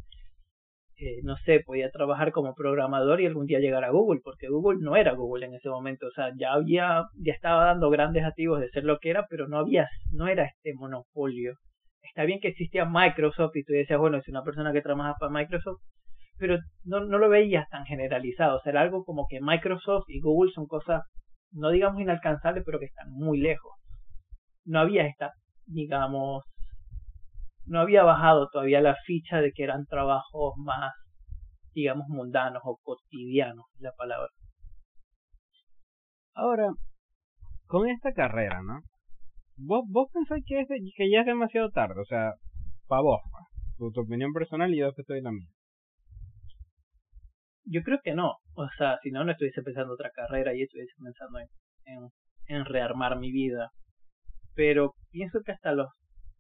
no 1.23 1.37
sé, 1.37 1.61
podía 1.61 1.91
trabajar 1.91 2.33
como 2.33 2.55
programador 2.55 3.21
y 3.21 3.27
algún 3.27 3.47
día 3.47 3.61
llegar 3.61 3.85
a 3.85 3.91
Google, 3.91 4.23
porque 4.25 4.49
Google 4.49 4.81
no 4.81 4.97
era 4.97 5.13
Google 5.13 5.47
en 5.47 5.55
ese 5.55 5.69
momento, 5.69 6.07
o 6.07 6.11
sea, 6.11 6.33
ya 6.37 6.55
había, 6.55 7.05
ya 7.17 7.33
estaba 7.33 7.67
dando 7.67 7.91
grandes 7.91 8.25
activos 8.25 8.61
de 8.61 8.71
ser 8.71 8.85
lo 8.85 8.99
que 8.99 9.11
era, 9.11 9.27
pero 9.29 9.47
no 9.47 9.59
había, 9.59 9.89
no 10.11 10.27
era 10.27 10.47
este 10.47 10.75
monopolio. 10.75 11.55
Está 12.03 12.25
bien 12.25 12.41
que 12.41 12.49
existía 12.49 12.87
Microsoft 12.87 13.55
y 13.55 13.65
tú 13.65 13.73
decías, 13.73 14.01
bueno, 14.01 14.19
es 14.19 14.27
una 14.27 14.43
persona 14.43 14.73
que 14.73 14.83
trabaja 14.83 15.15
para 15.21 15.33
Microsoft, 15.33 15.81
pero 16.39 16.59
no, 16.85 17.01
no 17.01 17.19
lo 17.19 17.29
veías 17.29 17.69
tan 17.71 17.85
generalizado, 17.85 18.59
o 18.59 18.61
sea, 18.61 18.73
era 18.73 18.81
algo 18.83 19.05
como 19.05 19.27
que 19.29 19.41
Microsoft 19.41 20.05
y 20.09 20.21
Google 20.21 20.53
son 20.53 20.67
cosas 20.67 21.03
no 21.55 21.71
digamos 21.71 22.01
inalcanzables, 22.01 22.65
pero 22.67 22.79
que 22.79 22.87
están 22.87 23.11
muy 23.11 23.39
lejos. 23.39 23.73
No 24.65 24.81
había 24.81 25.07
esta, 25.07 25.33
digamos, 25.67 26.45
no 27.67 27.81
había 27.81 28.03
bajado 28.03 28.49
todavía 28.51 28.81
la 28.81 28.97
ficha 29.07 29.41
de 29.41 29.53
que 29.53 29.63
eran 29.63 29.87
trabajos 29.87 30.55
más, 30.57 30.93
digamos, 31.73 32.09
mundanos 32.09 32.63
o 32.65 32.79
cotidianos, 32.83 33.67
la 33.79 33.93
palabra. 33.93 34.29
Ahora, 36.35 36.73
con 37.67 37.89
esta 37.89 38.13
carrera, 38.13 38.61
¿no? 38.63 38.81
¿Vos, 39.57 39.85
vos 39.89 40.09
pensáis 40.13 40.45
que, 40.47 40.61
es 40.61 40.69
que 40.69 41.11
ya 41.11 41.21
es 41.21 41.27
demasiado 41.27 41.71
tarde? 41.71 42.01
O 42.01 42.05
sea, 42.05 42.33
para 42.89 43.03
vos, 43.03 43.21
tu, 43.79 43.93
tu 43.93 44.01
opinión 44.01 44.33
personal 44.33 44.75
y 44.75 44.79
yo 44.79 44.89
estoy 44.89 45.23
la 45.23 45.31
mía. 45.31 45.47
Yo 47.67 47.83
creo 47.83 47.99
que 48.03 48.15
no. 48.15 48.37
O 48.55 48.69
sea, 48.77 48.99
si 49.03 49.11
no, 49.11 49.25
no 49.25 49.33
estuviese 49.33 49.63
pensando 49.63 49.95
otra 49.95 50.11
carrera 50.11 50.55
y 50.55 50.63
estuviese 50.63 50.93
pensando 51.03 51.39
en, 51.87 52.11
en, 52.47 52.65
rearmar 52.65 53.19
mi 53.19 53.33
vida. 53.33 53.71
Pero 54.55 54.95
pienso 55.11 55.41
que 55.45 55.53
hasta 55.53 55.73
los 55.73 55.89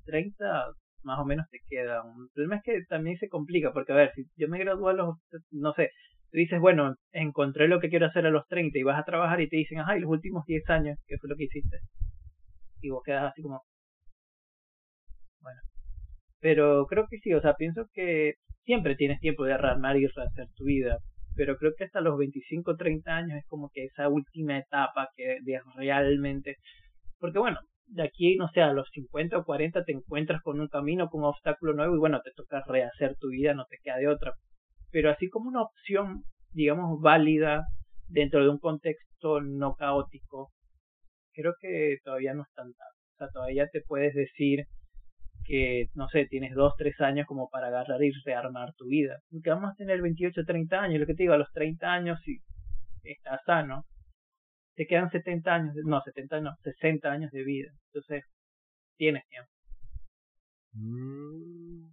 30 0.07 0.67
más 1.03 1.19
o 1.21 1.25
menos 1.25 1.47
te 1.51 1.61
queda. 1.69 2.03
El 2.03 2.29
problema 2.35 2.57
es 2.57 2.63
que 2.65 2.85
también 2.89 3.19
se 3.19 3.29
complica, 3.29 3.73
porque 3.73 3.93
a 3.93 3.97
ver, 3.97 4.13
si 4.15 4.25
yo 4.37 4.49
me 4.49 4.59
gradúo 4.59 4.89
a 4.89 4.95
los, 4.95 5.17
no 5.51 5.73
sé, 5.75 5.91
tú 6.31 6.39
dices, 6.39 6.61
bueno, 6.61 6.95
encontré 7.13 7.69
lo 7.69 7.81
que 7.81 7.91
quiero 7.91 8.07
hacer 8.07 8.27
a 8.27 8.31
los 8.31 8.47
30 8.49 8.79
y 8.79 8.83
vas 8.83 9.01
a 9.01 9.05
trabajar 9.05 9.41
y 9.41 9.49
te 9.49 9.57
dicen, 9.57 9.81
ajá, 9.81 9.97
y 9.97 10.01
los 10.01 10.11
últimos 10.11 10.45
10 10.47 10.69
años, 10.71 10.99
¿qué 11.07 11.17
fue 11.19 11.31
lo 11.31 11.37
que 11.37 11.45
hiciste? 11.45 11.79
Y 12.81 12.91
vos 12.91 13.03
quedas 13.05 13.33
así 13.33 13.43
como, 13.43 13.63
bueno. 15.41 15.61
Pero 16.41 16.87
creo 16.87 17.07
que 17.11 17.19
sí, 17.19 17.35
o 17.35 17.41
sea, 17.41 17.55
pienso 17.55 17.87
que 17.93 18.35
siempre 18.65 18.97
tienes 18.97 19.21
tiempo 19.21 19.45
de 19.45 19.57
rearmar 19.59 19.97
y 19.97 20.07
rehacer 20.07 20.49
tu 20.57 20.65
vida 20.65 20.99
pero 21.37 21.57
creo 21.57 21.73
que 21.77 21.85
hasta 21.85 22.01
los 22.01 22.17
25, 22.19 22.77
30 22.77 23.17
años 23.17 23.39
es 23.39 23.47
como 23.47 23.71
que 23.73 23.85
esa 23.85 24.09
última 24.09 24.59
etapa 24.59 25.09
que 25.17 25.39
realmente, 25.77 26.57
porque 27.19 27.39
bueno, 27.39 27.59
de 27.87 28.03
aquí, 28.03 28.37
no 28.37 28.49
sé, 28.49 28.63
a 28.63 28.73
los 28.73 28.89
50 28.93 29.39
o 29.39 29.45
40 29.45 29.85
te 29.85 29.93
encuentras 29.93 30.43
con 30.43 30.61
un 30.61 30.69
camino, 30.69 31.09
con 31.09 31.23
un 31.23 31.29
obstáculo 31.29 31.75
nuevo 31.75 31.95
y 31.95 31.99
bueno, 31.99 32.21
te 32.23 32.33
toca 32.35 32.63
rehacer 32.67 33.17
tu 33.19 33.29
vida, 33.29 33.55
no 33.55 33.67
te 33.67 33.79
queda 33.83 33.97
de 33.97 34.09
otra. 34.09 34.33
Pero 34.91 35.11
así 35.11 35.29
como 35.29 35.49
una 35.49 35.63
opción, 35.63 36.25
digamos, 36.53 37.01
válida 37.01 37.67
dentro 38.09 38.43
de 38.43 38.49
un 38.49 38.59
contexto 38.59 39.41
no 39.41 39.75
caótico, 39.75 40.51
creo 41.33 41.55
que 41.61 41.99
todavía 42.05 42.35
no 42.35 42.43
es 42.43 42.53
tan 42.55 42.67
tanto. 42.67 43.05
O 43.15 43.17
sea, 43.19 43.29
todavía 43.33 43.69
te 43.69 43.83
puedes 43.87 44.15
decir 44.15 44.65
que, 45.45 45.87
no 45.95 46.09
sé, 46.09 46.27
tienes 46.27 46.55
dos, 46.55 46.75
tres 46.77 47.01
años 47.01 47.27
como 47.27 47.49
para 47.49 47.69
agarrar 47.69 48.03
y 48.03 48.11
rearmar 48.25 48.75
tu 48.75 48.87
vida. 48.87 49.19
Porque 49.31 49.51
vamos 49.51 49.73
a 49.73 49.77
tener 49.77 50.01
28, 50.01 50.43
30 50.45 50.81
años, 50.81 51.01
lo 51.01 51.07
que 51.07 51.15
te 51.15 51.25
digo, 51.25 51.35
a 51.35 51.39
los 51.39 51.53
30 51.53 51.87
años, 51.87 52.19
si 52.25 52.39
estás 53.03 53.41
sano, 53.45 53.85
te 54.75 54.87
quedan 54.87 55.11
70 55.11 55.55
años, 55.55 55.75
no, 55.85 56.01
70 56.01 56.41
no, 56.41 56.51
60 56.63 57.11
años 57.11 57.31
de 57.31 57.45
vida. 57.45 57.71
Entonces, 57.93 58.25
tienes 58.97 59.27
tiempo. 59.29 59.51
Mm. 60.77 61.87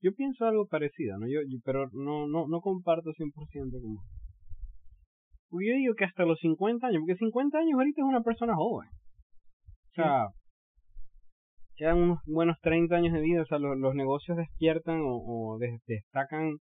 yo 0.00 0.14
pienso 0.14 0.46
algo 0.46 0.66
parecido, 0.66 1.18
¿no? 1.18 1.26
Yo, 1.26 1.40
pero 1.64 1.90
no, 1.92 2.26
no, 2.26 2.46
no 2.48 2.60
comparto 2.60 3.10
100% 3.10 3.82
como... 3.82 4.02
Yo 5.50 5.74
digo 5.76 5.94
que 5.94 6.06
hasta 6.06 6.24
los 6.24 6.38
50 6.40 6.86
años, 6.86 7.00
porque 7.00 7.18
50 7.18 7.58
años 7.58 7.74
ahorita 7.74 8.00
es 8.00 8.06
una 8.06 8.22
persona 8.22 8.54
joven. 8.54 8.88
O 8.88 9.94
sea, 9.94 10.28
quedan 11.76 11.98
unos 11.98 12.18
buenos 12.26 12.56
30 12.62 12.94
años 12.94 13.12
de 13.12 13.20
vida, 13.20 13.42
o 13.42 13.46
sea, 13.46 13.58
los, 13.58 13.76
los 13.78 13.94
negocios 13.94 14.36
despiertan 14.36 15.00
o, 15.04 15.58
destacan 15.86 16.56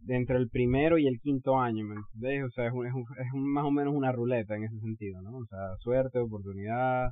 de 0.00 0.16
entre 0.16 0.36
el 0.36 0.48
primero 0.48 0.98
y 0.98 1.06
el 1.06 1.18
quinto 1.20 1.58
año, 1.58 1.84
¿me 1.84 1.96
entendés? 1.96 2.44
O 2.44 2.50
sea, 2.50 2.66
es, 2.66 2.72
un, 2.72 2.86
es, 2.86 2.92
es 2.92 3.26
más 3.34 3.64
o 3.64 3.70
menos 3.70 3.94
una 3.94 4.12
ruleta 4.12 4.56
en 4.56 4.64
ese 4.64 4.78
sentido, 4.80 5.20
¿no? 5.22 5.38
O 5.38 5.46
sea, 5.46 5.58
suerte, 5.80 6.18
oportunidad, 6.18 7.10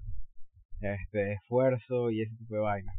este, 0.80 1.32
esfuerzo 1.34 2.10
y 2.10 2.22
ese 2.22 2.36
tipo 2.36 2.54
de 2.54 2.60
vainas. 2.60 2.96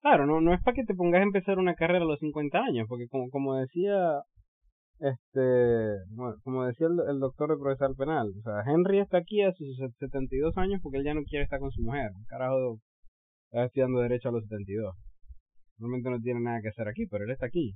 Claro, 0.00 0.26
no, 0.26 0.40
no 0.40 0.52
es 0.52 0.60
para 0.62 0.74
que 0.74 0.84
te 0.84 0.94
pongas 0.94 1.20
a 1.20 1.24
empezar 1.24 1.58
una 1.58 1.74
carrera 1.74 2.04
a 2.04 2.08
los 2.08 2.18
50 2.18 2.58
años, 2.58 2.86
porque 2.88 3.06
como, 3.08 3.30
como 3.30 3.54
decía 3.54 4.22
este, 5.02 5.98
como 6.44 6.64
decía 6.64 6.86
el, 6.86 7.18
doctor 7.18 7.50
de 7.50 7.60
procesal 7.60 7.96
penal, 7.96 8.32
o 8.38 8.42
sea, 8.42 8.62
Henry 8.72 9.00
está 9.00 9.18
aquí 9.18 9.42
a 9.42 9.52
sus 9.52 9.76
72 9.98 10.56
años 10.56 10.80
porque 10.80 10.98
él 10.98 11.04
ya 11.04 11.14
no 11.14 11.24
quiere 11.24 11.42
estar 11.42 11.58
con 11.58 11.72
su 11.72 11.82
mujer. 11.82 12.12
Carajo, 12.28 12.78
está 13.50 13.64
estudiando 13.64 14.00
derecho 14.00 14.28
a 14.28 14.32
los 14.32 14.44
72. 14.44 14.94
Realmente 15.78 16.08
no 16.08 16.20
tiene 16.20 16.40
nada 16.40 16.60
que 16.62 16.68
hacer 16.68 16.86
aquí, 16.86 17.06
pero 17.10 17.24
él 17.24 17.32
está 17.32 17.46
aquí. 17.46 17.74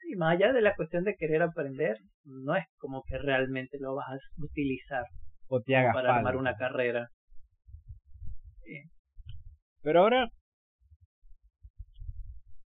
Sí, 0.00 0.14
más 0.16 0.36
allá 0.36 0.52
de 0.52 0.62
la 0.62 0.76
cuestión 0.76 1.02
de 1.02 1.16
querer 1.16 1.42
aprender, 1.42 1.96
no 2.24 2.54
es 2.54 2.64
como 2.78 3.02
que 3.04 3.18
realmente 3.18 3.78
lo 3.80 3.96
vas 3.96 4.06
a 4.10 4.16
utilizar 4.40 5.04
o 5.48 5.60
te 5.60 5.72
para 5.92 6.16
armar 6.16 6.36
una 6.36 6.54
carrera. 6.54 7.08
Pero 9.82 10.02
ahora, 10.02 10.28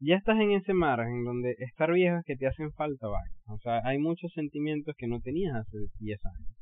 ya 0.02 0.16
estás 0.16 0.40
en 0.40 0.52
ese 0.52 0.74
margen 0.74 1.24
donde 1.24 1.56
estar 1.60 1.92
viejo 1.94 2.18
es 2.18 2.26
que 2.26 2.36
te 2.36 2.48
hacen 2.48 2.72
falta 2.74 3.08
vaina. 3.08 3.36
O 3.48 3.60
sea, 3.60 3.82
hay 3.86 4.00
muchos 4.00 4.32
sentimientos 4.34 4.96
que 4.98 5.08
no 5.08 5.22
tenías 5.22 5.56
hace 5.56 5.78
10 6.00 6.20
años. 6.26 6.56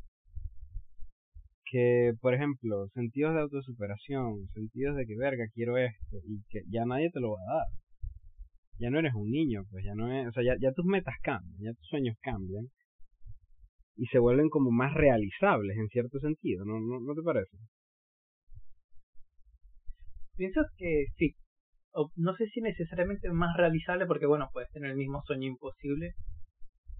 Que, 1.72 2.12
por 2.20 2.34
ejemplo, 2.34 2.88
sentidos 2.94 3.34
de 3.36 3.42
autosuperación, 3.42 4.48
sentidos 4.54 4.98
de 4.98 5.06
que 5.06 5.16
verga, 5.16 5.46
quiero 5.54 5.78
esto, 5.78 6.18
y 6.28 6.42
que 6.50 6.62
ya 6.70 6.84
nadie 6.86 7.10
te 7.12 7.22
lo 7.22 7.32
va 7.32 7.40
a 7.40 7.56
dar. 7.56 7.68
Ya 8.80 8.90
no 8.90 9.00
eres 9.00 9.14
un 9.14 9.30
niño, 9.30 9.64
pues 9.72 9.86
ya 9.86 9.94
no 9.96 10.12
es, 10.12 10.28
o 10.28 10.32
sea, 10.32 10.44
ya, 10.44 10.56
ya 10.60 10.74
tus 10.74 10.86
metas 10.86 11.16
cambian, 11.22 11.62
ya 11.62 11.74
tus 11.74 11.88
sueños 11.88 12.18
cambian. 12.22 12.66
Y 13.96 14.06
se 14.08 14.20
vuelven 14.20 14.50
como 14.50 14.72
más 14.72 14.94
realizables 14.94 15.78
en 15.78 15.88
cierto 15.90 16.20
sentido, 16.20 16.66
¿no, 16.66 16.80
no, 16.80 17.14
te 17.14 17.22
parece? 17.22 17.58
Pienso 20.36 20.62
que 20.78 21.06
sí, 21.18 21.36
no 22.16 22.36
sé 22.36 22.48
si 22.48 22.62
necesariamente 22.62 23.30
más 23.32 23.56
realizable, 23.58 24.06
porque 24.06 24.26
bueno, 24.26 24.50
puedes 24.54 24.70
tener 24.72 24.92
el 24.92 24.98
mismo 24.98 25.22
sueño 25.26 25.48
imposible, 25.48 26.14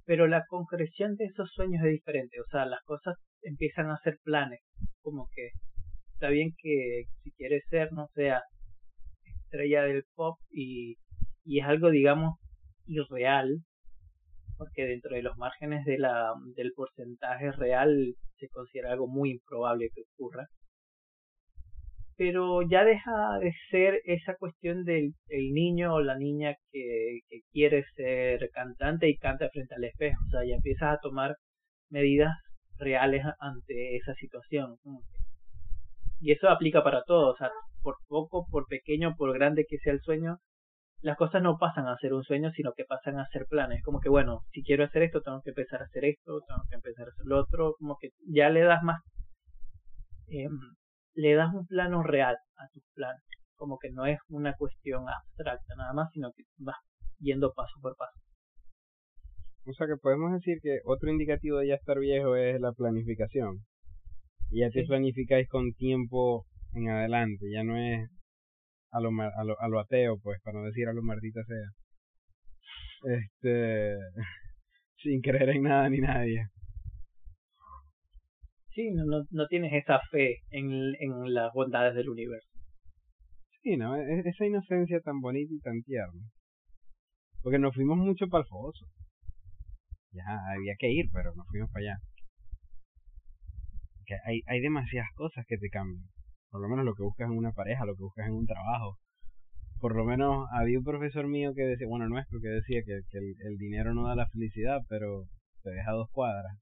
pero 0.06 0.28
la 0.28 0.44
concreción 0.48 1.16
de 1.16 1.26
esos 1.26 1.52
sueños 1.52 1.84
es 1.84 1.92
diferente, 1.92 2.40
o 2.42 2.48
sea, 2.50 2.66
las 2.66 2.82
cosas 2.84 3.16
empiezan 3.44 3.90
a 3.90 4.00
ser 4.04 4.18
planes, 4.24 4.60
como 5.02 5.28
que 5.34 5.52
está 6.14 6.30
bien 6.30 6.52
que 6.58 7.04
si 7.24 7.32
quieres 7.34 7.64
ser, 7.70 7.94
no 7.94 8.08
sea 8.16 8.42
estrella 9.24 9.84
del 9.84 10.04
pop 10.16 10.38
y, 10.50 10.98
y 11.46 11.60
es 11.60 11.66
algo, 11.66 11.90
digamos, 11.90 12.40
irreal, 12.86 13.60
porque 14.58 14.86
dentro 14.86 15.16
de 15.16 15.22
los 15.22 15.38
márgenes 15.38 15.86
de 15.86 15.98
la, 15.98 16.34
del 16.56 16.74
porcentaje 16.76 17.52
real 17.52 18.16
se 18.38 18.50
considera 18.50 18.92
algo 18.92 19.08
muy 19.08 19.32
improbable 19.32 19.90
que 19.94 20.02
ocurra 20.14 20.48
pero 22.20 22.61
ya 22.70 22.84
deja 22.84 23.39
de 23.39 23.53
ser 23.72 24.01
esa 24.03 24.36
cuestión 24.36 24.84
del 24.84 25.13
el 25.30 25.53
niño 25.53 25.93
o 25.93 26.01
la 26.01 26.17
niña 26.17 26.53
que, 26.70 27.20
que, 27.30 27.39
quiere 27.53 27.86
ser 27.95 28.49
cantante 28.51 29.07
y 29.07 29.17
canta 29.17 29.47
frente 29.49 29.76
al 29.76 29.86
espejo, 29.86 30.20
o 30.28 30.30
sea, 30.30 30.41
ya 30.45 30.55
empiezas 30.55 30.95
a 30.95 30.99
tomar 31.01 31.38
medidas 31.89 32.34
reales 32.78 33.24
ante 33.39 33.95
esa 33.95 34.13
situación. 34.15 34.76
Y 36.20 36.34
eso 36.34 36.49
aplica 36.49 36.84
para 36.84 37.03
todo, 37.03 37.32
o 37.32 37.38
sea, 37.38 37.51
por 37.82 37.95
poco, 38.09 38.45
por 38.51 38.65
pequeño, 38.67 39.15
por 39.15 39.34
grande 39.34 39.65
que 39.65 39.78
sea 39.78 39.93
el 39.93 40.01
sueño, 40.01 40.39
las 41.01 41.15
cosas 41.15 41.41
no 41.41 41.57
pasan 41.57 41.88
a 41.88 41.95
ser 41.99 42.13
un 42.13 42.26
sueño, 42.26 42.51
sino 42.51 42.74
que 42.74 42.84
pasan 42.84 43.17
a 43.17 43.28
ser 43.32 43.45
planes. 43.49 43.82
Como 43.82 44.01
que, 44.01 44.09
bueno, 44.09 44.41
si 44.51 44.61
quiero 44.61 44.84
hacer 44.84 45.03
esto, 45.03 45.22
tengo 45.22 45.41
que 45.41 45.51
empezar 45.51 45.82
a 45.82 45.86
hacer 45.86 46.03
esto, 46.03 46.41
tengo 46.45 46.63
que 46.70 46.76
empezar 46.76 47.07
a 47.07 47.11
hacer 47.11 47.26
lo 47.26 47.39
otro, 47.39 47.76
como 47.80 47.95
que 47.97 48.09
ya 48.28 48.49
le 48.49 48.63
das 48.63 48.84
más 48.84 48.99
eh, 50.28 50.49
le 51.20 51.36
das 51.36 51.53
un 51.53 51.67
plano 51.67 52.01
real 52.01 52.38
a 52.55 52.67
tus 52.70 52.84
planes, 52.95 53.22
como 53.55 53.78
que 53.78 53.91
no 53.91 54.05
es 54.05 54.17
una 54.30 54.53
cuestión 54.55 55.03
abstracta 55.09 55.76
nada 55.76 55.91
más, 55.93 56.09
sino 56.13 56.32
que 56.32 56.43
vas 56.57 56.78
yendo 57.20 57.51
paso 57.53 57.76
por 57.82 57.95
paso. 57.97 58.17
O 59.65 59.74
sea 59.74 59.88
que 59.88 59.97
podemos 60.01 60.32
decir 60.32 60.59
que 60.63 60.80
otro 60.86 61.09
indicativo 61.09 61.57
de 61.57 61.67
ya 61.67 61.76
estar 61.76 61.99
viejo 61.99 62.38
es 62.38 62.59
la 62.61 62.72
planificación. 62.72 63.65
Ya 64.49 64.70
te 64.70 64.86
planificáis 64.86 65.47
con 65.49 65.74
tiempo 65.74 66.45
en 66.74 66.89
adelante, 66.89 67.45
ya 67.51 67.63
no 67.63 67.78
es 67.78 68.09
a 68.91 69.01
lo, 69.01 69.09
a 69.09 69.43
lo, 69.43 69.59
a 69.59 69.67
lo 69.67 69.80
ateo, 69.80 70.17
pues, 70.24 70.39
para 70.41 70.59
no 70.59 70.65
decir 70.65 70.88
a 70.88 70.93
lo 70.93 71.03
maldita 71.03 71.41
sea. 71.43 73.17
Este, 73.17 73.97
sin 74.95 75.22
creer 75.22 75.49
en 75.49 75.63
nada 75.63 75.89
ni 75.89 75.99
nadie 75.99 76.47
sí, 78.80 78.91
no, 78.91 79.03
no, 79.05 79.25
no 79.30 79.47
tienes 79.47 79.73
esa 79.73 79.99
fe 80.09 80.38
en, 80.51 80.71
en 80.99 81.34
las 81.34 81.51
bondades 81.53 81.95
del 81.95 82.09
universo. 82.09 82.47
Sí, 83.61 83.75
¿no? 83.75 83.97
E, 83.97 84.01
e, 84.01 84.23
esa 84.25 84.45
inocencia 84.45 85.01
tan 85.01 85.19
bonita 85.19 85.53
y 85.53 85.59
tan 85.59 85.82
tierna. 85.84 86.23
Porque 87.43 87.59
nos 87.59 87.75
fuimos 87.75 87.97
mucho 87.97 88.27
para 88.27 88.43
el 88.43 88.47
foso. 88.47 88.86
Ya, 90.11 90.23
había 90.55 90.75
que 90.80 90.89
ir, 90.91 91.05
pero 91.11 91.36
nos 91.36 91.45
fuimos 91.47 91.69
para 91.71 91.91
allá. 91.91 91.97
Que 94.05 94.15
hay, 94.25 94.41
hay 94.47 94.61
demasiadas 94.61 95.09
cosas 95.15 95.45
que 95.47 95.57
te 95.57 95.69
cambian. 95.69 96.07
Por 96.49 96.61
lo 96.61 96.69
menos 96.69 96.86
lo 96.86 96.95
que 96.95 97.03
buscas 97.03 97.30
en 97.30 97.38
una 97.38 97.51
pareja, 97.51 97.86
lo 97.86 97.95
que 97.95 98.03
buscas 98.03 98.27
en 98.27 98.34
un 98.34 98.45
trabajo. 98.45 98.97
Por 99.80 99.95
lo 99.95 100.05
menos 100.05 100.47
había 100.51 100.80
un 100.80 100.86
profesor 100.86 101.27
mío 101.27 101.53
que 101.53 101.63
decía, 101.63 101.88
bueno, 101.88 102.07
nuestro, 102.07 102.39
que 102.41 102.47
decía 102.47 102.82
que, 102.86 103.01
que 103.09 103.17
el, 103.17 103.36
el 103.45 103.57
dinero 103.57 103.93
no 103.93 104.07
da 104.07 104.15
la 104.15 104.30
felicidad, 104.30 104.80
pero 104.88 105.25
te 105.63 105.69
deja 105.71 105.91
dos 105.91 106.09
cuadras. 106.11 106.57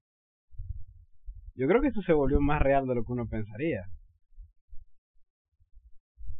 Yo 1.58 1.66
creo 1.66 1.82
que 1.82 1.88
eso 1.88 2.00
se 2.02 2.12
volvió 2.12 2.40
más 2.40 2.62
real 2.62 2.86
de 2.86 2.94
lo 2.94 3.02
que 3.02 3.12
uno 3.12 3.26
pensaría. 3.26 3.82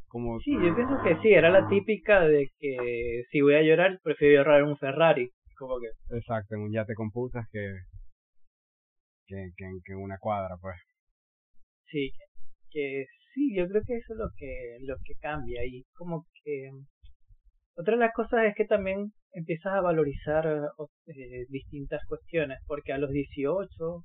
Como... 0.07 0.39
Sí, 0.39 0.53
yo 0.53 0.77
pienso 0.77 0.97
que 1.03 1.21
sí, 1.21 1.31
era 1.31 1.51
la 1.51 1.69
típica 1.69 2.21
de 2.21 2.49
que 2.61 3.25
si 3.29 3.41
voy 3.41 3.55
a 3.55 3.63
llorar, 3.63 3.99
prefiero 4.05 4.37
llorar 4.37 4.61
en 4.61 4.69
un 4.69 4.79
Ferrari. 4.79 5.29
Como 5.57 5.81
que... 5.81 5.89
Exacto, 6.17 6.55
en 6.55 6.61
un 6.63 6.73
yate 6.73 6.95
con 6.95 7.11
putas 7.11 7.45
que, 7.51 7.59
que, 9.27 9.51
que, 9.57 9.93
en 9.93 9.99
una 9.99 10.19
cuadra, 10.19 10.55
pues. 10.61 10.77
Sí, 11.87 12.13
que 12.71 13.07
sí, 13.35 13.57
yo 13.57 13.67
creo 13.67 13.83
que 13.85 13.97
eso 13.97 14.13
es 14.13 14.19
lo 14.21 14.31
que, 14.37 14.77
lo 14.83 14.95
que 15.05 15.15
cambia 15.21 15.65
y 15.67 15.83
como 15.97 16.27
que... 16.45 16.71
Otra 17.75 17.95
de 17.95 18.01
las 18.01 18.15
cosas 18.15 18.45
es 18.45 18.55
que 18.55 18.67
también 18.67 19.13
empiezas 19.33 19.73
a 19.75 19.81
valorizar 19.81 20.47
eh, 21.07 21.47
distintas 21.49 22.05
cuestiones, 22.07 22.59
porque 22.69 22.93
a 22.93 22.99
los 22.99 23.11
18, 23.11 24.05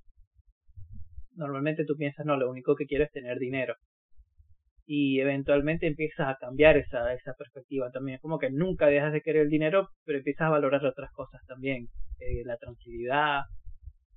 normalmente 1.36 1.86
tú 1.86 1.96
piensas, 1.96 2.26
no, 2.26 2.38
lo 2.38 2.50
único 2.50 2.76
que 2.76 2.86
quiero 2.86 3.04
es 3.04 3.12
tener 3.12 3.40
dinero. 3.40 3.76
Y 4.86 5.20
eventualmente 5.22 5.88
empiezas 5.88 6.28
a 6.28 6.38
cambiar 6.40 6.78
esa, 6.78 7.14
esa 7.14 7.34
perspectiva 7.34 7.90
también. 7.92 8.16
Es 8.16 8.22
como 8.22 8.38
que 8.38 8.50
nunca 8.50 8.88
dejas 8.88 9.14
de 9.14 9.22
querer 9.22 9.44
el 9.44 9.50
dinero, 9.50 9.90
pero 10.06 10.18
empiezas 10.18 10.48
a 10.48 10.50
valorar 10.50 10.86
otras 10.86 11.12
cosas 11.14 11.42
también. 11.48 11.88
Eh, 12.20 12.44
la 12.46 12.58
tranquilidad, 12.58 13.44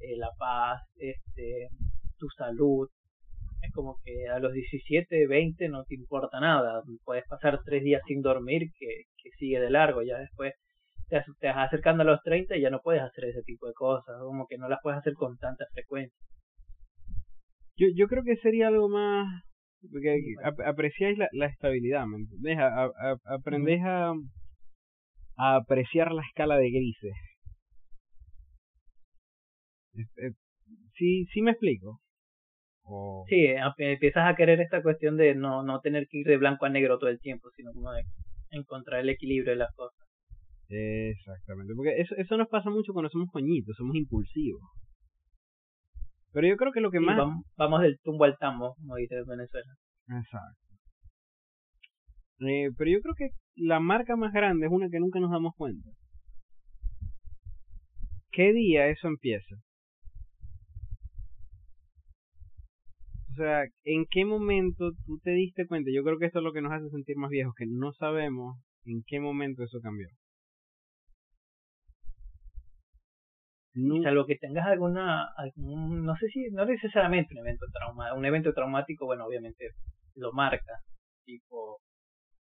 eh, 0.00 0.16
la 0.16 0.30
paz, 0.38 0.82
este, 0.96 1.68
tu 2.18 2.28
salud. 2.30 2.88
Es 3.62 3.72
como 3.72 3.98
que 4.04 4.28
a 4.28 4.38
los 4.38 4.52
17, 4.52 5.26
20 5.26 5.68
no 5.68 5.84
te 5.84 5.94
importa 5.94 6.40
nada. 6.40 6.82
Puedes 7.04 7.24
pasar 7.28 7.60
tres 7.64 7.82
días 7.84 8.02
sin 8.06 8.20
dormir 8.20 8.70
que, 8.78 9.04
que 9.22 9.30
sigue 9.38 9.60
de 9.60 9.70
largo. 9.70 10.02
Ya 10.02 10.18
después 10.18 10.52
te, 11.08 11.22
te 11.40 11.46
vas 11.46 11.68
acercando 11.68 12.02
a 12.02 12.06
los 12.06 12.22
30 12.22 12.56
y 12.56 12.62
ya 12.62 12.70
no 12.70 12.80
puedes 12.82 13.02
hacer 13.02 13.26
ese 13.26 13.42
tipo 13.42 13.66
de 13.66 13.74
cosas, 13.74 14.16
como 14.20 14.46
que 14.46 14.58
no 14.58 14.68
las 14.68 14.80
puedes 14.82 14.98
hacer 14.98 15.14
con 15.14 15.36
tanta 15.38 15.64
frecuencia. 15.72 16.18
Yo, 17.76 17.88
yo 17.94 18.06
creo 18.08 18.22
que 18.24 18.36
sería 18.36 18.68
algo 18.68 18.88
más... 18.88 19.42
Porque 19.90 20.18
apreciáis 20.64 21.16
la, 21.18 21.28
la 21.32 21.46
estabilidad, 21.46 22.06
¿me 22.06 22.16
entendés? 22.16 22.58
A, 22.58 22.90
aprendés 23.26 23.80
a, 23.84 24.12
a 25.36 25.56
apreciar 25.56 26.12
la 26.12 26.22
escala 26.22 26.56
de 26.56 26.70
grises. 26.70 27.14
Sí, 30.94 31.26
sí 31.26 31.42
me 31.42 31.52
explico. 31.52 32.00
Sí, 33.28 33.46
empiezas 33.78 34.28
a 34.28 34.34
querer 34.34 34.60
esta 34.60 34.82
cuestión 34.82 35.16
de 35.16 35.34
no, 35.34 35.62
no 35.62 35.80
tener 35.80 36.06
que 36.08 36.18
ir 36.18 36.26
de 36.26 36.36
blanco 36.36 36.66
a 36.66 36.68
negro 36.68 36.98
todo 36.98 37.10
el 37.10 37.20
tiempo, 37.20 37.50
sino 37.56 37.72
como 37.72 37.92
de 37.92 38.02
encontrar 38.50 39.00
el 39.00 39.08
equilibrio 39.08 39.52
de 39.52 39.58
las 39.58 39.74
cosas. 39.74 40.06
Exactamente, 40.68 41.74
porque 41.74 42.00
eso, 42.00 42.14
eso 42.16 42.36
nos 42.36 42.48
pasa 42.48 42.70
mucho 42.70 42.92
cuando 42.92 43.10
somos 43.10 43.30
coñitos, 43.30 43.76
somos 43.76 43.94
impulsivos. 43.94 44.62
Pero 46.32 46.48
yo 46.48 46.56
creo 46.56 46.72
que 46.72 46.80
lo 46.80 46.90
que 46.90 47.00
más... 47.00 47.18
Vamos, 47.56 47.82
del 47.82 47.98
tumbo 48.02 48.24
al 48.24 48.36
tambo, 48.38 48.74
como 48.76 48.96
dice 48.96 49.16
Venezuela. 49.26 49.72
Exacto. 50.08 50.66
Eh, 52.40 52.68
pero 52.76 52.90
yo 52.90 53.00
creo 53.00 53.14
que 53.16 53.30
la 53.54 53.80
marca 53.80 54.16
más 54.16 54.32
grande 54.32 54.66
es 54.66 54.72
una 54.72 54.88
que 54.90 55.00
nunca 55.00 55.20
nos 55.20 55.30
damos 55.30 55.54
cuenta. 55.56 55.88
¿Qué 58.30 58.52
día 58.52 58.88
eso 58.88 59.08
empieza? 59.08 59.56
O 63.30 63.34
sea, 63.36 63.64
¿en 63.84 64.04
qué 64.10 64.24
momento 64.24 64.92
tú 65.06 65.18
te 65.22 65.30
diste 65.30 65.66
cuenta? 65.66 65.90
Yo 65.94 66.02
creo 66.02 66.18
que 66.18 66.26
esto 66.26 66.38
es 66.40 66.44
lo 66.44 66.52
que 66.52 66.62
nos 66.62 66.72
hace 66.72 66.88
sentir 66.90 67.16
más 67.16 67.30
viejos, 67.30 67.54
que 67.56 67.66
no 67.66 67.92
sabemos 67.92 68.58
en 68.84 69.02
qué 69.06 69.20
momento 69.20 69.62
eso 69.62 69.80
cambió. 69.82 70.08
No. 73.76 74.02
Salvo 74.02 74.24
que 74.24 74.36
tengas 74.36 74.66
alguna, 74.66 75.28
algún, 75.36 76.04
no 76.04 76.16
sé 76.16 76.28
si, 76.28 76.50
no 76.50 76.64
necesariamente 76.64 77.34
un 77.34 77.40
evento 77.40 77.66
trauma, 77.72 78.14
un 78.14 78.24
evento 78.24 78.54
traumático, 78.54 79.04
bueno, 79.04 79.26
obviamente 79.26 79.72
lo 80.14 80.32
marca, 80.32 80.80
tipo, 81.26 81.80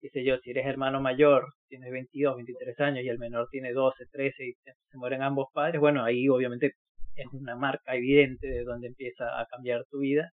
qué 0.01 0.09
sé 0.09 0.23
yo, 0.25 0.37
si 0.39 0.49
eres 0.49 0.65
hermano 0.65 1.01
mayor, 1.01 1.53
tienes 1.67 1.91
22, 1.91 2.35
23 2.35 2.79
años 2.79 3.03
y 3.03 3.09
el 3.09 3.19
menor 3.19 3.47
tiene 3.51 3.73
12, 3.73 4.05
13 4.11 4.43
y 4.43 4.53
se 4.63 4.97
mueren 4.97 5.21
ambos 5.21 5.49
padres, 5.53 5.79
bueno, 5.79 6.03
ahí 6.03 6.27
obviamente 6.29 6.73
es 7.13 7.27
una 7.31 7.55
marca 7.55 7.95
evidente 7.95 8.47
de 8.47 8.63
donde 8.63 8.87
empieza 8.87 9.39
a 9.39 9.45
cambiar 9.45 9.85
tu 9.91 9.99
vida. 9.99 10.31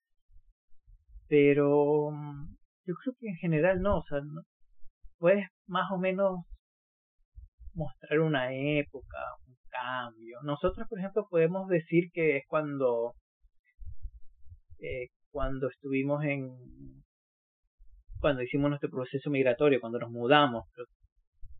Pero 1.28 2.10
mm, 2.12 2.56
yo 2.86 2.96
creo 2.96 3.16
que 3.20 3.28
en 3.28 3.36
general 3.36 3.82
no, 3.82 3.98
o 4.00 4.04
sea, 4.04 4.20
puedes 5.20 5.46
más 5.68 5.92
o 5.92 5.98
menos 5.98 6.40
mostrar 7.74 8.20
una 8.20 8.54
época, 8.54 9.18
un 9.70 10.12
cambio. 10.12 10.40
Nosotros, 10.44 10.88
por 10.88 11.00
ejemplo, 11.00 11.28
podemos 11.30 11.68
decir 11.68 12.10
que 12.14 12.38
es 12.38 12.44
cuando, 12.48 13.14
eh, 14.80 15.08
cuando 15.32 15.70
estuvimos 15.70 16.24
en, 16.24 16.50
cuando 18.20 18.42
hicimos 18.44 18.70
nuestro 18.70 18.90
proceso 18.90 19.30
migratorio, 19.30 19.80
cuando 19.80 20.00
nos 20.00 20.12
mudamos, 20.12 20.66
pero 20.76 20.88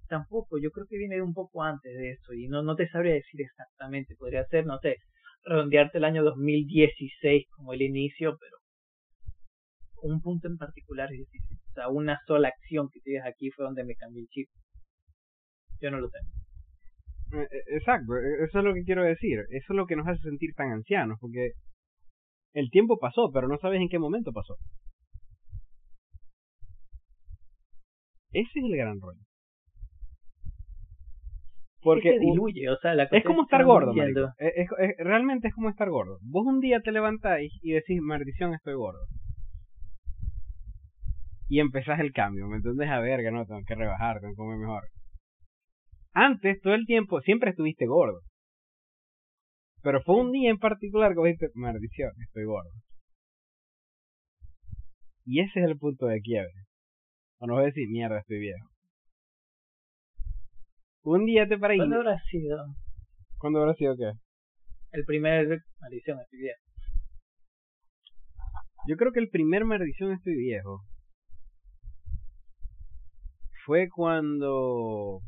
tampoco, 0.08 0.58
yo 0.60 0.72
creo 0.72 0.88
que 0.90 0.98
viene 0.98 1.22
un 1.22 1.34
poco 1.34 1.64
antes 1.64 1.94
de 1.96 2.12
eso 2.12 2.34
y 2.34 2.48
no, 2.48 2.64
no 2.64 2.76
te 2.76 2.90
sabría 2.90 3.14
decir 3.14 3.42
exactamente, 3.42 4.16
podría 4.18 4.46
ser, 4.46 4.66
no 4.66 4.80
sé, 4.80 4.98
redondearte 5.44 6.00
el 6.00 6.04
año 6.04 6.24
2016 6.24 7.46
como 7.56 7.74
el 7.74 7.82
inicio, 7.82 8.38
pero 8.40 8.58
un 10.02 10.22
punto 10.22 10.48
en 10.48 10.58
particular 10.58 11.12
es 11.12 11.20
difícil. 11.20 11.58
O 11.72 11.74
sea, 11.74 11.88
una 11.90 12.20
sola 12.26 12.50
acción 12.50 12.90
que 12.92 13.00
tienes 13.02 13.24
aquí 13.26 13.52
fue 13.52 13.66
donde 13.66 13.84
me 13.84 13.96
cambió 13.96 14.22
el 14.22 14.28
chip. 14.30 14.50
Yo 15.82 15.92
no 15.92 16.00
lo 16.00 16.10
tengo. 16.10 16.39
Eh, 17.32 17.38
eh, 17.42 17.64
exacto, 17.78 18.18
e, 18.18 18.46
eso 18.46 18.60
es 18.60 18.66
lo 18.66 18.74
que 18.74 18.84
quiero 18.84 19.04
decir. 19.04 19.40
Eso 19.50 19.74
es 19.74 19.78
lo 19.78 19.86
que 19.86 19.96
nos 19.96 20.08
hace 20.08 20.22
sentir 20.22 20.54
tan 20.56 20.72
ancianos, 20.72 21.18
porque 21.20 21.52
el 22.54 22.70
tiempo 22.70 22.98
pasó, 22.98 23.32
pero 23.32 23.48
no 23.48 23.58
sabes 23.58 23.82
en 23.82 23.90
qué 23.90 24.00
momento 24.00 24.32
pasó. 24.32 24.56
Ese 28.32 28.60
es 28.60 28.66
el 28.66 28.78
gran 28.78 29.00
rollo. 29.00 29.22
Porque 31.82 32.16
es 32.16 32.20
diluye, 32.20 32.70
o 32.70 32.78
sea, 32.78 32.94
la 32.94 33.04
es 33.04 33.24
como 33.24 33.44
estar 33.44 33.64
gordo, 33.64 33.94
es, 34.38 34.68
realmente 34.98 35.48
es 35.48 35.54
como 35.54 35.70
estar 35.70 35.90
gordo. 35.90 36.18
Vos 36.22 36.46
un 36.46 36.60
día 36.60 36.82
te 36.82 36.92
levantáis 36.92 37.54
y 37.62 37.72
decís, 37.72 38.02
maldición, 38.02 38.54
estoy 38.54 38.74
gordo. 38.74 39.00
Y 41.48 41.62
empezás 41.62 42.00
el 42.00 42.12
cambio, 42.12 42.48
¿me 42.48 42.58
entiendes? 42.58 42.90
A 42.90 43.00
verga, 43.00 43.32
no, 43.32 43.46
tengo 43.46 43.62
que 43.66 43.76
rebajar, 43.76 44.20
tengo 44.20 44.34
que 44.34 44.38
comer 44.38 44.58
mejor. 44.58 44.84
Antes, 46.22 46.60
todo 46.60 46.74
el 46.74 46.86
tiempo, 46.86 47.22
siempre 47.22 47.52
estuviste 47.52 47.86
gordo. 47.86 48.20
Pero 49.82 50.02
fue 50.04 50.18
un 50.18 50.34
día 50.34 50.50
en 50.50 50.58
particular 50.58 51.14
que 51.14 51.22
dijiste, 51.22 51.50
maldición, 51.54 52.12
estoy 52.22 52.44
gordo. 52.44 52.72
Y 55.24 55.40
ese 55.40 55.62
es 55.62 55.66
el 55.66 55.78
punto 55.78 56.08
de 56.08 56.20
quiebre. 56.20 56.52
Cuando 57.38 57.56
vas 57.56 57.64
a 57.64 57.66
decir, 57.68 57.88
mierda, 57.90 58.20
estoy 58.20 58.40
viejo. 58.40 58.68
Un 61.04 61.26
día 61.26 61.48
te 61.48 61.58
paras 61.58 61.78
¿Cuándo 61.78 61.96
habrá 61.96 62.20
sido? 62.24 62.66
¿Cuándo 63.38 63.60
habrá 63.62 63.74
sido 63.76 63.96
qué? 63.96 64.12
El 64.92 65.06
primer 65.06 65.62
maldición, 65.80 66.20
estoy 66.20 66.40
viejo. 66.40 66.62
Yo 68.90 68.98
creo 68.98 69.14
que 69.14 69.22
el 69.22 69.30
primer 69.30 69.64
maldición, 69.64 70.12
estoy 70.12 70.36
viejo. 70.36 70.82
Fue 73.64 73.88
cuando 73.88 75.22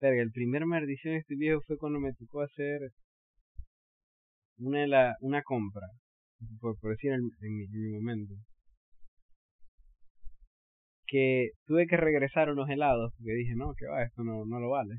Verga, 0.00 0.22
el 0.22 0.30
primer 0.30 0.64
maldición 0.64 1.14
este 1.14 1.34
viejo 1.34 1.60
fue 1.66 1.76
cuando 1.76 1.98
me 1.98 2.12
tocó 2.12 2.42
hacer 2.42 2.92
una, 4.58 4.86
la, 4.86 5.16
una 5.20 5.42
compra, 5.42 5.86
por, 6.60 6.76
decir 6.82 7.12
en, 7.12 7.30
mi, 7.40 7.88
momento. 7.90 8.34
Que 11.06 11.50
tuve 11.66 11.86
que 11.86 11.96
regresar 11.96 12.50
unos 12.50 12.68
helados 12.68 13.12
porque 13.16 13.32
dije, 13.32 13.54
no, 13.56 13.74
que 13.74 13.86
va, 13.86 14.04
esto 14.04 14.22
no, 14.22 14.44
no 14.46 14.60
lo 14.60 14.70
vale. 14.70 14.94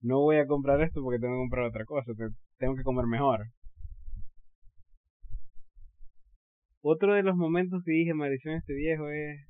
No 0.00 0.20
voy 0.20 0.36
a 0.36 0.46
comprar 0.46 0.80
esto 0.80 1.02
porque 1.02 1.18
tengo 1.18 1.34
que 1.34 1.40
comprar 1.40 1.66
otra 1.66 1.84
cosa, 1.84 2.12
tengo 2.58 2.76
que 2.76 2.82
comer 2.82 3.06
mejor. 3.06 3.46
Otro 6.80 7.14
de 7.14 7.22
los 7.22 7.36
momentos 7.36 7.82
que 7.84 7.92
dije 7.92 8.14
maldición 8.14 8.54
este 8.54 8.74
viejo 8.74 9.10
es 9.10 9.40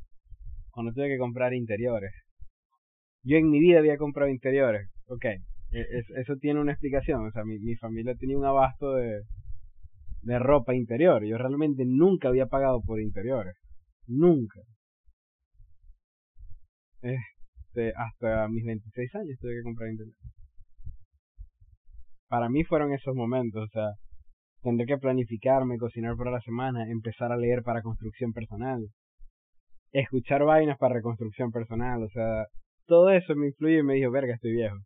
cuando 0.78 0.92
tuve 0.92 1.08
que 1.08 1.18
comprar 1.18 1.52
interiores. 1.54 2.12
Yo 3.24 3.36
en 3.36 3.50
mi 3.50 3.58
vida 3.58 3.80
había 3.80 3.96
comprado 3.96 4.30
interiores. 4.30 4.88
Ok, 5.08 5.24
e, 5.24 5.40
eso 6.20 6.36
tiene 6.36 6.60
una 6.60 6.70
explicación. 6.70 7.26
O 7.26 7.32
sea, 7.32 7.42
mi, 7.44 7.58
mi 7.58 7.74
familia 7.74 8.14
tenía 8.14 8.38
un 8.38 8.44
abasto 8.44 8.92
de, 8.92 9.22
de 10.22 10.38
ropa 10.38 10.76
interior. 10.76 11.24
Yo 11.24 11.36
realmente 11.36 11.82
nunca 11.84 12.28
había 12.28 12.46
pagado 12.46 12.80
por 12.80 13.00
interiores. 13.00 13.56
Nunca. 14.06 14.60
Este, 17.02 17.92
hasta 17.96 18.46
mis 18.46 18.64
26 18.64 19.16
años 19.16 19.36
tuve 19.40 19.56
que 19.56 19.64
comprar 19.64 19.90
interiores. 19.90 20.16
Para 22.28 22.48
mí 22.48 22.62
fueron 22.62 22.92
esos 22.92 23.16
momentos, 23.16 23.64
o 23.64 23.68
sea, 23.72 23.88
tendré 24.62 24.86
que 24.86 24.98
planificarme, 24.98 25.76
cocinar 25.76 26.14
para 26.16 26.30
la 26.30 26.40
semana, 26.40 26.88
empezar 26.88 27.32
a 27.32 27.36
leer 27.36 27.64
para 27.64 27.82
construcción 27.82 28.32
personal, 28.32 28.86
escuchar 29.92 30.44
vainas 30.44 30.78
para 30.78 30.94
reconstrucción 30.94 31.50
personal, 31.50 32.02
o 32.02 32.08
sea, 32.08 32.46
todo 32.86 33.10
eso 33.10 33.34
me 33.34 33.48
influye 33.48 33.78
y 33.78 33.82
me 33.82 33.94
dijo, 33.94 34.10
verga, 34.10 34.34
estoy 34.34 34.52
viejo. 34.52 34.76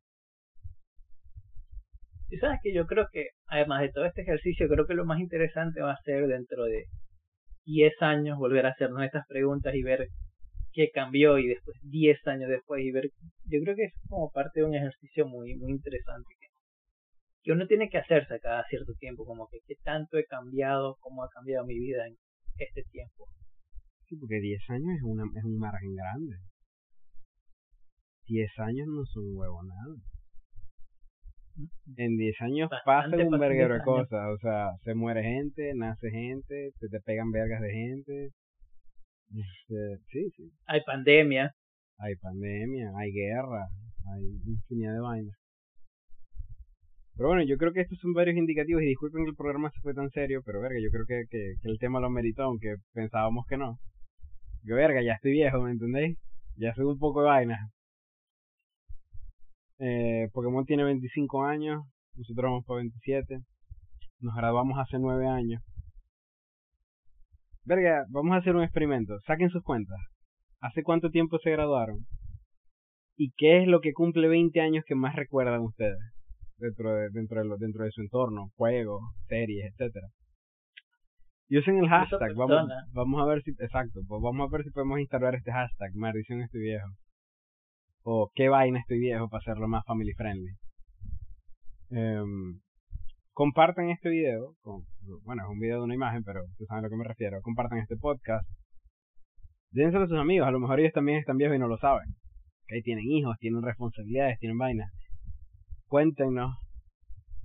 Y 2.30 2.38
sabes 2.38 2.60
que 2.62 2.72
yo 2.72 2.86
creo 2.86 3.06
que, 3.12 3.28
además 3.46 3.82
de 3.82 3.90
todo 3.90 4.06
este 4.06 4.22
ejercicio, 4.22 4.68
creo 4.68 4.86
que 4.86 4.94
lo 4.94 5.04
más 5.04 5.20
interesante 5.20 5.82
va 5.82 5.92
a 5.92 6.02
ser 6.02 6.26
dentro 6.26 6.64
de 6.64 6.84
10 7.66 7.92
años 8.00 8.38
volver 8.38 8.66
a 8.66 8.70
hacernos 8.70 9.02
estas 9.04 9.26
preguntas 9.28 9.74
y 9.74 9.82
ver 9.82 10.08
qué 10.72 10.88
cambió 10.92 11.38
y 11.38 11.46
después 11.48 11.76
10 11.82 12.26
años 12.26 12.48
después 12.48 12.82
y 12.82 12.90
ver, 12.90 13.04
yo 13.44 13.60
creo 13.62 13.76
que 13.76 13.84
es 13.84 13.92
como 14.08 14.30
parte 14.30 14.60
de 14.60 14.66
un 14.66 14.74
ejercicio 14.74 15.26
muy, 15.26 15.54
muy 15.56 15.72
interesante 15.72 16.34
que, 16.40 16.46
que 17.42 17.52
uno 17.52 17.66
tiene 17.66 17.90
que 17.90 17.98
hacerse 17.98 18.40
cada 18.40 18.64
cierto 18.64 18.94
tiempo, 18.98 19.26
como 19.26 19.46
que 19.48 19.58
qué 19.66 19.74
tanto 19.84 20.16
he 20.16 20.24
cambiado, 20.24 20.96
cómo 21.00 21.24
ha 21.24 21.28
cambiado 21.28 21.66
mi 21.66 21.78
vida 21.78 22.06
en 22.06 22.16
este 22.56 22.82
tiempo 22.90 23.28
porque 24.18 24.40
10 24.40 24.70
años 24.70 24.96
es, 24.96 25.02
una, 25.02 25.24
es 25.36 25.44
un 25.44 25.58
margen 25.58 25.94
grande. 25.94 26.36
10 28.26 28.58
años 28.58 28.86
no 28.88 29.04
son 29.06 29.24
un 29.24 29.36
huevo 29.36 29.62
nada. 29.64 29.96
En 31.96 32.16
10 32.16 32.40
años 32.40 32.70
pasa 32.84 33.14
un 33.14 33.38
verguero 33.38 33.74
de 33.74 33.82
cosas, 33.82 34.28
o 34.32 34.38
sea, 34.38 34.70
se 34.84 34.94
muere 34.94 35.22
gente, 35.22 35.72
nace 35.74 36.10
gente, 36.10 36.70
se 36.78 36.88
te 36.88 37.00
pegan 37.00 37.30
vergas 37.30 37.60
de 37.60 37.70
gente. 37.70 38.30
Este, 39.34 39.98
sí, 40.10 40.30
sí. 40.36 40.50
Hay 40.66 40.80
pandemia. 40.82 41.52
Hay 41.98 42.16
pandemia, 42.16 42.90
hay 42.98 43.12
guerra, 43.12 43.66
hay 44.12 44.24
infinidad 44.46 44.94
de 44.94 45.00
vainas. 45.00 45.36
Pero 47.16 47.28
bueno, 47.28 47.44
yo 47.44 47.56
creo 47.58 47.72
que 47.72 47.82
estos 47.82 47.98
son 47.98 48.14
varios 48.14 48.36
indicativos 48.36 48.82
y 48.82 48.86
disculpen 48.86 49.24
que 49.24 49.30
el 49.30 49.36
programa 49.36 49.70
se 49.70 49.80
fue 49.80 49.92
tan 49.94 50.08
serio, 50.10 50.40
pero 50.44 50.60
verga, 50.60 50.78
yo 50.82 50.90
creo 50.90 51.04
que, 51.06 51.24
que, 51.30 51.54
que 51.60 51.68
el 51.68 51.78
tema 51.78 52.00
lo 52.00 52.08
meritó, 52.08 52.44
aunque 52.44 52.76
pensábamos 52.94 53.44
que 53.46 53.58
no. 53.58 53.78
Que 54.64 54.72
verga, 54.74 55.02
ya 55.02 55.14
estoy 55.14 55.32
viejo, 55.32 55.60
¿me 55.60 55.72
entendéis? 55.72 56.18
Ya 56.56 56.72
soy 56.74 56.84
un 56.84 56.98
poco 56.98 57.22
de 57.22 57.28
vaina. 57.28 57.70
Eh, 59.78 60.28
Pokémon 60.32 60.64
tiene 60.64 60.84
25 60.84 61.44
años, 61.44 61.82
nosotros 62.14 62.44
vamos 62.44 62.64
para 62.64 62.78
27. 62.78 63.38
Nos 64.20 64.34
graduamos 64.36 64.78
hace 64.78 64.98
9 65.00 65.26
años. 65.26 65.60
Verga, 67.64 68.04
vamos 68.10 68.34
a 68.34 68.38
hacer 68.38 68.54
un 68.54 68.62
experimento. 68.62 69.18
Saquen 69.26 69.50
sus 69.50 69.62
cuentas. 69.64 69.98
¿Hace 70.60 70.84
cuánto 70.84 71.10
tiempo 71.10 71.38
se 71.38 71.50
graduaron? 71.50 72.06
¿Y 73.16 73.32
qué 73.36 73.62
es 73.62 73.66
lo 73.66 73.80
que 73.80 73.92
cumple 73.92 74.28
20 74.28 74.60
años 74.60 74.84
que 74.86 74.94
más 74.94 75.16
recuerdan 75.16 75.62
ustedes? 75.62 75.98
Dentro 76.58 76.94
de, 76.94 77.08
dentro 77.10 77.42
de, 77.42 77.56
dentro 77.58 77.84
de 77.84 77.90
su 77.90 78.00
entorno, 78.00 78.50
juegos, 78.56 79.02
series, 79.26 79.72
etcétera. 79.72 80.06
Y 81.52 81.58
usen 81.58 81.76
el 81.76 81.86
hashtag, 81.86 82.34
vamos, 82.34 82.66
vamos 82.94 83.20
a 83.20 83.26
ver 83.26 83.42
si, 83.42 83.50
exacto, 83.50 84.00
pues 84.08 84.22
vamos 84.22 84.48
a 84.48 84.56
ver 84.56 84.64
si 84.64 84.70
podemos 84.70 84.98
instalar 84.98 85.34
este 85.34 85.52
hashtag, 85.52 85.90
maldición 85.94 86.40
estoy 86.40 86.62
viejo. 86.62 86.88
O 88.04 88.30
qué 88.34 88.48
vaina 88.48 88.78
estoy 88.78 88.98
viejo 89.00 89.28
para 89.28 89.40
hacerlo 89.40 89.68
más 89.68 89.84
family 89.84 90.14
friendly. 90.14 90.52
Um, 91.90 92.62
compartan 93.34 93.90
este 93.90 94.08
video, 94.08 94.54
con, 94.62 94.84
bueno, 95.24 95.42
es 95.42 95.48
un 95.50 95.58
video 95.58 95.80
de 95.80 95.84
una 95.84 95.94
imagen, 95.94 96.24
pero 96.24 96.40
ustedes 96.42 96.68
saben 96.68 96.86
a 96.86 96.88
lo 96.88 96.90
que 96.90 96.96
me 96.96 97.04
refiero. 97.04 97.42
Compartan 97.42 97.80
este 97.80 97.98
podcast. 97.98 98.48
Dénselo 99.72 100.04
a 100.04 100.08
sus 100.08 100.18
amigos, 100.18 100.48
a 100.48 100.52
lo 100.52 100.58
mejor 100.58 100.80
ellos 100.80 100.94
también 100.94 101.18
están 101.18 101.36
viejos 101.36 101.56
y 101.56 101.60
no 101.60 101.68
lo 101.68 101.76
saben. 101.76 102.14
Que 102.66 102.80
tienen 102.80 103.04
hijos, 103.04 103.36
tienen 103.40 103.60
responsabilidades, 103.60 104.38
tienen 104.38 104.56
vainas. 104.56 104.90
Cuéntenos 105.86 106.56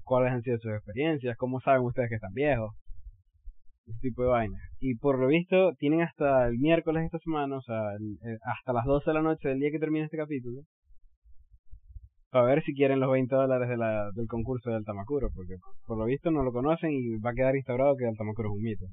cuáles 0.03 0.32
han 0.32 0.43
sido 0.43 0.60
sus 0.60 0.72
experiencias, 0.72 1.36
cómo 1.36 1.60
saben 1.60 1.82
ustedes 1.82 2.08
que 2.08 2.16
están 2.16 2.32
viejos. 2.32 2.74
Ese 3.88 3.99
tipo 4.01 4.23
de 4.23 4.29
vainas. 4.29 4.61
Y 4.79 4.95
por 4.95 5.17
lo 5.19 5.27
visto, 5.27 5.73
tienen 5.79 6.01
hasta 6.01 6.47
el 6.47 6.57
miércoles 6.57 7.01
de 7.01 7.05
esta 7.05 7.19
semana, 7.19 7.57
o 7.57 7.61
sea, 7.61 7.93
eh, 7.95 8.38
hasta 8.43 8.73
las 8.73 8.85
12 8.85 9.09
de 9.09 9.13
la 9.13 9.21
noche 9.21 9.47
del 9.47 9.59
día 9.59 9.71
que 9.71 9.79
termine 9.79 10.05
este 10.05 10.17
capítulo, 10.17 10.61
a 12.31 12.41
ver 12.41 12.61
si 12.63 12.73
quieren 12.73 12.99
los 12.99 13.11
20 13.11 13.33
dólares 13.33 13.69
de 13.69 13.77
la, 13.77 14.11
del 14.13 14.27
concurso 14.27 14.69
del 14.71 14.83
Tamakuro, 14.83 15.29
porque 15.33 15.55
por 15.85 15.97
lo 15.97 16.05
visto 16.05 16.29
no 16.31 16.43
lo 16.43 16.51
conocen 16.51 16.91
y 16.91 17.17
va 17.17 17.31
a 17.31 17.33
quedar 17.33 17.55
instaurado 17.55 17.95
que 17.95 18.07
el 18.07 18.17
Tamakuro 18.17 18.49
es 18.49 18.55
un 18.55 18.61
mito. 18.61 18.85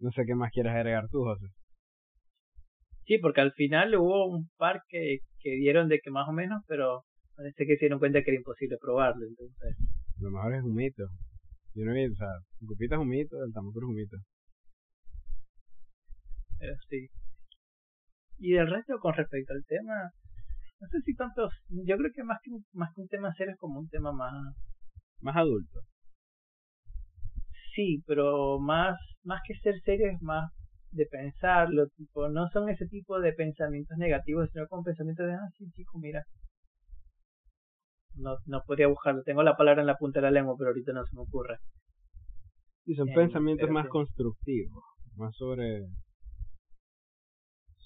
No 0.00 0.10
sé 0.10 0.24
qué 0.26 0.34
más 0.34 0.50
quieres 0.50 0.72
agregar 0.72 1.08
tú, 1.08 1.22
José. 1.22 1.46
Sí, 3.04 3.18
porque 3.18 3.40
al 3.40 3.52
final 3.52 3.94
hubo 3.96 4.26
un 4.26 4.48
par 4.56 4.82
que, 4.88 5.18
que 5.40 5.50
dieron 5.56 5.88
de 5.88 6.00
que 6.00 6.10
más 6.10 6.28
o 6.28 6.32
menos, 6.32 6.62
pero 6.66 7.02
parece 7.36 7.64
que 7.66 7.76
se 7.76 7.86
dieron 7.86 7.98
cuenta 7.98 8.22
que 8.22 8.30
era 8.30 8.38
imposible 8.38 8.76
probarlo, 8.80 9.26
entonces... 9.26 9.76
Lo 10.18 10.30
mejor 10.30 10.54
es 10.54 10.62
un 10.62 10.74
mito. 10.74 11.04
Yo 11.74 11.84
no 11.84 11.92
vi, 11.94 12.06
o 12.06 12.14
sea, 12.16 12.28
Cupita 12.66 12.96
es 12.96 13.00
un 13.00 13.08
mito, 13.08 13.36
el 13.42 13.50
es 13.50 13.56
un 13.56 13.94
mito. 13.94 14.16
Pero 16.58 16.74
sí. 16.88 17.08
Y 18.38 18.52
del 18.52 18.70
resto, 18.70 18.98
con 18.98 19.14
respecto 19.14 19.52
al 19.52 19.64
tema, 19.66 20.10
no 20.80 20.88
sé 20.88 21.00
si 21.04 21.14
tantos, 21.14 21.52
yo 21.68 21.96
creo 21.96 22.10
que 22.14 22.24
más 22.24 22.38
que, 22.42 22.50
más 22.72 22.90
que 22.94 23.02
un 23.02 23.08
tema 23.08 23.32
serio 23.34 23.52
es 23.52 23.58
como 23.58 23.80
un 23.80 23.88
tema 23.88 24.12
más... 24.12 24.32
Más 25.20 25.36
adulto. 25.36 25.80
Sí, 27.74 28.02
pero 28.06 28.58
más, 28.58 28.98
más 29.22 29.40
que 29.46 29.54
ser 29.56 29.80
serio 29.82 30.08
es 30.10 30.20
más 30.22 30.50
de 30.90 31.06
pensarlo, 31.06 31.86
tipo, 31.96 32.28
no 32.28 32.48
son 32.48 32.68
ese 32.68 32.86
tipo 32.86 33.20
de 33.20 33.32
pensamientos 33.32 33.96
negativos, 33.98 34.48
sino 34.52 34.66
como 34.68 34.82
pensamientos 34.82 35.26
de, 35.26 35.34
ah, 35.34 35.48
sí, 35.56 35.70
chico, 35.72 35.98
mira. 35.98 36.24
No, 38.20 38.36
no 38.46 38.62
podría 38.66 38.88
buscarlo, 38.88 39.22
tengo 39.22 39.42
la 39.42 39.56
palabra 39.56 39.80
en 39.80 39.86
la 39.86 39.96
punta 39.96 40.20
de 40.20 40.26
la 40.26 40.30
lengua, 40.30 40.54
pero 40.58 40.70
ahorita 40.70 40.92
no 40.92 41.04
se 41.04 41.16
me 41.16 41.22
ocurre. 41.22 41.56
Sí, 42.84 42.94
son 42.94 43.08
pensamientos 43.14 43.70
más 43.70 43.88
constructivos, 43.88 44.82
más 45.16 45.34
sobre 45.36 45.86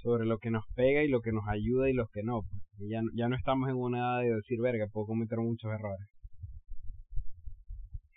sobre 0.02 0.26
lo 0.26 0.38
que 0.38 0.50
nos 0.50 0.64
pega 0.74 1.02
y 1.02 1.08
lo 1.08 1.22
que 1.22 1.32
nos 1.32 1.44
ayuda 1.48 1.88
y 1.88 1.94
lo 1.94 2.08
que 2.08 2.22
no. 2.22 2.42
Pues. 2.42 2.90
Ya, 2.90 3.00
ya 3.14 3.28
no 3.28 3.36
estamos 3.36 3.70
en 3.70 3.76
una 3.76 3.98
edad 3.98 4.20
de 4.20 4.34
decir, 4.36 4.60
verga, 4.60 4.86
puedo 4.92 5.06
cometer 5.06 5.38
muchos 5.38 5.72
errores. 5.72 6.06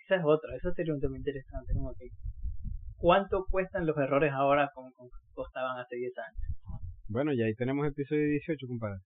Esa 0.04 0.16
es 0.16 0.22
otra, 0.24 0.54
eso 0.54 0.70
sería 0.72 0.92
un 0.92 1.00
tema 1.00 1.16
interesante. 1.16 1.72
Como 1.72 1.94
que, 1.94 2.08
¿Cuánto 2.98 3.46
cuestan 3.48 3.86
los 3.86 3.96
errores 3.96 4.32
ahora 4.32 4.70
como, 4.74 4.90
costaban 5.32 5.78
hace 5.78 5.96
10 5.96 6.12
años? 6.18 6.82
Bueno, 7.08 7.32
y 7.32 7.40
ahí 7.42 7.54
tenemos 7.54 7.86
episodio 7.86 8.28
18, 8.28 8.66
compadre. 8.66 8.98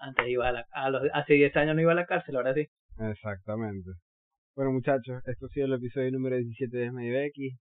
Antes 0.00 0.28
iba 0.28 0.48
a, 0.48 0.52
la, 0.52 0.66
a 0.72 0.90
los, 0.90 1.02
hace 1.12 1.34
10 1.34 1.56
años 1.56 1.76
no 1.76 1.82
iba 1.82 1.92
a 1.92 1.96
la 1.96 2.06
cárcel, 2.06 2.36
ahora 2.36 2.54
sí. 2.54 2.66
Exactamente. 2.98 3.90
Bueno, 4.56 4.72
muchachos, 4.72 5.22
esto 5.26 5.46
ha 5.46 5.48
sido 5.50 5.66
el 5.66 5.74
episodio 5.74 6.10
número 6.10 6.36
17 6.36 6.76
de 6.76 6.90
Medio 6.90 7.20
X 7.20 7.56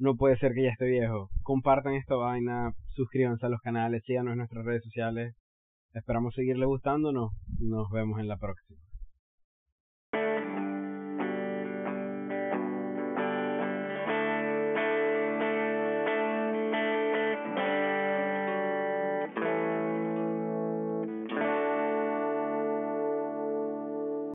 no 0.00 0.16
puede 0.16 0.38
ser 0.38 0.54
que 0.54 0.62
ya 0.62 0.70
esté 0.70 0.86
viejo. 0.86 1.28
Compartan 1.42 1.92
esta 1.92 2.14
vaina, 2.14 2.72
suscríbanse 2.94 3.44
a 3.44 3.50
los 3.50 3.60
canales, 3.60 4.02
síganos 4.06 4.32
en 4.32 4.38
nuestras 4.38 4.64
redes 4.64 4.82
sociales. 4.82 5.34
Esperamos 5.92 6.34
seguirle 6.34 6.64
gustándonos. 6.64 7.32
Nos 7.58 7.90
vemos 7.90 8.18
en 8.18 8.26
la 8.26 8.38
próxima. 8.38 8.80